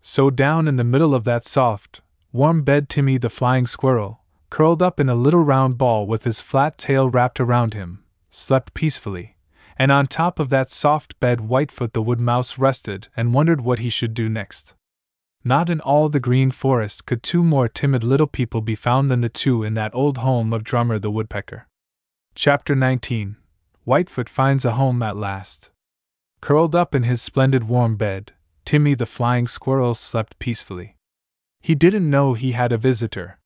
[0.00, 2.00] So, down in the middle of that soft,
[2.32, 4.19] warm bed, Timmy the flying squirrel,
[4.50, 8.74] curled up in a little round ball with his flat tail wrapped around him, slept
[8.74, 9.36] peacefully,
[9.78, 13.78] and on top of that soft bed, Whitefoot the wood mouse rested and wondered what
[13.78, 14.74] he should do next.
[15.42, 19.22] Not in all the Green Forest could two more timid little people be found than
[19.22, 21.66] the two in that old home of Drummer the Woodpecker.
[22.34, 23.36] Chapter 19
[23.86, 25.70] Whitefoot finds a home at last.
[26.42, 28.32] Curled up in his splendid warm bed,
[28.66, 30.96] Timmy the Flying Squirrel slept peacefully.
[31.62, 33.39] He didn't know he had a visitor.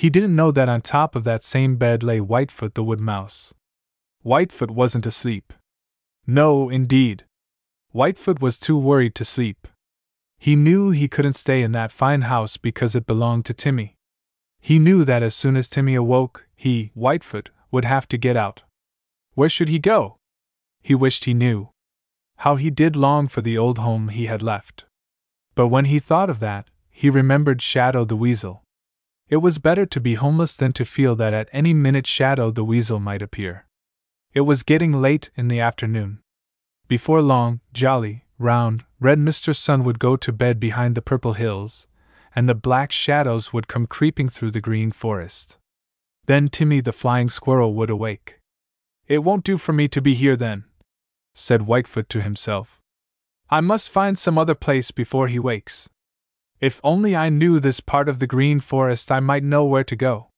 [0.00, 3.52] He didn't know that on top of that same bed lay Whitefoot the Wood Mouse.
[4.24, 5.52] Whitefoot wasn't asleep.
[6.26, 7.24] No, indeed.
[7.94, 9.68] Whitefoot was too worried to sleep.
[10.38, 13.94] He knew he couldn't stay in that fine house because it belonged to Timmy.
[14.58, 18.62] He knew that as soon as Timmy awoke, he, Whitefoot, would have to get out.
[19.34, 20.16] Where should he go?
[20.80, 21.72] He wished he knew.
[22.38, 24.86] How he did long for the old home he had left.
[25.54, 28.62] But when he thought of that, he remembered Shadow the Weasel.
[29.30, 32.64] It was better to be homeless than to feel that at any minute Shadow the
[32.64, 33.64] Weasel might appear.
[34.34, 36.18] It was getting late in the afternoon.
[36.88, 39.54] Before long, jolly, round, red Mr.
[39.54, 41.86] Sun would go to bed behind the purple hills,
[42.34, 45.58] and the black shadows would come creeping through the green forest.
[46.26, 48.40] Then Timmy the flying squirrel would awake.
[49.06, 50.64] It won't do for me to be here then,
[51.34, 52.82] said Whitefoot to himself.
[53.48, 55.88] I must find some other place before he wakes.
[56.60, 59.96] If only I knew this part of the green forest, I might know where to
[59.96, 60.28] go.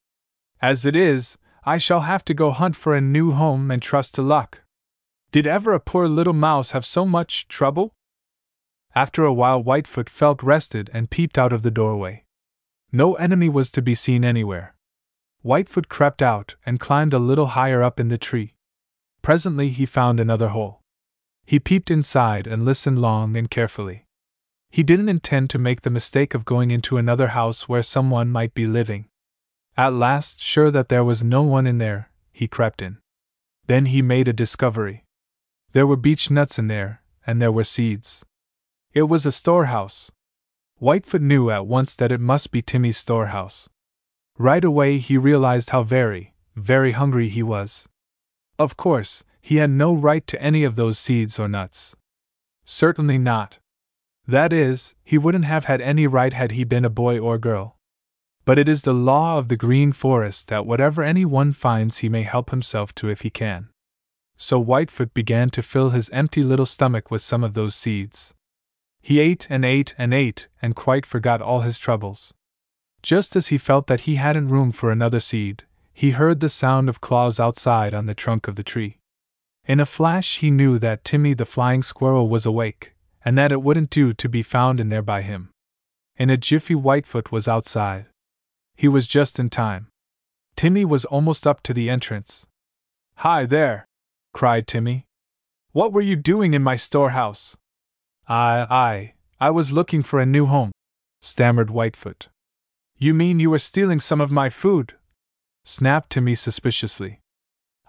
[0.61, 4.15] As it is, I shall have to go hunt for a new home and trust
[4.15, 4.63] to luck.
[5.33, 7.95] Did ever a poor little mouse have so much trouble?
[8.95, 12.25] After a while, Whitefoot felt rested and peeped out of the doorway.
[12.93, 14.77] No enemy was to be seen anywhere.
[15.43, 18.55] Whitefoot crept out and climbed a little higher up in the tree.
[19.23, 20.83] Presently he found another hole.
[21.45, 24.07] He peeped inside and listened long and carefully.
[24.73, 28.55] He didn't intend to make the mistake of going into another house where someone might
[28.55, 29.05] be living.
[29.77, 32.97] At last, sure that there was no one in there, he crept in.
[33.67, 35.05] Then he made a discovery.
[35.73, 38.25] There were beech nuts in there, and there were seeds.
[38.95, 40.11] It was a storehouse.
[40.81, 43.69] Whitefoot knew at once that it must be Timmy's storehouse.
[44.39, 47.91] Right away he realized how very, very hungry he was.
[48.59, 51.95] Of course, he had no right to any of those seeds or nuts.
[52.65, 53.59] Certainly not.
[54.27, 57.77] That is, he wouldn't have had any right had he been a boy or girl.
[58.45, 62.09] But it is the law of the Green Forest that whatever any one finds he
[62.09, 63.69] may help himself to if he can.
[64.37, 68.35] So Whitefoot began to fill his empty little stomach with some of those seeds.
[69.01, 72.33] He ate and ate and ate and quite forgot all his troubles.
[73.03, 76.89] Just as he felt that he hadn't room for another seed, he heard the sound
[76.89, 78.99] of claws outside on the trunk of the tree.
[79.67, 82.95] In a flash, he knew that Timmy the flying squirrel was awake,
[83.25, 85.51] and that it wouldn't do to be found in there by him.
[86.17, 88.07] In a jiffy, Whitefoot was outside.
[88.77, 89.89] He was just in time.
[90.57, 92.47] Timmy was almost up to the entrance.
[93.17, 93.87] Hi there!
[94.33, 95.07] cried Timmy.
[95.73, 97.57] What were you doing in my storehouse?
[98.29, 100.73] I, I, I was looking for a new home,
[101.21, 102.29] stammered Whitefoot.
[102.99, 104.95] You mean you were stealing some of my food?
[105.65, 107.21] snapped Timmy suspiciously.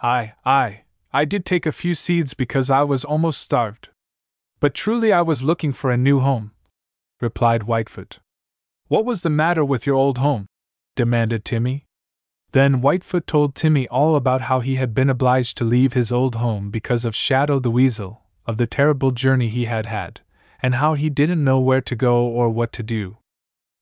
[0.01, 3.89] I, I, I did take a few seeds because I was almost starved.
[4.64, 6.51] But truly I was looking for a new home,
[7.20, 8.20] replied Whitefoot.
[8.88, 10.45] What was the matter with your old home?
[10.95, 11.86] demanded Timmy.
[12.53, 16.36] Then Whitefoot told Timmy all about how he had been obliged to leave his old
[16.36, 20.22] home because of Shadow the Weasel, of the terrible journey he had had,
[20.61, 23.18] and how he didn't know where to go or what to do.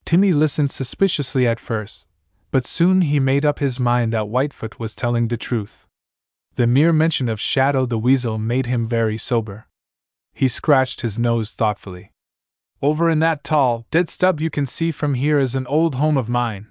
[0.04, 2.08] Timmy listened suspiciously at first,
[2.50, 5.86] but soon he made up his mind that Whitefoot was telling the truth.
[6.56, 9.68] The mere mention of Shadow the Weasel made him very sober.
[10.42, 12.14] He scratched his nose thoughtfully.
[12.82, 16.18] Over in that tall, dead stub you can see from here is an old home
[16.18, 16.66] of mine,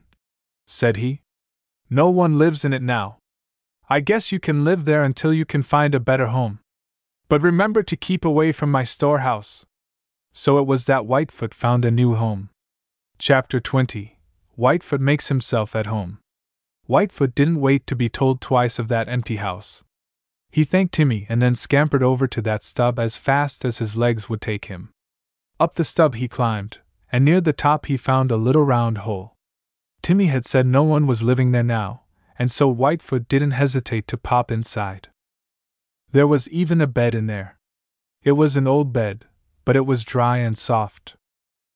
[0.67, 1.23] said he.
[1.89, 3.19] No one lives in it now.
[3.89, 6.59] I guess you can live there until you can find a better home.
[7.29, 9.65] But remember to keep away from my storehouse.
[10.33, 12.51] So it was that Whitefoot found a new home.
[13.19, 14.19] Chapter 20
[14.59, 16.19] Whitefoot makes himself at home.
[16.89, 19.85] Whitefoot didn't wait to be told twice of that empty house.
[20.51, 24.29] He thanked Timmy and then scampered over to that stub as fast as his legs
[24.29, 24.91] would take him.
[25.61, 26.79] Up the stub he climbed,
[27.13, 29.35] and near the top he found a little round hole.
[30.03, 32.03] Timmy had said no one was living there now,
[32.39, 35.09] and so Whitefoot didn't hesitate to pop inside.
[36.11, 37.59] There was even a bed in there.
[38.23, 39.27] It was an old bed,
[39.65, 41.17] but it was dry and soft.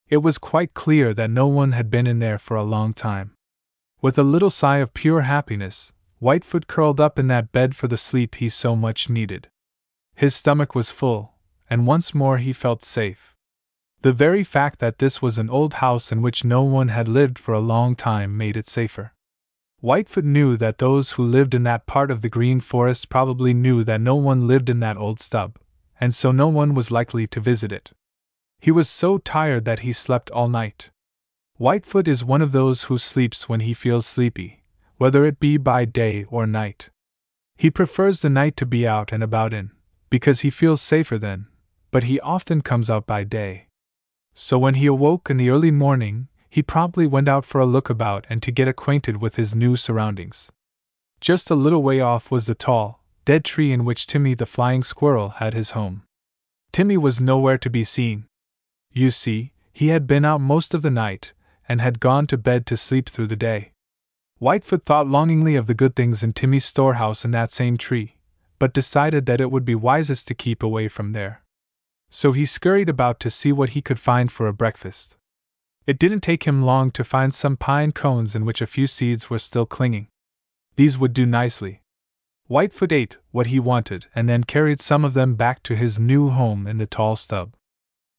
[0.09, 3.33] It was quite clear that no one had been in there for a long time.
[4.01, 7.97] With a little sigh of pure happiness, Whitefoot curled up in that bed for the
[7.97, 9.49] sleep he so much needed.
[10.15, 11.33] His stomach was full,
[11.69, 13.35] and once more he felt safe.
[14.01, 17.39] The very fact that this was an old house in which no one had lived
[17.39, 19.13] for a long time made it safer.
[19.81, 23.83] Whitefoot knew that those who lived in that part of the Green Forest probably knew
[23.83, 25.57] that no one lived in that old stub,
[25.99, 27.91] and so no one was likely to visit it.
[28.59, 30.91] He was so tired that he slept all night.
[31.59, 34.63] Whitefoot is one of those who sleeps when he feels sleepy,
[34.97, 36.89] whether it be by day or night.
[37.57, 39.71] He prefers the night to be out and about in,
[40.09, 41.47] because he feels safer then,
[41.91, 43.67] but he often comes out by day.
[44.33, 47.89] So when he awoke in the early morning, he promptly went out for a look
[47.89, 50.51] about and to get acquainted with his new surroundings.
[51.21, 54.83] Just a little way off was the tall, dead tree in which Timmy the flying
[54.83, 56.03] squirrel had his home.
[56.71, 58.25] Timmy was nowhere to be seen.
[58.91, 61.33] You see, he had been out most of the night,
[61.67, 63.71] and had gone to bed to sleep through the day.
[64.39, 68.17] Whitefoot thought longingly of the good things in Timmy's storehouse in that same tree,
[68.59, 71.43] but decided that it would be wisest to keep away from there.
[72.09, 75.15] So he scurried about to see what he could find for a breakfast.
[75.87, 79.29] It didn't take him long to find some pine cones in which a few seeds
[79.29, 80.07] were still clinging.
[80.75, 81.81] These would do nicely.
[82.49, 86.29] Whitefoot ate what he wanted and then carried some of them back to his new
[86.29, 87.55] home in the tall stub.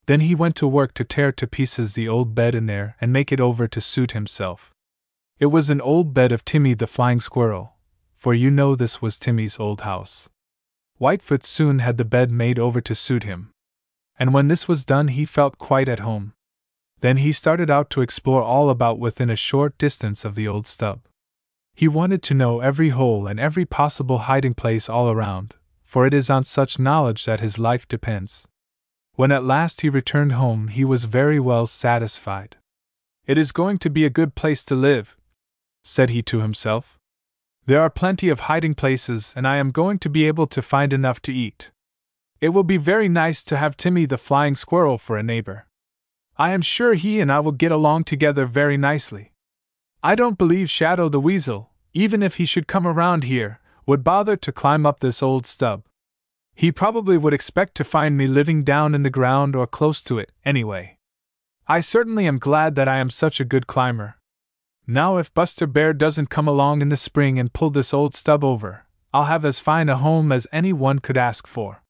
[0.06, 3.12] Then he went to work to tear to pieces the old bed in there and
[3.12, 4.72] make it over to suit himself.
[5.38, 7.74] It was an old bed of Timmy the Flying Squirrel,
[8.14, 10.30] for you know this was Timmy's old house.
[10.98, 13.52] Whitefoot soon had the bed made over to suit him.
[14.18, 16.32] And when this was done, he felt quite at home.
[17.00, 20.66] Then he started out to explore all about within a short distance of the old
[20.66, 21.00] stub.
[21.74, 25.52] He wanted to know every hole and every possible hiding place all around,
[25.84, 28.48] for it is on such knowledge that his life depends.
[29.16, 32.56] When at last he returned home, he was very well satisfied.
[33.26, 35.18] It is going to be a good place to live,
[35.86, 36.98] said he to himself.
[37.66, 40.92] There are plenty of hiding places, and I am going to be able to find
[40.92, 41.70] enough to eat.
[42.40, 45.66] It will be very nice to have Timmy the flying squirrel for a neighbor.
[46.36, 49.32] I am sure he and I will get along together very nicely.
[50.02, 54.36] I don't believe Shadow the Weasel, even if he should come around here, would bother
[54.36, 55.84] to climb up this old stub.
[56.54, 60.18] He probably would expect to find me living down in the ground or close to
[60.18, 60.98] it, anyway.
[61.68, 64.15] I certainly am glad that I am such a good climber.
[64.86, 68.44] Now, if Buster Bear doesn't come along in the spring and pull this old stub
[68.44, 71.82] over, I'll have as fine a home as any one could ask for.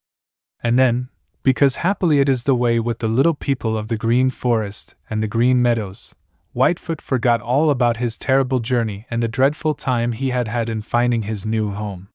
[0.63, 1.09] And then,
[1.43, 5.21] because happily it is the way with the little people of the Green Forest and
[5.21, 6.15] the Green Meadows,
[6.53, 10.81] Whitefoot forgot all about his terrible journey and the dreadful time he had had in
[10.81, 12.09] finding his new home.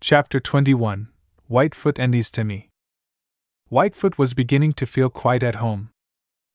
[0.00, 1.08] Chapter 21
[1.48, 2.68] Whitefoot envies Timmy.
[3.70, 5.88] Whitefoot was beginning to feel quite at home.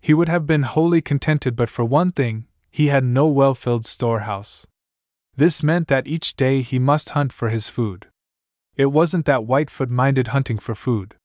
[0.02, 2.46] He would have been wholly contented but for one thing
[2.76, 4.68] he had no well filled storehouse.
[5.38, 8.08] This meant that each day he must hunt for his food.
[8.76, 11.16] It wasn't that Whitefoot minded hunting for food.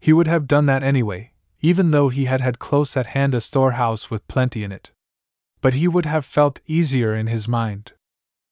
[0.00, 1.32] He would have done that anyway,
[1.62, 4.90] even though he had had close at hand a storehouse with plenty in it.
[5.62, 7.92] But he would have felt easier in his mind.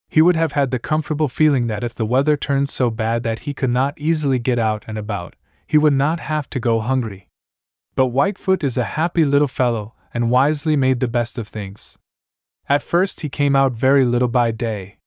[0.09, 3.41] He would have had the comfortable feeling that if the weather turned so bad that
[3.41, 5.37] he could not easily get out and about,
[5.67, 7.29] he would not have to go hungry.
[7.97, 11.99] But Whitefoot is a happy little fellow, and wisely made the best of things.
[12.71, 14.99] At first, he came out very little by day.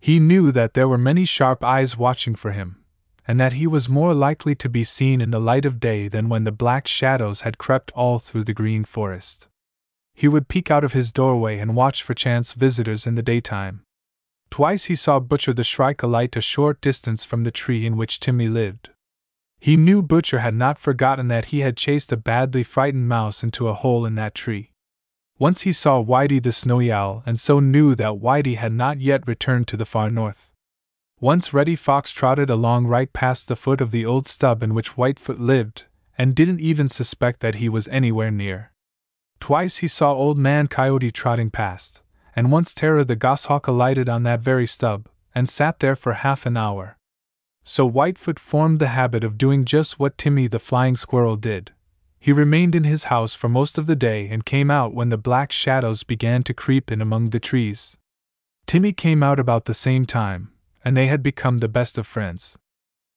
[0.00, 2.82] He knew that there were many sharp eyes watching for him,
[3.28, 6.28] and that he was more likely to be seen in the light of day than
[6.28, 9.46] when the black shadows had crept all through the green forest.
[10.14, 13.84] He would peek out of his doorway and watch for chance visitors in the daytime.
[14.50, 18.18] Twice he saw Butcher the Shrike alight a short distance from the tree in which
[18.18, 18.90] Timmy lived.
[19.60, 23.68] He knew Butcher had not forgotten that he had chased a badly frightened mouse into
[23.68, 24.72] a hole in that tree.
[25.38, 29.28] Once he saw Whitey the Snowy Owl and so knew that Whitey had not yet
[29.28, 30.50] returned to the far north.
[31.20, 34.96] Once Reddy Fox trotted along right past the foot of the old stub in which
[34.96, 35.84] Whitefoot lived,
[36.16, 38.72] and didn't even suspect that he was anywhere near.
[39.38, 42.02] Twice he saw Old Man Coyote trotting past,
[42.34, 46.46] and once Terror the Goshawk alighted on that very stub, and sat there for half
[46.46, 46.96] an hour.
[47.62, 51.72] So Whitefoot formed the habit of doing just what Timmy the Flying Squirrel did
[52.18, 55.18] he remained in his house for most of the day and came out when the
[55.18, 57.96] black shadows began to creep in among the trees.
[58.66, 60.52] Timmy came out about the same time,
[60.84, 62.58] and they had become the best of friends.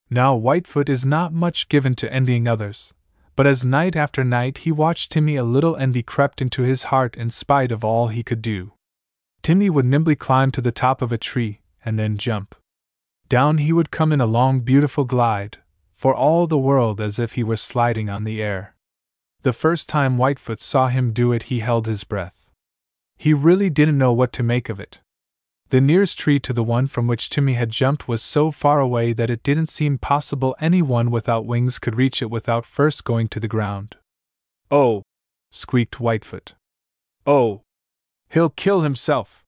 [0.10, 2.94] Now, Whitefoot is not much given to envying others,
[3.36, 7.16] but as night after night he watched Timmy, a little envy crept into his heart
[7.16, 8.74] in spite of all he could do.
[9.42, 12.56] Timmy would nimbly climb to the top of a tree, and then jump.
[13.30, 15.58] Down he would come in a long, beautiful glide,
[15.96, 18.76] for all the world as if he were sliding on the air.
[19.42, 22.50] The first time Whitefoot saw him do it, he held his breath.
[23.18, 25.00] He really didn't know what to make of it.
[25.70, 29.14] The nearest tree to the one from which Timmy had jumped was so far away
[29.14, 33.40] that it didn't seem possible anyone without wings could reach it without first going to
[33.40, 33.96] the ground.
[34.72, 35.04] Oh!
[35.52, 36.56] squeaked Whitefoot.
[37.26, 37.62] Oh!
[38.30, 39.46] He'll kill himself!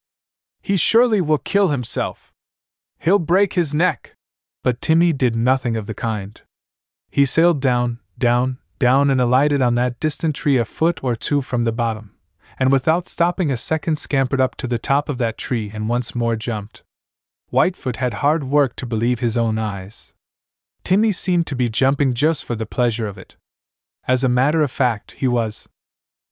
[0.61, 2.31] He surely will kill himself!
[2.99, 4.15] He'll break his neck!
[4.63, 6.39] But Timmy did nothing of the kind.
[7.09, 11.39] He sailed down, down, down and alighted on that distant tree a foot or two
[11.39, 12.15] from the bottom,
[12.57, 16.15] and without stopping a second scampered up to the top of that tree and once
[16.15, 16.81] more jumped.
[17.51, 20.15] Whitefoot had hard work to believe his own eyes.
[20.83, 23.35] Timmy seemed to be jumping just for the pleasure of it.
[24.07, 25.69] As a matter of fact, he was.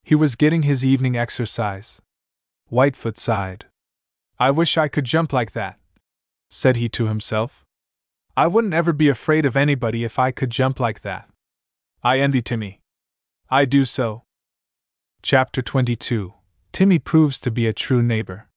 [0.02, 2.02] He was getting his evening exercise.
[2.66, 3.66] Whitefoot sighed.
[4.40, 5.78] I wish I could jump like that,
[6.48, 7.64] said he to himself.
[8.36, 11.29] I wouldn't ever be afraid of anybody if I could jump like that.
[12.02, 12.80] I envy Timmy.
[13.50, 14.22] I do so.
[15.20, 16.32] Chapter 22
[16.72, 18.48] Timmy proves to be a true neighbor.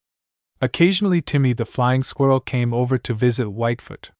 [0.61, 4.11] Occasionally, Timmy the flying squirrel came over to visit Whitefoot.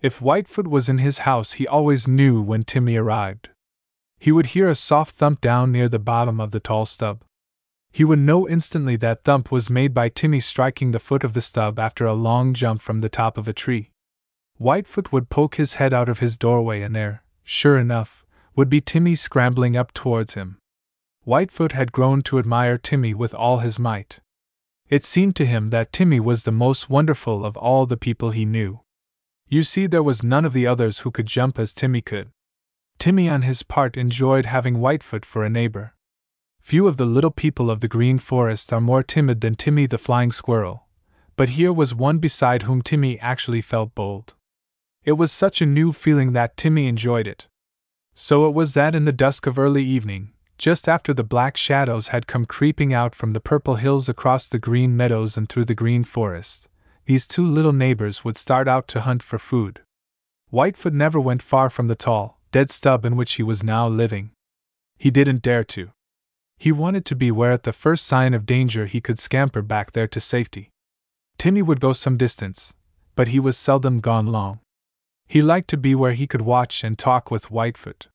[0.00, 3.50] If Whitefoot was in his house, he always knew when Timmy arrived.
[4.18, 7.22] He would hear a soft thump down near the bottom of the tall stub.
[7.92, 11.42] He would know instantly that thump was made by Timmy striking the foot of the
[11.42, 13.90] stub after a long jump from the top of a tree.
[14.58, 18.23] Whitefoot would poke his head out of his doorway, and there, sure enough,
[18.56, 20.58] would be Timmy scrambling up towards him.
[21.24, 24.20] Whitefoot had grown to admire Timmy with all his might.
[24.88, 28.44] It seemed to him that Timmy was the most wonderful of all the people he
[28.44, 28.80] knew.
[29.48, 32.30] You see, there was none of the others who could jump as Timmy could.
[32.98, 35.94] Timmy, on his part, enjoyed having Whitefoot for a neighbor.
[36.60, 39.98] Few of the little people of the Green Forest are more timid than Timmy the
[39.98, 40.86] Flying Squirrel,
[41.36, 44.34] but here was one beside whom Timmy actually felt bold.
[45.04, 47.46] It was such a new feeling that Timmy enjoyed it.
[48.14, 52.08] So it was that in the dusk of early evening, just after the black shadows
[52.08, 55.74] had come creeping out from the purple hills across the green meadows and through the
[55.74, 56.68] green forest,
[57.06, 59.80] these two little neighbors would start out to hunt for food.
[60.50, 64.30] Whitefoot never went far from the tall, dead stub in which he was now living.
[64.96, 65.90] He didn't dare to.
[66.56, 69.90] He wanted to be where at the first sign of danger he could scamper back
[69.90, 70.70] there to safety.
[71.36, 72.74] Timmy would go some distance,
[73.16, 74.60] but he was seldom gone long.
[75.26, 78.08] He liked to be where he could watch and talk with Whitefoot.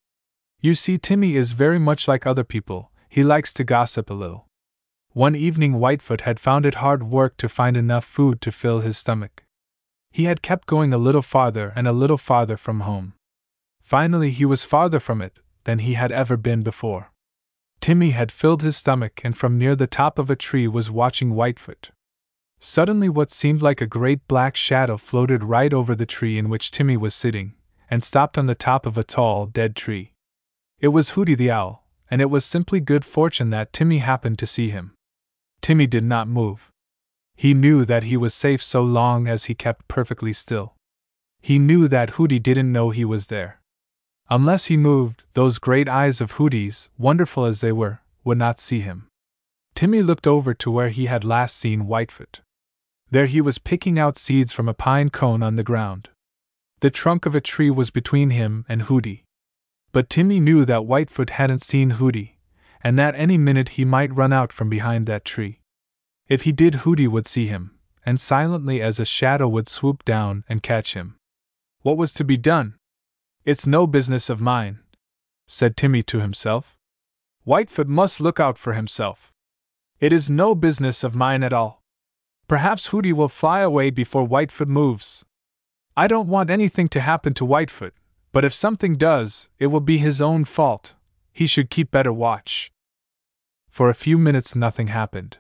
[0.62, 4.47] You see, Timmy is very much like other people, he likes to gossip a little.
[5.14, 8.97] One evening, Whitefoot had found it hard work to find enough food to fill his
[8.97, 9.43] stomach.
[10.12, 13.14] He had kept going a little farther and a little farther from home.
[13.82, 17.12] Finally, he was farther from it than he had ever been before.
[17.82, 21.32] Timmy had filled his stomach and from near the top of a tree was watching
[21.32, 21.91] Whitefoot.
[22.62, 26.72] Suddenly, what seemed like a great black shadow floated right over the tree in which
[26.72, 27.53] Timmy was sitting,
[27.89, 30.12] and stopped on the top of a tall, dead tree.
[30.80, 34.45] It was Hooty the Owl, and it was simply good fortune that Timmy happened to
[34.45, 34.93] see him.
[35.62, 36.70] Timmy did not move.
[37.36, 40.76] He knew that he was safe so long as he kept perfectly still.
[41.41, 43.62] He knew that Hooty didn't know he was there.
[44.30, 48.82] Unless he moved, those great eyes of Hooty's, wonderful as they were, would not see
[48.82, 49.07] him.
[49.76, 52.41] Timmy looked over to where he had last seen Whitefoot.
[53.12, 56.10] There he was picking out seeds from a pine cone on the ground.
[56.82, 59.26] The trunk of a tree was between him and Hooty.
[59.91, 62.38] But Timmy knew that Whitefoot hadn't seen Hooty,
[62.82, 65.60] and that any minute he might run out from behind that tree.
[66.28, 70.43] If he did, Hooty would see him, and silently as a shadow would swoop down
[70.47, 71.16] and catch him.
[71.82, 72.76] What was to be done?
[73.43, 74.80] It's no business of mine,
[75.47, 76.78] said Timmy to himself.
[77.43, 79.32] Whitefoot must look out for himself.
[79.99, 81.78] It is no business of mine at all.
[82.50, 85.24] Perhaps Hooty will fly away before Whitefoot moves.
[85.95, 87.93] I don't want anything to happen to Whitefoot,
[88.32, 90.95] but if something does, it will be his own fault.
[91.32, 92.72] He should keep better watch.
[93.69, 95.38] For a few minutes, nothing happened.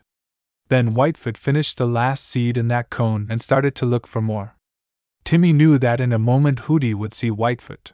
[0.67, 4.55] Then Whitefoot finished the last seed in that cone and started to look for more.
[5.23, 7.93] Timmy knew that in a moment Hooty would see Whitefoot.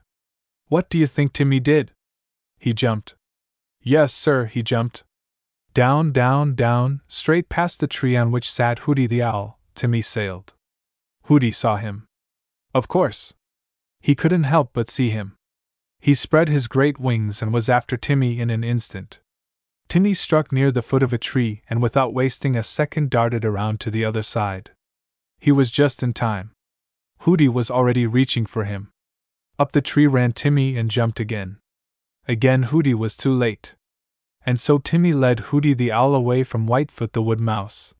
[0.67, 1.93] What do you think Timmy did?
[2.59, 3.15] He jumped.
[3.81, 5.05] Yes, sir, he jumped.
[5.75, 10.53] Down, down, down, straight past the tree on which sat Hooty the Owl, Timmy sailed.
[11.23, 12.07] Hooty saw him.
[12.73, 13.33] Of course.
[13.99, 15.35] He couldn't help but see him.
[15.99, 19.19] He spread his great wings and was after Timmy in an instant.
[19.89, 23.81] Timmy struck near the foot of a tree and without wasting a second darted around
[23.81, 24.71] to the other side.
[25.39, 26.51] He was just in time.
[27.23, 28.91] Hooty was already reaching for him.
[29.59, 31.57] Up the tree ran Timmy and jumped again.
[32.29, 33.75] Again Hooty was too late.
[34.47, 37.95] And so Timmy led Hooty the Owl away from Whitefoot the Wood Mouse.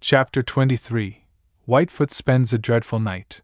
[0.00, 1.24] Chapter 23
[1.66, 3.40] Whitefoot Spends a Dreadful Night.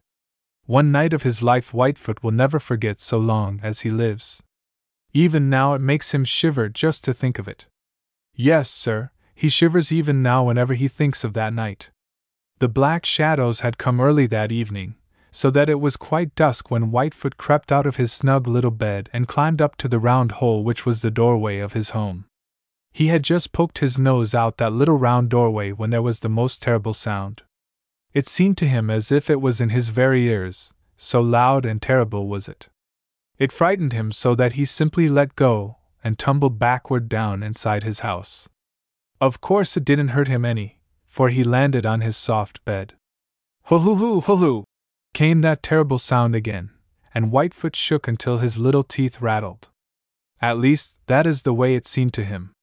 [0.65, 4.41] One night of his life Whitefoot will never forget so long as he lives.
[5.11, 7.65] Even now it makes him shiver just to think of it.
[8.33, 11.89] Yes, sir, he shivers even now whenever he thinks of that night.
[12.59, 14.95] The black shadows had come early that evening,
[15.29, 19.09] so that it was quite dusk when Whitefoot crept out of his snug little bed
[19.11, 22.25] and climbed up to the round hole which was the doorway of his home.
[22.91, 26.29] He had just poked his nose out that little round doorway when there was the
[26.29, 27.43] most terrible sound.
[28.13, 31.81] It seemed to him as if it was in his very ears, so loud and
[31.81, 32.69] terrible was it.
[33.37, 37.99] It frightened him so that he simply let go and tumbled backward down inside his
[37.99, 38.49] house.
[39.21, 42.95] Of course, it didn't hurt him any, for he landed on his soft bed.
[43.65, 44.63] Hoo hoo!
[45.13, 46.71] came that terrible sound again,
[47.13, 49.69] and Whitefoot shook until his little teeth rattled.
[50.41, 52.53] At least, that is the way it seemed to him.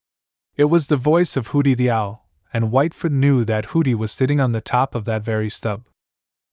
[0.57, 4.41] It was the voice of Hooty the Owl, and Whitefoot knew that Hooty was sitting
[4.41, 5.85] on the top of that very stub.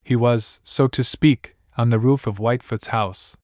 [0.03, 3.37] He was, so to speak, on the roof of Whitefoot's house.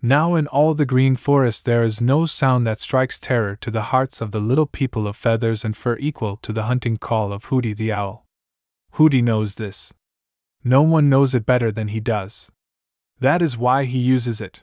[0.00, 3.90] Now in all the green forest there is no sound that strikes terror to the
[3.90, 7.46] hearts of the little people of feathers and fur equal to the hunting call of
[7.46, 8.24] Hooty the Owl.
[8.92, 9.92] Hooty knows this.
[10.62, 12.52] No one knows it better than he does.
[13.18, 14.62] That is why he uses it.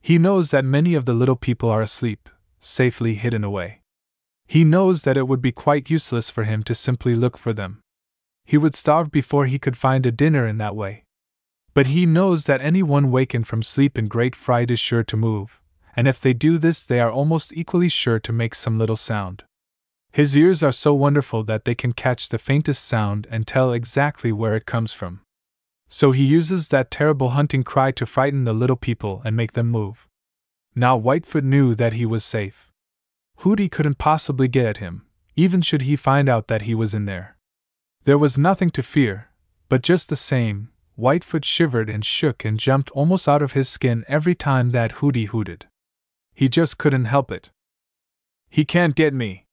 [0.00, 2.28] He knows that many of the little people are asleep,
[2.60, 3.79] safely hidden away.
[4.50, 7.82] He knows that it would be quite useless for him to simply look for them.
[8.44, 11.04] He would starve before he could find a dinner in that way.
[11.72, 15.60] But he knows that anyone wakened from sleep in great fright is sure to move,
[15.94, 19.44] and if they do this, they are almost equally sure to make some little sound.
[20.10, 24.32] His ears are so wonderful that they can catch the faintest sound and tell exactly
[24.32, 25.20] where it comes from.
[25.86, 29.68] So he uses that terrible hunting cry to frighten the little people and make them
[29.68, 30.08] move.
[30.74, 32.69] Now Whitefoot knew that he was safe.
[33.40, 37.06] Hooty couldn't possibly get at him, even should he find out that he was in
[37.06, 37.38] there.
[38.04, 39.30] There was nothing to fear,
[39.70, 44.04] but just the same, Whitefoot shivered and shook and jumped almost out of his skin
[44.06, 45.66] every time that Hooty hooted.
[46.34, 47.48] He just couldn't help it.
[48.50, 49.46] He can't get me.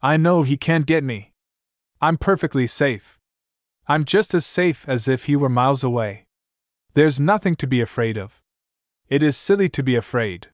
[0.00, 1.32] I know he can't get me.
[2.00, 3.18] I'm perfectly safe.
[3.86, 6.28] I'm just as safe as if he were miles away.
[6.94, 8.40] There's nothing to be afraid of.
[9.10, 10.48] It is silly to be afraid.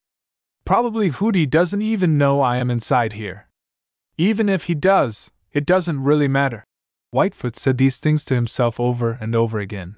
[0.65, 3.49] Probably Hooty doesn't even know I am inside here.
[4.16, 6.65] Even if he does, it doesn't really matter.
[7.12, 9.97] Whitefoot said these things to himself over and over again.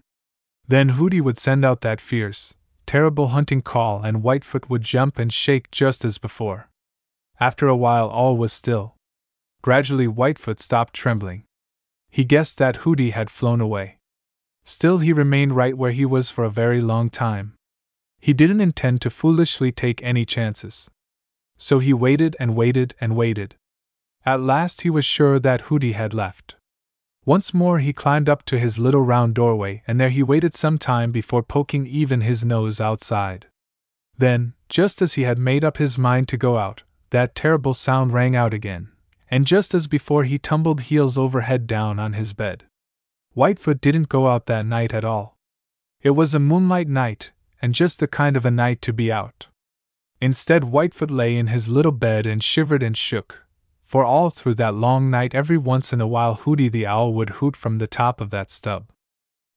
[0.67, 5.33] Then Hooty would send out that fierce, terrible hunting call, and Whitefoot would jump and
[5.33, 6.69] shake just as before.
[7.39, 8.97] After a while, all was still.
[9.63, 11.45] Gradually, Whitefoot stopped trembling.
[12.11, 13.99] He guessed that Hooty had flown away.
[14.65, 17.56] Still, he remained right where he was for a very long time.
[18.21, 20.91] He didn't intend to foolishly take any chances.
[21.57, 23.57] So he waited and waited and waited.
[24.25, 26.57] At last, he was sure that Hooty had left.
[27.25, 30.79] Once more he climbed up to his little round doorway, and there he waited some
[30.79, 33.47] time before poking even his nose outside.
[34.17, 38.13] Then, just as he had made up his mind to go out, that terrible sound
[38.13, 38.89] rang out again,
[39.31, 42.65] and just as before he tumbled heels over head down on his bed.
[43.35, 45.37] Whitefoot didn't go out that night at all.
[46.03, 49.49] It was a moonlight night, and just the kind of a night to be out.
[50.21, 53.45] Instead, Whitefoot lay in his little bed and shivered and shook,
[53.83, 57.31] for all through that long night every once in a while Hooty the Owl would
[57.31, 58.91] hoot from the top of that stub.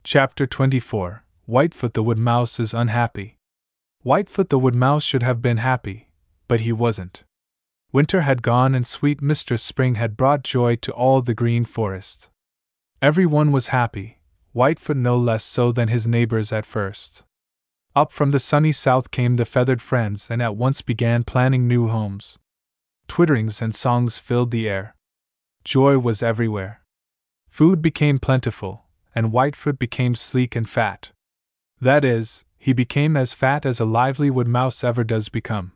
[0.03, 3.37] Chapter 24 Whitefoot the Wood Mouse is Unhappy.
[4.03, 6.09] Whitefoot the Wood Mouse should have been happy,
[6.47, 7.23] but he wasn't.
[7.91, 12.29] Winter had gone and sweet Mistress Spring had brought joy to all the green forest.
[13.01, 14.19] Every one was happy,
[14.53, 17.23] Whitefoot no less so than his neighbors at first.
[17.95, 21.87] Up from the sunny south came the feathered friends and at once began planning new
[21.87, 22.37] homes
[23.09, 24.95] twitterings and songs filled the air.
[25.65, 26.81] Joy was everywhere.
[27.49, 31.11] Food became plentiful, and Whitefoot became sleek and fat.
[31.81, 35.73] That is, he became as fat as a lively wood mouse ever does become.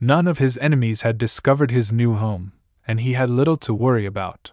[0.00, 2.52] None of his enemies had discovered his new home,
[2.86, 4.52] and he had little to worry about.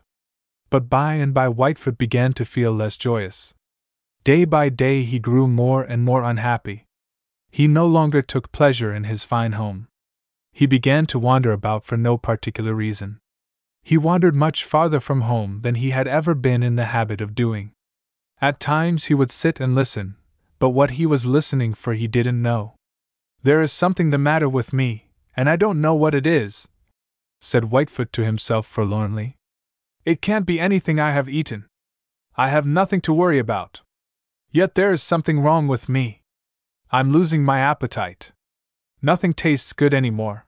[0.69, 3.53] But by and by Whitefoot began to feel less joyous.
[4.23, 6.84] Day by day he grew more and more unhappy.
[7.57, 9.87] He no longer took pleasure in his fine home
[10.55, 13.19] he began to wander about for no particular reason.
[13.83, 17.35] He wandered much farther from home than he had ever been in the habit of
[17.35, 17.73] doing.
[18.39, 20.15] At times he would sit and listen,
[20.57, 22.75] but what he was listening for he didn't know.
[23.43, 26.69] There is something the matter with me, and I don't know what it is,
[27.41, 29.35] said Whitefoot to himself forlornly.
[30.05, 31.65] It can't be anything I have eaten.
[32.37, 33.81] I have nothing to worry about.
[34.53, 36.21] Yet there is something wrong with me.
[36.95, 38.31] I'm losing my appetite.
[39.01, 40.47] Nothing tastes good anymore.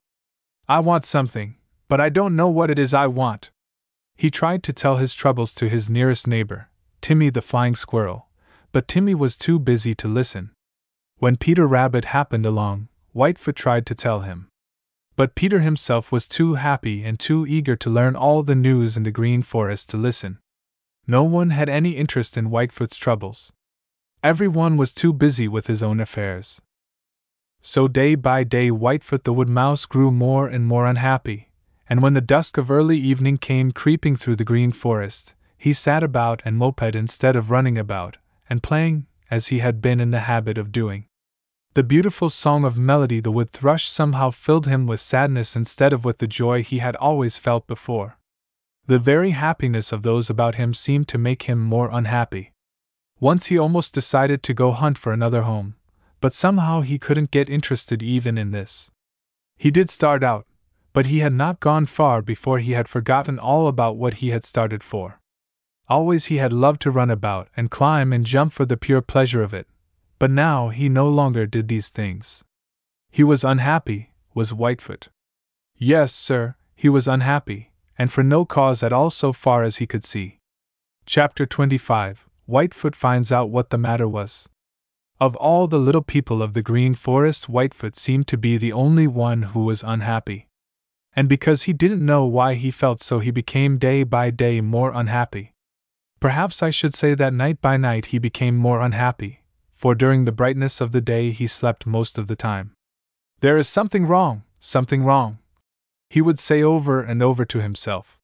[0.66, 1.58] I want something,
[1.90, 3.52] but I don't know what it is I want.
[4.16, 6.70] He tried to tell his troubles to his nearest neighbor,
[7.02, 8.30] Timmy the Flying Squirrel,
[8.72, 10.52] but Timmy was too busy to listen.
[11.18, 14.48] When Peter Rabbit happened along, Whitefoot tried to tell him.
[15.18, 19.04] But Peter himself was too happy and too eager to learn all the news in
[19.04, 20.40] the Green Forest to listen.
[21.06, 23.52] No one had any interest in Whitefoot's troubles.
[24.28, 26.62] Every one was too busy with his own affairs.
[27.62, 31.48] So day by day Whitefoot the Wood Mouse grew more and more unhappy,
[31.88, 36.04] and when the dusk of early evening came creeping through the green forest, he sat
[36.04, 38.18] about and moped instead of running about,
[38.50, 41.06] and playing, as he had been in the habit of doing.
[41.74, 46.04] The beautiful song of melody the wood thrush somehow filled him with sadness instead of
[46.04, 48.18] with the joy he had always felt before.
[48.88, 52.52] The very happiness of those about him seemed to make him more unhappy.
[53.20, 55.76] Once he almost decided to go hunt for another home,
[56.22, 58.92] but somehow he couldn't get interested even in this.
[59.58, 60.46] He did start out,
[60.94, 64.44] but he had not gone far before he had forgotten all about what he had
[64.44, 65.20] started for.
[65.90, 69.42] Always he had loved to run about and climb and jump for the pure pleasure
[69.42, 69.68] of it,
[70.20, 72.44] but now he no longer did these things.
[73.10, 75.08] He was unhappy, was Whitefoot.
[75.76, 79.88] Yes, sir, he was unhappy, and for no cause at all so far as he
[79.88, 80.40] could see.
[81.06, 84.48] Chapter 25 Whitefoot finds out what the matter was.
[85.20, 89.08] Of all the little people of the Green Forest, Whitefoot seemed to be the only
[89.08, 90.48] one who was unhappy.
[91.14, 94.92] And because he didn't know why he felt so, he became day by day more
[94.94, 95.54] unhappy.
[96.20, 99.42] Perhaps I should say that night by night he became more unhappy,
[99.74, 102.74] for during the brightness of the day he slept most of the time.
[103.42, 105.40] There is something wrong, something wrong,
[106.10, 108.20] he would say over and over to himself.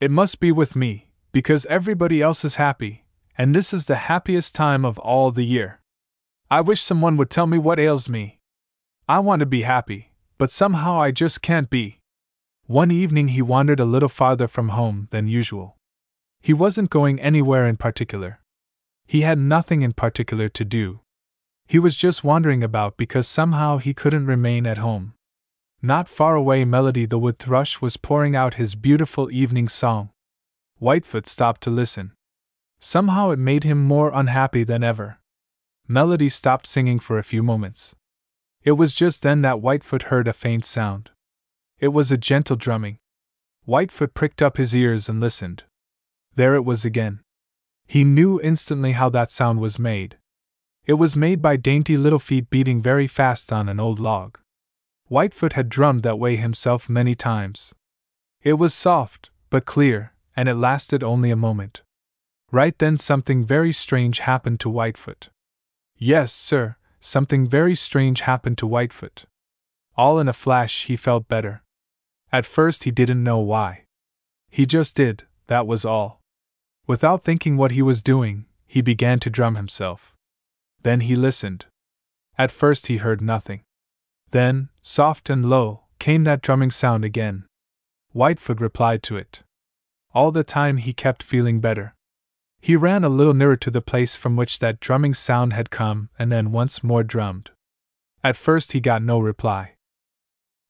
[0.00, 3.04] It must be with me, because everybody else is happy,
[3.40, 5.80] and this is the happiest time of all the year.
[6.50, 8.38] I wish someone would tell me what ails me.
[9.08, 12.00] I want to be happy, but somehow I just can't be.
[12.66, 15.78] One evening he wandered a little farther from home than usual.
[16.42, 18.40] He wasn't going anywhere in particular.
[19.06, 21.00] He had nothing in particular to do.
[21.66, 25.14] He was just wandering about because somehow he couldn't remain at home.
[25.80, 30.10] Not far away, Melody the wood thrush was pouring out his beautiful evening song.
[30.78, 32.12] Whitefoot stopped to listen.
[32.80, 35.18] Somehow it made him more unhappy than ever.
[35.86, 37.94] Melody stopped singing for a few moments.
[38.62, 41.10] It was just then that Whitefoot heard a faint sound.
[41.78, 42.98] It was a gentle drumming.
[43.66, 45.64] Whitefoot pricked up his ears and listened.
[46.34, 47.20] There it was again.
[47.86, 50.16] He knew instantly how that sound was made.
[50.86, 54.38] It was made by dainty little feet beating very fast on an old log.
[55.08, 57.74] Whitefoot had drummed that way himself many times.
[58.42, 61.82] It was soft, but clear, and it lasted only a moment.
[62.52, 65.28] Right then, something very strange happened to Whitefoot.
[65.96, 69.24] Yes, sir, something very strange happened to Whitefoot.
[69.96, 71.62] All in a flash, he felt better.
[72.32, 73.84] At first, he didn't know why.
[74.48, 76.20] He just did, that was all.
[76.86, 80.14] Without thinking what he was doing, he began to drum himself.
[80.82, 81.66] Then he listened.
[82.38, 83.62] At first he heard nothing.
[84.30, 87.44] Then, soft and low, came that drumming sound again.
[88.12, 89.42] Whitefoot replied to it.
[90.14, 91.94] All the time he kept feeling better.
[92.60, 96.10] He ran a little nearer to the place from which that drumming sound had come
[96.18, 97.50] and then once more drummed.
[98.22, 99.76] At first he got no reply.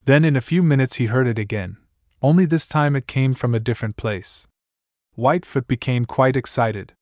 [0.04, 1.76] Then in a few minutes he heard it again,
[2.22, 4.46] only this time it came from a different place.
[5.16, 6.92] Whitefoot became quite excited.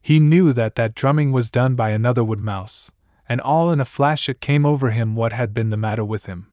[0.00, 2.90] He knew that that drumming was done by another wood mouse,
[3.28, 6.26] and all in a flash it came over him what had been the matter with
[6.26, 6.50] him.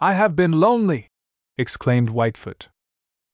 [0.00, 1.08] I have been lonely!
[1.56, 2.68] exclaimed Whitefoot.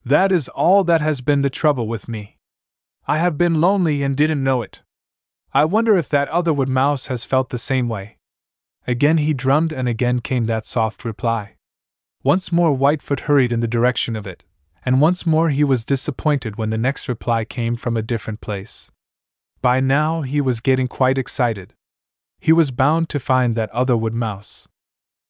[0.05, 2.38] That is all that has been the trouble with me.
[3.11, 4.83] I have been lonely and didn't know it.
[5.55, 8.19] I wonder if that other wood mouse has felt the same way.
[8.87, 11.57] Again he drummed, and again came that soft reply.
[12.23, 14.45] Once more Whitefoot hurried in the direction of it,
[14.85, 18.91] and once more he was disappointed when the next reply came from a different place.
[19.63, 21.73] By now he was getting quite excited.
[22.39, 24.69] He was bound to find that other wood mouse.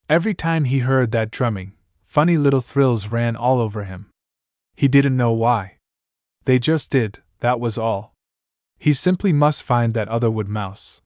[0.09, 1.75] Every time he heard that drumming,
[2.05, 4.11] funny little thrills ran all over him.
[4.75, 5.77] He didn't know why.
[6.45, 8.15] They just did, that was all.
[8.79, 11.03] He simply must find that other wood mouse.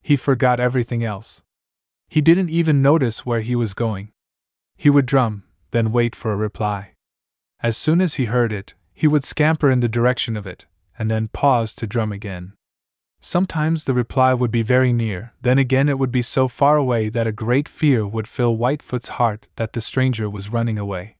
[0.00, 1.42] He forgot everything else.
[2.08, 4.12] He didn't even notice where he was going.
[4.76, 6.94] He would drum, then wait for a reply.
[7.62, 10.66] As soon as he heard it, he would scamper in the direction of it,
[10.98, 12.52] and then pause to drum again.
[13.20, 17.08] Sometimes the reply would be very near, then again it would be so far away
[17.08, 21.16] that a great fear would fill Whitefoot's heart that the stranger was running away.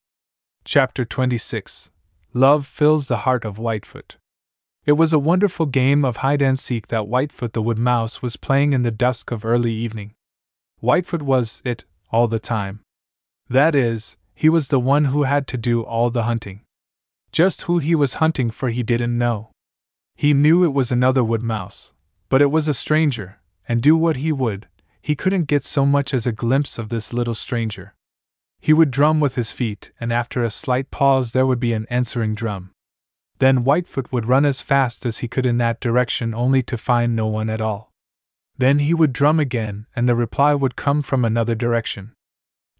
[0.64, 1.90] Chapter 26
[2.34, 4.16] Love Fills the Heart of Whitefoot.
[4.84, 8.36] It was a wonderful game of hide and seek that Whitefoot the wood mouse was
[8.36, 10.14] playing in the dusk of early evening.
[10.80, 12.80] Whitefoot was it all the time.
[13.48, 16.62] That is, he was the one who had to do all the hunting.
[17.30, 19.52] Just who he was hunting for he didn't know.
[20.16, 21.94] He knew it was another wood mouse,
[22.28, 24.66] but it was a stranger, and do what he would,
[25.00, 27.94] he couldn't get so much as a glimpse of this little stranger.
[28.60, 31.86] He would drum with his feet, and after a slight pause there would be an
[31.88, 32.72] answering drum.
[33.42, 37.16] Then Whitefoot would run as fast as he could in that direction only to find
[37.16, 37.90] no one at all.
[38.56, 42.12] Then he would drum again, and the reply would come from another direction.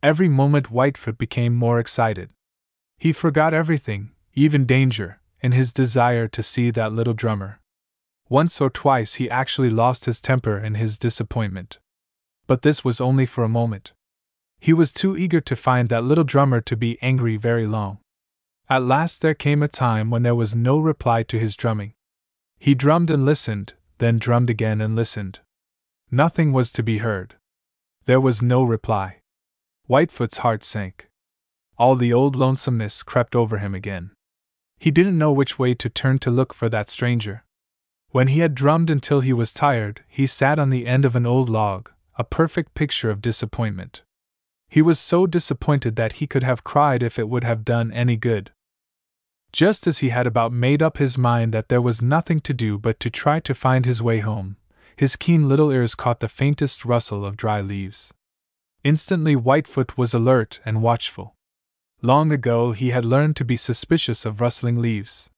[0.05, 2.30] Every moment Whitefoot became more excited.
[2.97, 7.59] He forgot everything, even danger, in his desire to see that little drummer.
[8.28, 11.80] Once or twice he actually lost his temper in his disappointment.
[12.47, 13.94] But this was only for a moment.
[14.60, 17.98] He was too eager to find that little drummer to be angry very long.
[18.73, 21.93] At last there came a time when there was no reply to his drumming.
[22.59, 25.40] He drummed and listened, then drummed again and listened.
[26.11, 27.35] Nothing was to be heard.
[28.07, 29.19] There was no reply.
[29.89, 31.11] Whitefoot's heart sank.
[31.77, 34.12] All the old lonesomeness crept over him again.
[34.78, 37.44] He didn't know which way to turn to look for that stranger.
[38.09, 41.27] When he had drummed until he was tired, he sat on the end of an
[41.27, 44.03] old log, a perfect picture of disappointment.
[44.70, 48.16] He was so disappointed that he could have cried if it would have done any
[48.16, 48.51] good.
[49.53, 52.79] Just as he had about made up his mind that there was nothing to do
[52.79, 54.57] but to try to find his way home,
[54.97, 58.15] his keen little ears caught the faintest rustle of dry leaves.
[58.83, 61.35] Instantly, Whitefoot was alert and watchful.
[62.01, 65.31] Long ago, he had learned to be suspicious of rustling leaves.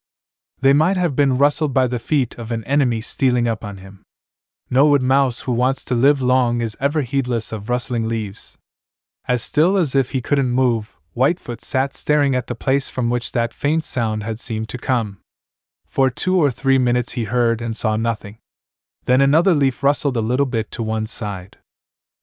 [0.60, 4.02] They might have been rustled by the feet of an enemy stealing up on him.
[4.70, 8.56] No wood mouse who wants to live long is ever heedless of rustling leaves.
[9.26, 13.32] As still as if he couldn't move, Whitefoot sat staring at the place from which
[13.32, 15.20] that faint sound had seemed to come.
[15.86, 18.38] For two or three minutes he heard and saw nothing.
[19.04, 21.58] Then another leaf rustled a little bit to one side.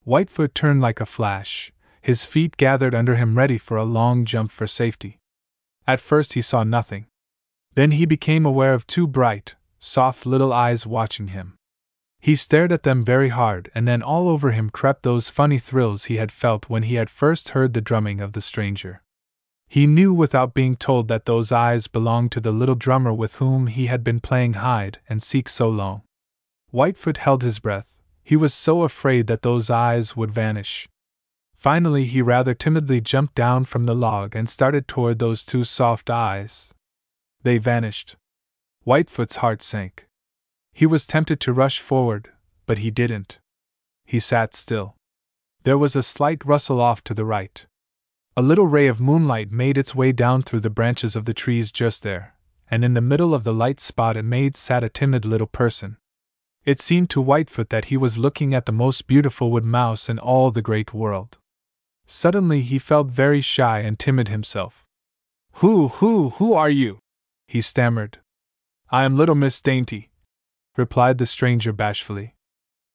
[0.04, 4.52] Whitefoot turned like a flash, his feet gathered under him ready for a long jump
[4.52, 5.20] for safety.
[5.88, 7.06] At first he saw nothing.
[7.76, 11.56] Then he became aware of two bright, soft little eyes watching him.
[12.22, 16.06] He stared at them very hard, and then all over him crept those funny thrills
[16.06, 19.02] he had felt when he had first heard the drumming of the stranger.
[19.68, 23.68] He knew without being told that those eyes belonged to the little drummer with whom
[23.68, 26.04] he had been playing hide and seek so long.
[26.70, 30.88] Whitefoot held his breath, he was so afraid that those eyes would vanish.
[31.58, 36.10] Finally, he rather timidly jumped down from the log and started toward those two soft
[36.10, 36.74] eyes.
[37.42, 38.16] They vanished.
[38.84, 40.08] Whitefoot's heart sank.
[40.74, 42.32] He was tempted to rush forward,
[42.66, 43.40] but he didn't.
[44.06, 44.96] He sat still.
[45.64, 47.66] There was a slight rustle off to the right.
[48.38, 51.72] A little ray of moonlight made its way down through the branches of the trees
[51.72, 52.36] just there,
[52.70, 55.98] and in the middle of the light spot it made sat a timid little person.
[56.64, 60.20] It seemed to Whitefoot that he was looking at the most beautiful wood mouse in
[60.20, 61.40] all the great world.
[62.06, 64.86] Suddenly he felt very shy and timid himself.
[65.56, 67.00] Who, who, who are you?
[67.48, 68.20] he stammered.
[68.90, 70.11] I am little Miss Dainty,
[70.78, 72.36] replied the stranger bashfully.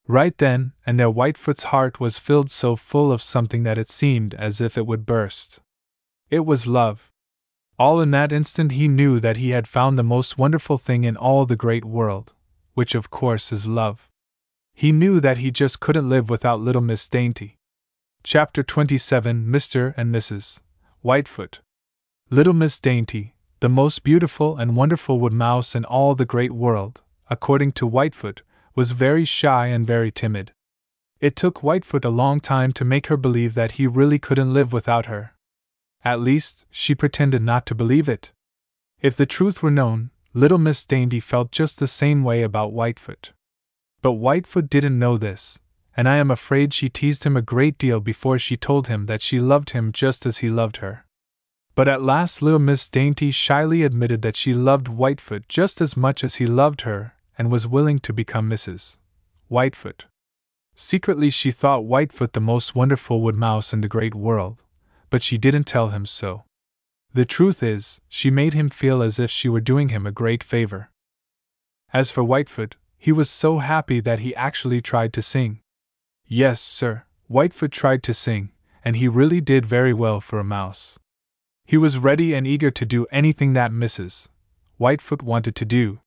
[0.08, 4.34] Right then and there Whitefoot's heart was filled so full of something that it seemed
[4.34, 5.60] as if it would burst.
[6.30, 7.10] It was love.
[7.78, 11.16] All in that instant he knew that he had found the most wonderful thing in
[11.16, 12.32] all the great world
[12.76, 14.10] which of course is love.
[14.74, 17.56] He knew that he just couldn't live without little Miss Dainty.
[18.22, 19.94] Chapter 27 Mr.
[19.96, 20.60] and Mrs.
[21.00, 21.60] Whitefoot.
[22.28, 27.00] Little Miss Dainty, the most beautiful and wonderful wood mouse in all the great world,
[27.28, 28.42] according to Whitefoot,
[28.74, 30.52] was very shy and very timid.
[31.20, 34.72] It took Whitefoot a long time to make her believe that he really couldn't live
[34.72, 35.32] without her.
[36.04, 38.32] At least, she pretended not to believe it.
[39.00, 43.32] If the truth were known, Little Miss Dainty felt just the same way about Whitefoot.
[44.02, 45.58] But Whitefoot didn't know this,
[45.96, 49.22] and I am afraid she teased him a great deal before she told him that
[49.22, 51.06] she loved him just as he loved her.
[51.74, 56.22] But at last little Miss Dainty shyly admitted that she loved Whitefoot just as much
[56.22, 58.96] as he loved her, and was willing to become Mrs.
[59.48, 60.06] Whitefoot.
[60.74, 64.62] Secretly, she thought Whitefoot the most wonderful wood mouse in the great world,
[65.10, 66.44] but she didn't tell him so.
[67.12, 70.44] The truth is, she made him feel as if she were doing him a great
[70.44, 70.90] favor.
[71.92, 75.60] As for Whitefoot, he was so happy that he actually tried to sing.
[76.26, 78.50] Yes, sir, Whitefoot tried to sing,
[78.84, 80.98] and he really did very well for a mouse.
[81.64, 84.28] He was ready and eager to do anything that Mrs.
[84.78, 86.00] Whitefoot wanted to do.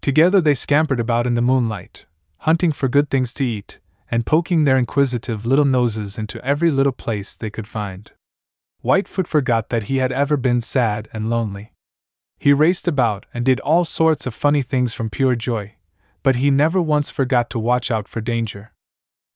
[0.00, 2.06] Together they scampered about in the moonlight,
[2.38, 3.80] hunting for good things to eat,
[4.10, 8.12] and poking their inquisitive little noses into every little place they could find.
[8.80, 11.72] Whitefoot forgot that he had ever been sad and lonely.
[12.38, 15.74] He raced about and did all sorts of funny things from pure joy,
[16.22, 18.72] but he never once forgot to watch out for danger.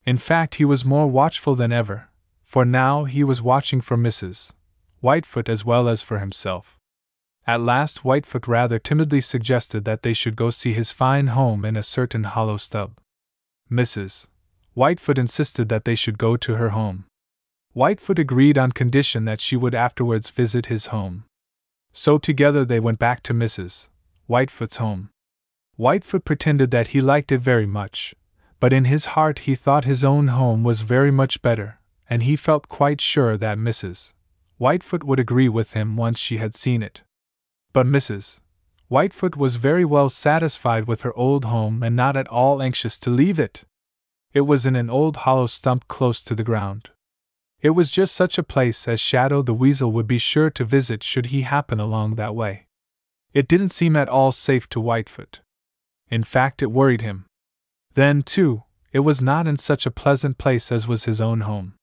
[0.05, 2.09] In fact, he was more watchful than ever,
[2.45, 4.53] for now he was watching for Mrs.
[5.01, 6.79] Whitefoot as well as for himself.
[7.47, 11.77] At last, Whitefoot rather timidly suggested that they should go see his fine home in
[11.77, 12.99] a certain hollow stub.
[13.71, 14.29] Mrs.
[14.75, 17.05] Whitefoot insisted that they should go to her home.
[17.75, 21.25] Whitefoot agreed on condition that she would afterwards visit his home.
[21.93, 23.89] So together they went back to Mrs.
[24.27, 25.11] Whitefoot's home.
[25.77, 28.15] Whitefoot pretended that he liked it very much,
[28.61, 32.37] but in his heart he thought his own home was very much better, and he
[32.37, 34.13] felt quite sure that Mrs.
[34.59, 37.03] Whitefoot would agree with him once she had seen it.
[37.73, 38.41] But Mrs.
[38.89, 43.11] Whitefoot was very well satisfied with her old home and not at all anxious to
[43.11, 43.65] leave it.
[44.35, 46.91] It was in an old hollow stump close to the ground.
[47.63, 51.03] It was just such a place as Shadow the Weasel would be sure to visit
[51.03, 52.67] should he happen along that way.
[53.33, 55.41] It didn't seem at all safe to Whitefoot.
[56.11, 57.27] In fact, it worried him.
[57.95, 61.75] Then, too, it was not in such a pleasant place as was his own home.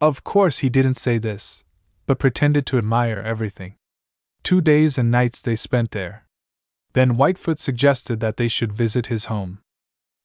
[0.00, 1.64] Of course, he didn't say this,
[2.06, 3.74] but pretended to admire everything.
[4.42, 6.26] Two days and nights they spent there.
[6.92, 9.60] Then Whitefoot suggested that they should visit his home.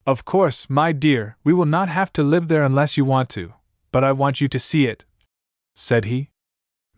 [0.06, 3.54] Of course, my dear, we will not have to live there unless you want to,
[3.92, 5.04] but I want you to see it,
[5.74, 6.30] said he.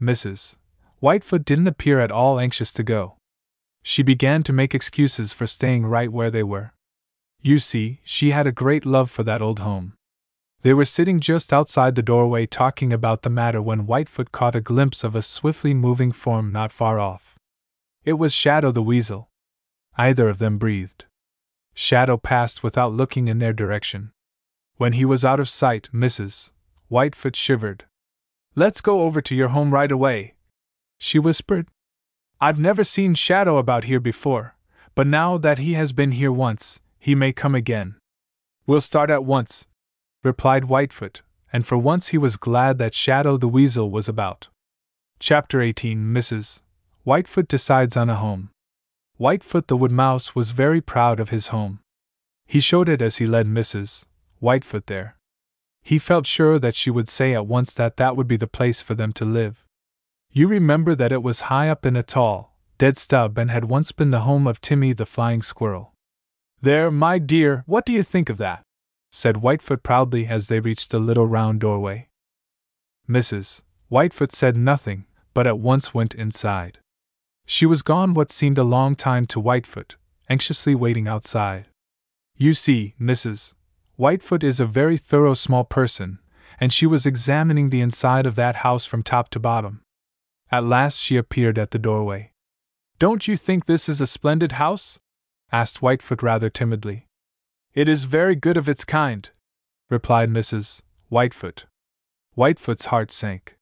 [0.01, 0.57] Mrs.
[1.01, 3.17] Whitefoot didn't appear at all anxious to go.
[3.83, 6.73] She began to make excuses for staying right where they were.
[7.41, 9.95] You see, she had a great love for that old home.
[10.67, 14.61] They were sitting just outside the doorway talking about the matter when Whitefoot caught a
[14.61, 17.39] glimpse of a swiftly moving form not far off.
[18.05, 19.31] It was Shadow the Weasel.
[19.97, 21.05] Either of them breathed.
[21.73, 24.11] Shadow passed without looking in their direction.
[24.77, 26.51] When he was out of sight, Mrs.
[26.89, 27.85] Whitefoot shivered.
[28.57, 30.35] Let's go over to your home right away,
[30.99, 31.69] she whispered.
[32.41, 34.57] I've never seen Shadow about here before,
[34.97, 37.95] but now that he has been here once, he may come again.
[38.67, 39.69] We'll start at once,
[40.27, 41.23] replied Whitefoot,
[41.53, 44.49] and for once he was glad that Shadow the Weasel was about.
[45.21, 46.61] Chapter 18 Mrs.
[47.07, 48.51] Whitefoot decides on a home.
[49.19, 51.79] Whitefoot the Wood Mouse was very proud of his home.
[52.45, 54.05] He showed it as he led Mrs.
[54.43, 55.17] Whitefoot there.
[55.83, 58.83] He felt sure that she would say at once that that would be the place
[58.83, 59.65] for them to live.
[60.33, 63.93] You remember that it was high up in a tall, dead stub and had once
[63.93, 65.95] been the home of Timmy the Flying Squirrel.
[66.61, 68.66] There, my dear, what do you think of that?
[69.17, 72.07] Said Whitefoot proudly as they reached the little round doorway.
[73.09, 73.63] Mrs.
[73.89, 76.81] Whitefoot said nothing, but at once went inside.
[77.47, 79.95] She was gone what seemed a long time to Whitefoot,
[80.29, 81.69] anxiously waiting outside.
[82.37, 83.55] You see, Mrs.
[83.97, 86.19] Whitefoot is a very thorough small person,
[86.61, 89.81] and she was examining the inside of that house from top to bottom.
[90.51, 92.33] At last she appeared at the doorway.
[92.99, 94.99] Don't you think this is a splendid house?
[95.51, 97.06] asked Whitefoot rather timidly.
[97.77, 99.29] It is very good of its kind,
[99.91, 100.81] replied Mrs.
[101.11, 101.67] Whitefoot.
[102.35, 103.59] Whitefoot's heart sank.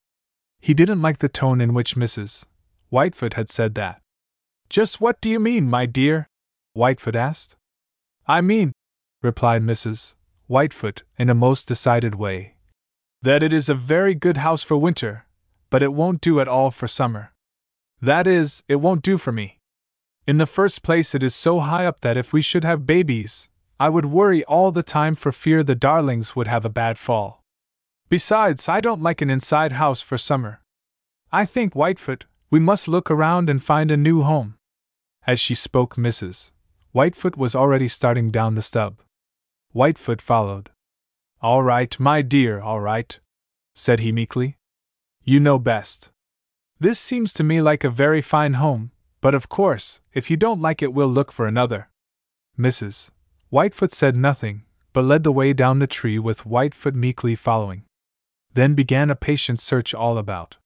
[0.61, 2.45] He didn't like the tone in which Mrs.
[2.93, 4.01] Whitefoot had said that.
[4.71, 6.29] Just what do you mean, my dear?
[6.77, 7.57] Whitefoot asked.
[8.25, 8.73] I mean,
[9.21, 10.15] replied Mrs.
[10.47, 12.55] Whitefoot in a most decided way,
[13.21, 15.27] that it is a very good house for winter,
[15.71, 17.33] but it won't do at all for summer.
[18.01, 19.59] That is, it won't do for me.
[20.25, 23.49] In the first place, it is so high up that if we should have babies,
[23.79, 27.43] I would worry all the time for fear the darlings would have a bad fall.
[28.09, 30.61] Besides, I don't like an inside house for summer.
[31.33, 34.55] I think, Whitefoot, we must look around and find a new home.
[35.27, 36.53] As she spoke, Mrs.
[36.93, 39.01] Whitefoot was already starting down the stub.
[39.73, 40.71] Whitefoot followed.
[41.43, 43.19] All right, my dear, all right,
[43.75, 44.57] said he meekly.
[45.25, 46.13] You know best.
[46.79, 50.63] This seems to me like a very fine home, but of course, if you don't
[50.63, 51.89] like it, we'll look for another.
[52.59, 53.11] Mrs.
[53.55, 57.85] Whitefoot said nothing, but led the way down the tree with Whitefoot meekly following.
[58.53, 60.57] Then began a patient search all about.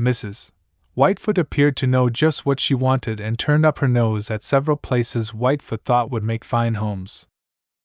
[0.00, 0.50] Mrs.
[0.94, 4.78] Whitefoot appeared to know just what she wanted and turned up her nose at several
[4.78, 7.26] places Whitefoot thought would make fine homes.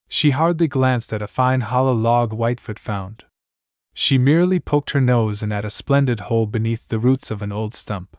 [0.07, 3.25] She hardly glanced at a fine hollow log Whitefoot found.
[3.93, 7.51] She merely poked her nose in at a splendid hole beneath the roots of an
[7.51, 8.15] old stump.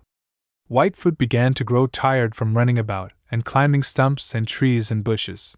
[0.69, 5.57] Whitefoot began to grow tired from running about and climbing stumps and trees and bushes.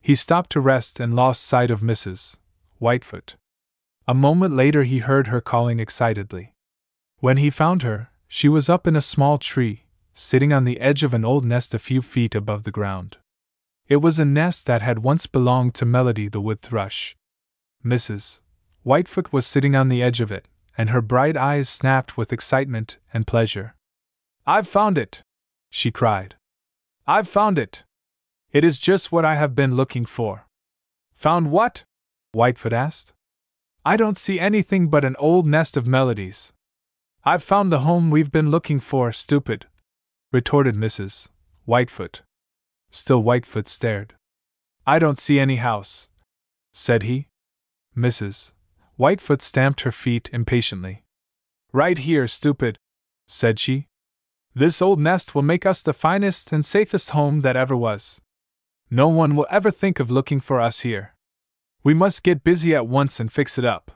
[0.00, 2.36] He stopped to rest and lost sight of Mrs.
[2.78, 3.36] Whitefoot.
[4.06, 6.54] A moment later he heard her calling excitedly.
[7.18, 11.02] When he found her, she was up in a small tree, sitting on the edge
[11.02, 13.16] of an old nest a few feet above the ground.
[13.88, 17.16] It was a nest that had once belonged to Melody the wood thrush.
[17.84, 18.40] Mrs.
[18.84, 20.46] Whitefoot was sitting on the edge of it,
[20.76, 23.74] and her bright eyes snapped with excitement and pleasure.
[24.46, 25.22] I've found it!
[25.70, 26.36] she cried.
[27.06, 27.84] I've found it!
[28.52, 30.46] It is just what I have been looking for.
[31.14, 31.84] Found what?
[32.32, 33.12] Whitefoot asked.
[33.84, 36.52] I don't see anything but an old nest of Melody's,
[37.24, 39.66] I've found the home we've been looking for, stupid,
[40.32, 41.28] retorted Mrs.
[41.66, 42.22] Whitefoot.
[42.90, 44.14] Still Whitefoot stared.
[44.86, 46.08] I don't see any house,
[46.72, 47.28] said he.
[47.94, 48.54] Mrs.
[48.96, 51.04] Whitefoot stamped her feet impatiently.
[51.70, 52.78] Right here, stupid,
[53.26, 53.88] said she.
[54.54, 58.22] This old nest will make us the finest and safest home that ever was.
[58.90, 61.14] No one will ever think of looking for us here.
[61.82, 63.90] We must get busy at once and fix it up.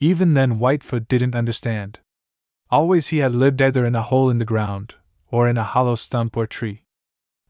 [0.00, 1.98] Even then, Whitefoot didn't understand.
[2.70, 4.94] Always he had lived either in a hole in the ground,
[5.30, 6.84] or in a hollow stump or tree.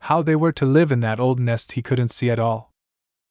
[0.00, 2.72] How they were to live in that old nest he couldn't see at all.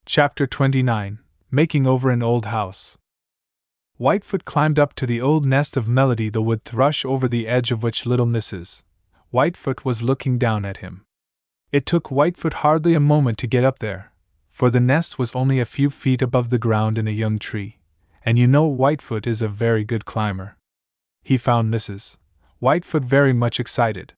[0.05, 1.19] Chapter 29
[1.51, 2.97] making over an old house.
[3.97, 7.71] Whitefoot climbed up to the old nest of Melody the wood thrush over the edge
[7.71, 8.83] of which little Mrs.
[9.31, 11.03] Whitefoot was looking down at him.
[11.71, 14.11] It took Whitefoot hardly a moment to get up there,
[14.49, 17.79] for the nest was only a few feet above the ground in a young tree,
[18.25, 20.57] and you know Whitefoot is a very good climber.
[21.23, 22.17] He found Mrs.
[22.59, 24.13] Whitefoot very much excited.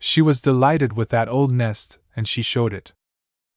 [0.00, 2.92] She was delighted with that old nest, and she showed it.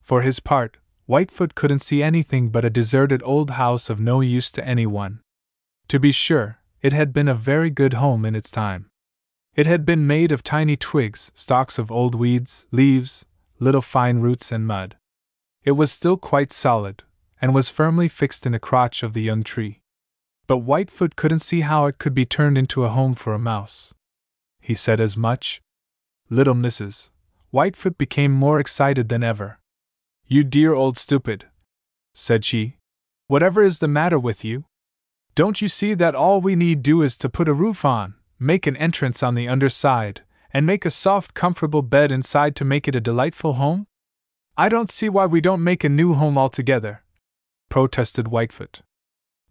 [0.01, 0.77] For his part,
[1.07, 5.21] Whitefoot couldn't see anything but a deserted old house of no use to anyone.
[5.87, 8.89] To be sure, it had been a very good home in its time.
[9.55, 13.25] It had been made of tiny twigs, stalks of old weeds, leaves,
[13.59, 14.97] little fine roots, and mud.
[15.63, 17.03] It was still quite solid,
[17.39, 19.81] and was firmly fixed in a crotch of the young tree.
[20.47, 23.93] But Whitefoot couldn't see how it could be turned into a home for a mouse.
[24.59, 25.61] He said as much.
[26.29, 27.11] Little Mrs.
[27.51, 29.59] Whitefoot became more excited than ever.
[30.25, 31.45] You dear old stupid,
[32.13, 32.77] said she.
[33.27, 34.65] Whatever is the matter with you?
[35.35, 38.67] Don't you see that all we need do is to put a roof on, make
[38.67, 40.21] an entrance on the underside,
[40.53, 43.87] and make a soft, comfortable bed inside to make it a delightful home?
[44.55, 47.03] I don't see why we don't make a new home altogether,
[47.69, 48.81] protested Whitefoot.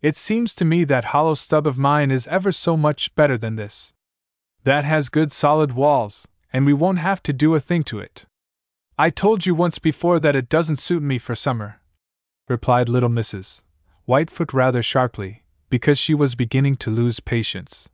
[0.01, 3.57] It seems to me that hollow stub of mine is ever so much better than
[3.57, 3.95] this.
[4.65, 8.27] That has good solid walls, and we won't have to do a thing to it.
[8.99, 11.81] I told you once before that it doesn't suit me for summer,
[12.49, 13.63] replied little Mrs.
[14.07, 17.89] Whitefoot rather sharply, because she was beginning to lose patience.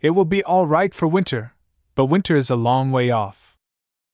[0.00, 1.54] It will be all right for winter,
[1.94, 3.56] but winter is a long way off.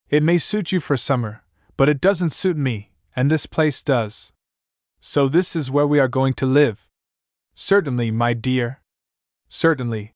[0.09, 1.43] It may suit you for summer,
[1.77, 4.33] but it doesn't suit me, and this place does.
[5.01, 6.89] So this is where we are going to live.
[7.55, 8.81] Certainly, my dear.
[9.49, 10.15] Certainly,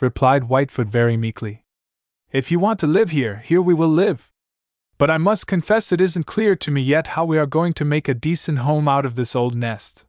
[0.00, 1.64] replied Whitefoot very meekly.
[2.32, 4.30] If you want to live here, here we will live.
[4.98, 7.84] But I must confess it isn't clear to me yet how we are going to
[7.84, 10.04] make a decent home out of this old nest.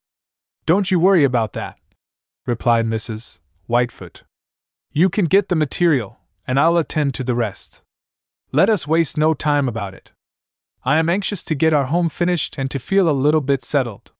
[0.65, 1.77] Don't you worry about that,
[2.45, 3.39] replied Mrs.
[3.67, 4.23] Whitefoot.
[4.98, 6.18] You can get the material,
[6.48, 7.84] and I'll attend to the rest.
[8.52, 10.10] Let us waste no time about it.
[10.84, 14.11] I am anxious to get our home finished and to feel a little bit settled.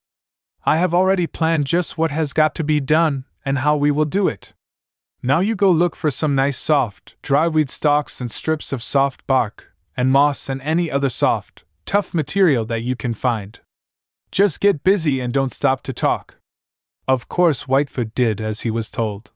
[0.68, 4.06] I have already planned just what has got to be done and how we will
[4.06, 4.54] do it.
[5.24, 9.26] Now you go look for some nice soft, dry weed stalks and strips of soft
[9.26, 13.62] bark, and moss and any other soft, tough material that you can find.
[14.30, 16.36] Just get busy and don't stop to talk.
[17.08, 19.32] Of course, Whitefoot did as he was told.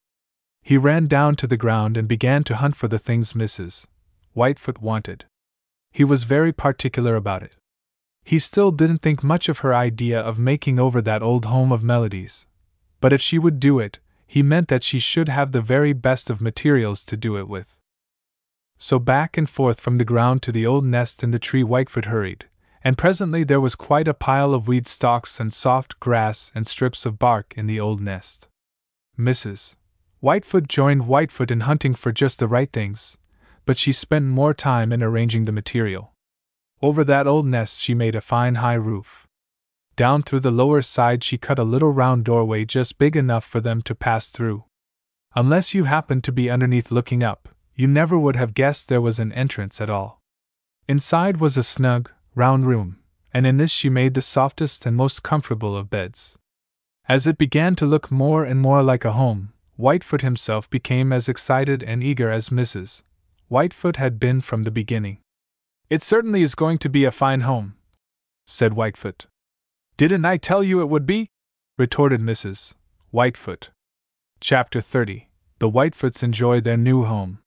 [0.63, 3.87] He ran down to the ground and began to hunt for the things Mrs.
[4.33, 5.25] Whitefoot wanted.
[5.91, 7.55] He was very particular about it.
[8.23, 11.83] He still didn't think much of her idea of making over that old home of
[11.83, 12.45] Melody's.
[12.99, 16.29] But if she would do it, he meant that she should have the very best
[16.29, 17.77] of materials to do it with.
[18.77, 22.05] So back and forth from the ground to the old nest in the tree Whitefoot
[22.05, 22.45] hurried,
[22.83, 27.05] and presently there was quite a pile of weed stalks and soft grass and strips
[27.05, 28.47] of bark in the old nest.
[29.19, 29.75] Mrs.
[30.21, 33.17] Whitefoot joined Whitefoot in hunting for just the right things,
[33.65, 36.13] but she spent more time in arranging the material.
[36.79, 39.27] Over that old nest she made a fine high roof.
[39.95, 43.59] Down through the lower side, she cut a little round doorway just big enough for
[43.59, 44.65] them to pass through.
[45.35, 49.19] Unless you happened to be underneath looking up, you never would have guessed there was
[49.19, 50.21] an entrance at all.
[50.87, 52.99] Inside was a snug, round room,
[53.33, 56.37] and in this she made the softest and most comfortable of beds.
[57.07, 61.27] As it began to look more and more like a home, Whitefoot himself became as
[61.27, 63.01] excited and eager as Mrs.
[63.49, 65.17] Whitefoot had been from the beginning.
[65.89, 67.73] It certainly is going to be a fine home,
[68.45, 69.25] said Whitefoot.
[69.97, 71.31] Didn't I tell you it would be?
[71.79, 72.75] retorted Mrs.
[73.09, 73.71] Whitefoot.
[74.39, 75.27] Chapter 30
[75.57, 77.39] The Whitefoots Enjoy Their New Home.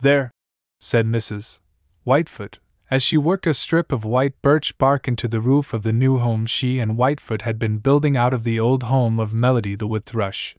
[0.00, 0.32] There,
[0.80, 1.60] said Mrs.
[2.04, 2.58] Whitefoot,
[2.90, 6.18] as she worked a strip of white birch bark into the roof of the new
[6.18, 9.86] home she and Whitefoot had been building out of the old home of Melody the
[9.86, 10.56] wood thrush.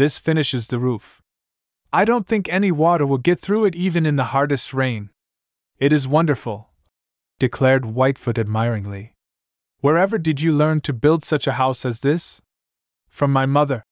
[0.00, 1.20] This finishes the roof.
[1.92, 5.10] I don't think any water will get through it even in the hardest rain.
[5.78, 6.70] It is wonderful,
[7.38, 9.12] declared Whitefoot admiringly.
[9.80, 12.40] Wherever did you learn to build such a house as this?
[13.10, 13.82] From my mother,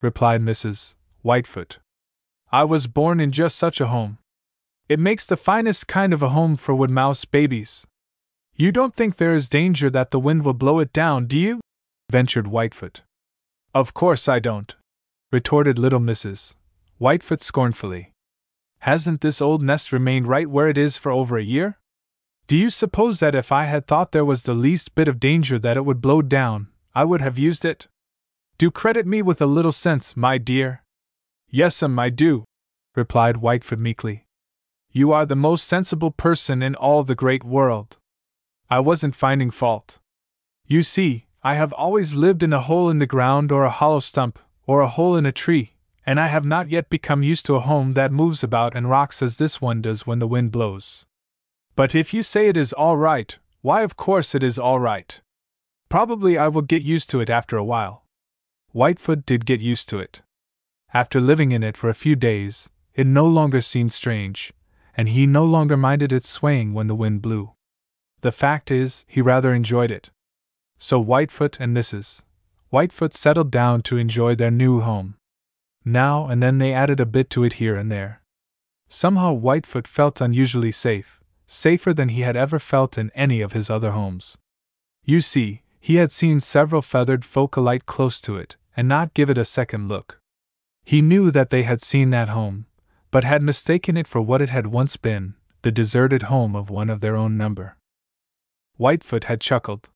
[0.00, 0.94] replied Mrs.
[1.22, 1.80] Whitefoot.
[2.50, 4.16] I was born in just such a home.
[4.88, 7.86] It makes the finest kind of a home for woodmouse babies.
[8.56, 11.60] You don't think there is danger that the wind will blow it down, do you?
[12.10, 13.02] ventured Whitefoot.
[13.74, 14.74] Of course I don't,
[15.30, 16.54] retorted little Mrs.
[16.98, 18.12] Whitefoot scornfully.
[18.78, 21.78] Hasn't this old nest remained right where it is for over a year?
[22.46, 25.58] Do you suppose that if I had thought there was the least bit of danger
[25.58, 27.88] that it would blow down, I would have used it?
[28.56, 30.82] Do credit me with a little sense, my dear.
[31.52, 32.44] Yes'm, I do,
[32.96, 34.24] replied Whitefoot meekly.
[34.90, 37.98] You are the most sensible person in all the great world.
[38.70, 39.98] I wasn't finding fault.
[40.64, 44.00] You see, I have always lived in a hole in the ground or a hollow
[44.00, 44.38] stump,
[44.68, 45.72] or a hole in a tree,
[46.04, 49.22] and I have not yet become used to a home that moves about and rocks
[49.22, 51.06] as this one does when the wind blows.
[51.74, 55.20] But if you say it is all right, why, of course it is all right.
[55.88, 58.04] Probably I will get used to it after a while.
[58.74, 60.20] Whitefoot did get used to it.
[60.92, 64.52] After living in it for a few days, it no longer seemed strange,
[64.94, 67.52] and he no longer minded its swaying when the wind blew.
[68.20, 70.10] The fact is, he rather enjoyed it.
[70.76, 72.22] So Whitefoot and Mrs.
[72.70, 75.16] Whitefoot settled down to enjoy their new home.
[75.84, 78.22] Now and then they added a bit to it here and there.
[78.88, 83.70] Somehow Whitefoot felt unusually safe, safer than he had ever felt in any of his
[83.70, 84.36] other homes.
[85.04, 89.30] You see, he had seen several feathered folk alight close to it, and not give
[89.30, 90.20] it a second look.
[90.84, 92.66] He knew that they had seen that home,
[93.10, 96.88] but had mistaken it for what it had once been the deserted home of one
[96.88, 97.76] of their own number.
[98.76, 99.88] Whitefoot had chuckled.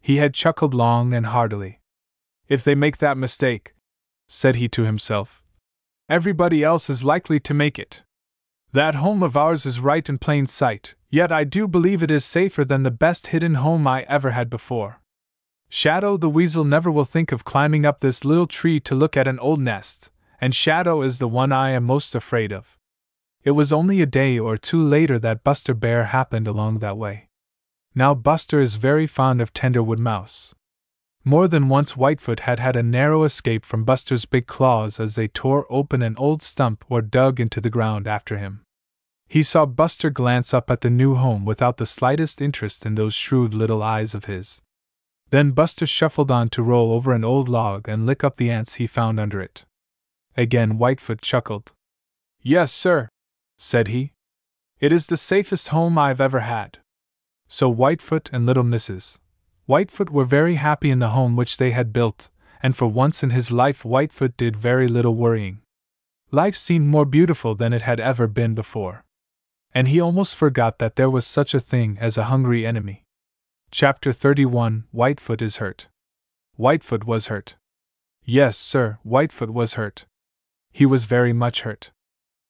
[0.00, 1.80] He had chuckled long and heartily.
[2.52, 3.72] If they make that mistake,
[4.28, 5.42] said he to himself,
[6.06, 8.02] everybody else is likely to make it.
[8.72, 12.26] That home of ours is right in plain sight, yet I do believe it is
[12.26, 15.00] safer than the best hidden home I ever had before.
[15.70, 19.26] Shadow the Weasel never will think of climbing up this little tree to look at
[19.26, 22.76] an old nest, and Shadow is the one I am most afraid of.
[23.44, 27.30] It was only a day or two later that Buster Bear happened along that way.
[27.94, 30.54] Now, Buster is very fond of tender Wood Mouse.
[31.24, 35.28] More than once Whitefoot had had a narrow escape from Buster's big claws as they
[35.28, 38.64] tore open an old stump or dug into the ground after him.
[39.28, 43.14] He saw Buster glance up at the new home without the slightest interest in those
[43.14, 44.62] shrewd little eyes of his.
[45.30, 48.74] Then Buster shuffled on to roll over an old log and lick up the ants
[48.74, 49.64] he found under it.
[50.36, 51.72] Again Whitefoot chuckled.
[52.42, 53.08] Yes, sir,
[53.56, 54.12] said he.
[54.80, 56.78] It is the safest home I've ever had.
[57.46, 59.18] So Whitefoot and little Mrs.
[59.72, 62.28] Whitefoot were very happy in the home which they had built,
[62.62, 65.62] and for once in his life Whitefoot did very little worrying.
[66.30, 69.02] Life seemed more beautiful than it had ever been before.
[69.72, 73.06] And he almost forgot that there was such a thing as a hungry enemy.
[73.70, 75.88] Chapter 31 Whitefoot is Hurt.
[76.58, 77.54] Whitefoot was hurt.
[78.26, 80.04] Yes, sir, Whitefoot was hurt.
[80.70, 81.92] He was very much hurt.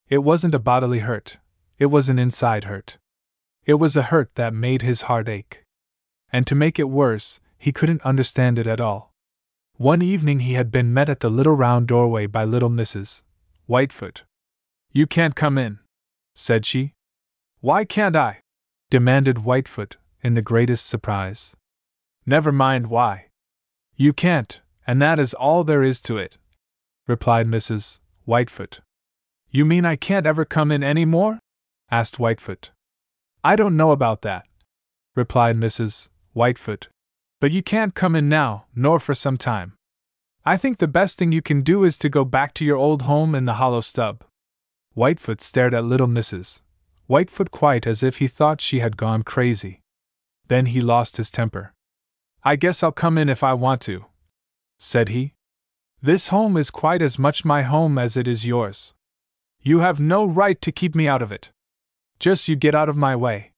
[0.09, 1.39] It wasn't a bodily hurt,
[1.79, 2.99] it was an inside hurt.
[3.65, 5.62] It was a hurt that made his heart ache.
[6.33, 9.13] And to make it worse, he couldn't understand it at all.
[9.77, 13.23] One evening he had been met at the little round doorway by little Mrs.
[13.67, 14.23] Whitefoot.
[14.93, 15.79] You can't come in,
[16.35, 16.95] said she.
[17.61, 18.41] Why can't I?
[18.91, 21.57] demanded Whitefoot, in the greatest surprise.
[22.27, 23.27] Never mind why.
[23.97, 26.39] You can't, and that is all there is to it,
[27.07, 28.01] replied Mrs.
[28.27, 28.81] Whitefoot.
[29.51, 31.39] You mean I can't ever come in any more?
[31.91, 32.71] asked Whitefoot.
[33.45, 34.47] I don't know about that,
[35.15, 36.09] replied Mrs.
[36.35, 36.89] Whitefoot.
[37.41, 39.75] But you can't come in now, nor for some time.
[40.45, 43.03] I think the best thing you can do is to go back to your old
[43.03, 44.25] home in the hollow stub.
[44.95, 46.61] Whitefoot stared at little Mrs.
[47.09, 49.81] Whitefoot quite as if he thought she had gone crazy.
[50.49, 51.75] Then he lost his temper.
[52.43, 54.07] I guess I'll come in if I want to,
[54.79, 55.35] said he.
[56.01, 58.95] This home is quite as much my home as it is yours.
[59.61, 61.51] You have no right to keep me out of it.
[62.19, 63.53] Just you get out of my way.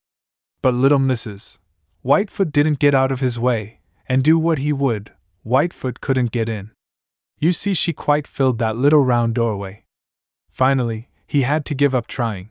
[0.60, 1.58] But little Mrs.
[2.04, 5.12] Whitefoot didn't get out of his way, and do what he would,
[5.42, 6.70] Whitefoot couldn't get in.
[7.38, 9.84] You see, she quite filled that little round doorway.
[10.50, 12.50] Finally, he had to give up trying.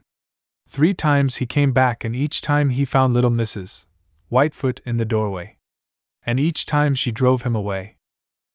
[0.68, 3.86] Three times he came back, and each time he found little Mrs.
[4.32, 5.58] Whitefoot in the doorway.
[6.26, 7.98] And each time she drove him away.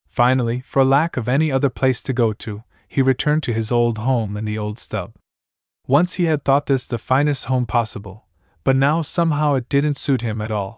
[0.08, 3.98] Finally, for lack of any other place to go to, he returned to his old
[3.98, 5.14] home in the old stub.
[5.86, 8.26] Once he had thought this the finest home possible,
[8.64, 10.77] but now somehow it didn't suit him at all.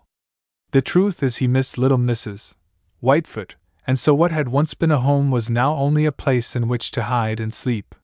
[0.73, 2.55] The truth is, he missed little Mrs.
[3.01, 3.57] Whitefoot,
[3.87, 6.93] and so what had once been a home was now only a place in which
[6.93, 7.95] to hide and sleep.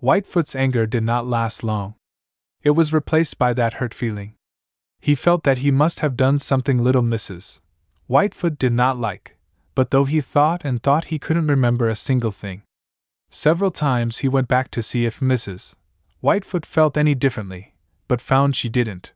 [0.00, 1.94] Whitefoot's anger did not last long.
[2.62, 4.34] It was replaced by that hurt feeling.
[5.00, 7.60] He felt that he must have done something little Mrs.
[8.06, 9.36] Whitefoot did not like,
[9.74, 12.62] but though he thought and thought he couldn't remember a single thing.
[13.30, 15.74] Several times he went back to see if Mrs.
[16.20, 17.74] Whitefoot felt any differently,
[18.08, 19.12] but found she didn't.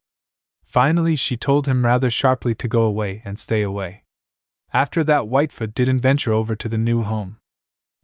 [0.76, 4.02] Finally, she told him rather sharply to go away and stay away.
[4.74, 7.38] After that, Whitefoot didn't venture over to the new home.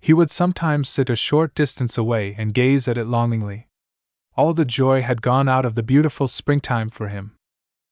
[0.01, 3.69] He would sometimes sit a short distance away and gaze at it longingly.
[4.39, 7.33] All the joy had gone out of the beautiful springtime for him.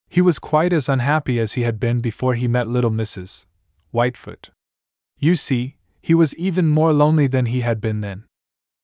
[0.08, 3.44] He was quite as unhappy as he had been before he met little Mrs.
[3.90, 4.48] Whitefoot.
[5.18, 8.24] You see, he was even more lonely than he had been then.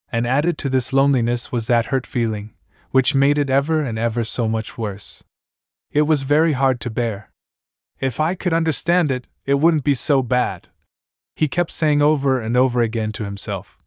[0.09, 2.53] And added to this loneliness was that hurt feeling,
[2.91, 5.23] which made it ever and ever so much worse.
[5.91, 7.31] It was very hard to bear.
[7.99, 10.67] If I could understand it, it wouldn't be so bad.
[11.35, 13.77] He kept saying over and over again to himself.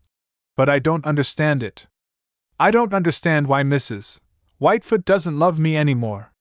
[0.57, 1.87] But I don't understand it.
[2.59, 4.21] I don't understand why Mrs.
[4.59, 6.33] Whitefoot doesn't love me any more.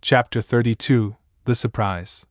[0.00, 2.26] Chapter 32 The Surprise.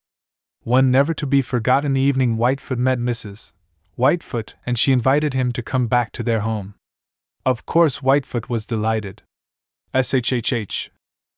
[0.64, 3.53] One never to be forgotten evening, Whitefoot met Mrs.
[3.95, 6.76] Whitefoot, and she invited him to come back to their home.
[7.45, 9.23] Of course, Whitefoot was delighted.
[9.93, 10.89] SHHH,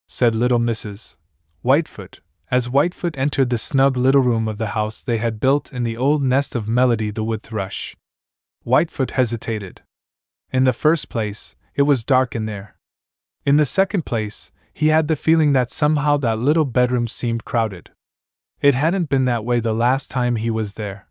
[0.08, 1.18] said little Mrs.
[1.64, 2.20] Whitefoot,
[2.52, 5.96] as Whitefoot entered the snug little room of the house they had built in the
[5.96, 7.96] old nest of Melody the wood thrush.
[8.66, 9.82] Whitefoot hesitated.
[10.52, 12.76] In the first place, it was dark in there.
[13.46, 17.92] In the second place, he had the feeling that somehow that little bedroom seemed crowded.
[18.60, 21.08] It hadn't been that way the last time he was there.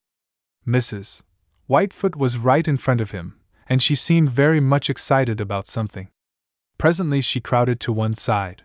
[0.66, 1.22] Mrs.
[1.66, 6.10] Whitefoot was right in front of him, and she seemed very much excited about something.
[6.76, 8.64] Presently she crowded to one side.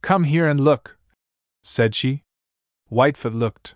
[0.00, 0.96] Come here and look,
[1.62, 2.22] said she.
[2.88, 3.74] Whitefoot looked.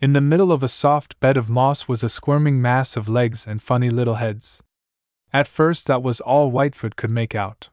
[0.00, 3.46] In the middle of a soft bed of moss was a squirming mass of legs
[3.46, 4.62] and funny little heads.
[5.32, 7.70] At first, that was all Whitefoot could make out.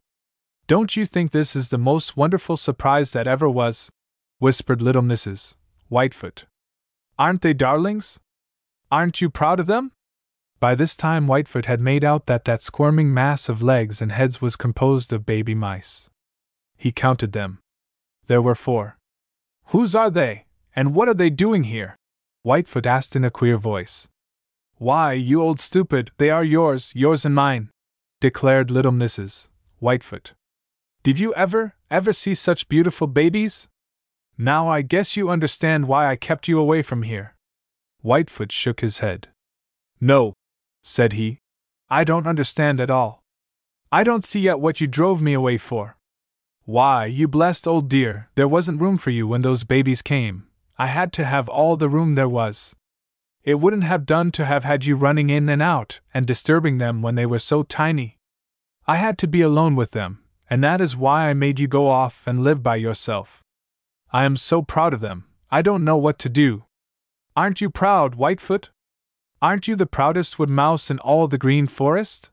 [0.68, 3.92] Don't you think this is the most wonderful surprise that ever was?
[4.40, 5.56] whispered little Mrs.
[5.90, 6.46] Whitefoot.
[7.20, 8.20] Aren't they darlings?
[8.90, 9.92] Aren't you proud of them?
[10.60, 14.42] By this time, Whitefoot had made out that that squirming mass of legs and heads
[14.42, 16.10] was composed of baby mice.
[16.78, 17.60] He counted them.
[18.28, 18.98] There were four.
[19.74, 20.46] Whose are they,
[20.76, 21.96] and what are they doing here?
[22.46, 24.08] Whitefoot asked in a queer voice.
[24.76, 27.72] Why, you old stupid, they are yours, yours and mine,
[28.22, 29.50] declared little Mrs.
[29.82, 30.34] Whitefoot.
[31.02, 33.68] Did you ever, ever see such beautiful babies?
[34.38, 37.34] Now I guess you understand why I kept you away from here.
[38.04, 39.30] Whitefoot shook his head.
[40.00, 40.34] No,
[40.84, 41.40] said he.
[41.90, 43.24] I don't understand at all.
[43.92, 45.98] I don't see yet what you drove me away for.
[46.66, 50.48] Why, you blessed old dear, there wasn't room for you when those babies came.
[50.78, 52.74] I had to have all the room there was.
[53.44, 57.02] It wouldn't have done to have had you running in and out and disturbing them
[57.02, 58.18] when they were so tiny.
[58.88, 61.90] I had to be alone with them, and that is why I made you go
[61.90, 63.44] off and live by yourself.
[64.14, 66.64] I am so proud of them, I don't know what to do.
[67.36, 68.70] Aren't you proud, Whitefoot?
[69.42, 72.32] Aren't you the proudest wood mouse in all the Green Forest?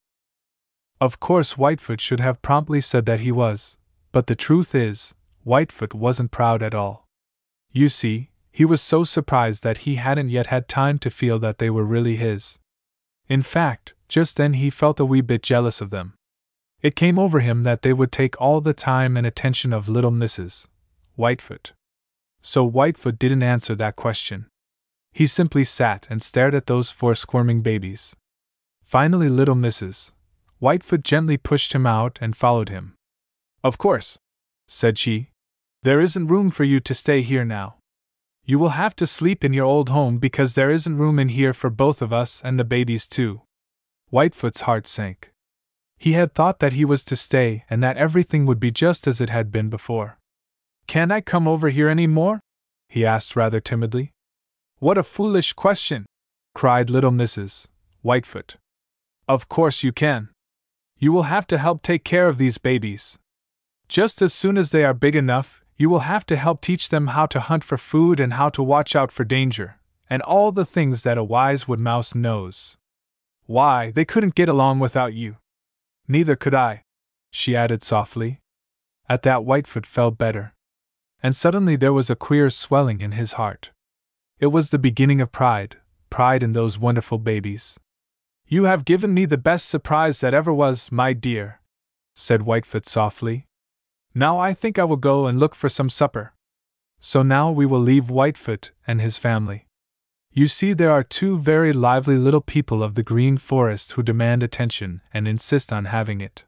[1.00, 3.76] Of course, Whitefoot should have promptly said that he was,
[4.12, 5.14] but the truth is,
[5.44, 7.06] Whitefoot wasn't proud at all.
[7.72, 11.58] You see, he was so surprised that he hadn't yet had time to feel that
[11.58, 12.58] they were really his.
[13.28, 16.14] In fact, just then he felt a wee bit jealous of them.
[16.82, 20.10] It came over him that they would take all the time and attention of little
[20.10, 20.66] Mrs.
[21.16, 21.72] Whitefoot.
[22.42, 24.46] So Whitefoot didn't answer that question.
[25.12, 28.16] He simply sat and stared at those four squirming babies.
[28.82, 30.12] Finally, little Mrs.
[30.58, 32.94] Whitefoot gently pushed him out and followed him.
[33.62, 34.18] Of course,
[34.66, 35.30] said she.
[35.82, 37.76] There isn't room for you to stay here now.
[38.44, 41.52] You will have to sleep in your old home because there isn't room in here
[41.52, 43.42] for both of us and the babies, too.
[44.10, 45.30] Whitefoot's heart sank.
[45.98, 49.20] He had thought that he was to stay and that everything would be just as
[49.20, 50.18] it had been before.
[50.86, 52.40] Can I come over here any more?
[52.88, 54.10] he asked rather timidly.
[54.78, 56.06] What a foolish question!
[56.54, 57.68] cried little Mrs.
[58.02, 58.56] Whitefoot.
[59.28, 60.30] Of course you can.
[60.98, 63.18] You will have to help take care of these babies.
[63.90, 67.08] Just as soon as they are big enough, you will have to help teach them
[67.08, 70.64] how to hunt for food and how to watch out for danger, and all the
[70.64, 72.76] things that a wise wood mouse knows.
[73.46, 75.38] Why, they couldn't get along without you.
[76.06, 76.84] Neither could I,
[77.32, 78.40] she added softly.
[79.08, 80.54] At that, Whitefoot felt better.
[81.20, 83.72] And suddenly there was a queer swelling in his heart.
[84.38, 85.78] It was the beginning of pride,
[86.10, 87.76] pride in those wonderful babies.
[88.46, 91.60] You have given me the best surprise that ever was, my dear,
[92.14, 93.48] said Whitefoot softly.
[94.14, 96.34] Now I think I will go and look for some supper.
[96.98, 99.66] So now we will leave Whitefoot and his family.
[100.32, 104.42] You see, there are two very lively little people of the Green Forest who demand
[104.42, 106.44] attention and insist on having it.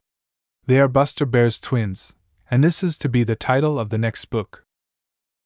[0.66, 2.14] They are Buster Bear's twins,
[2.50, 4.64] and this is to be the title of the next book.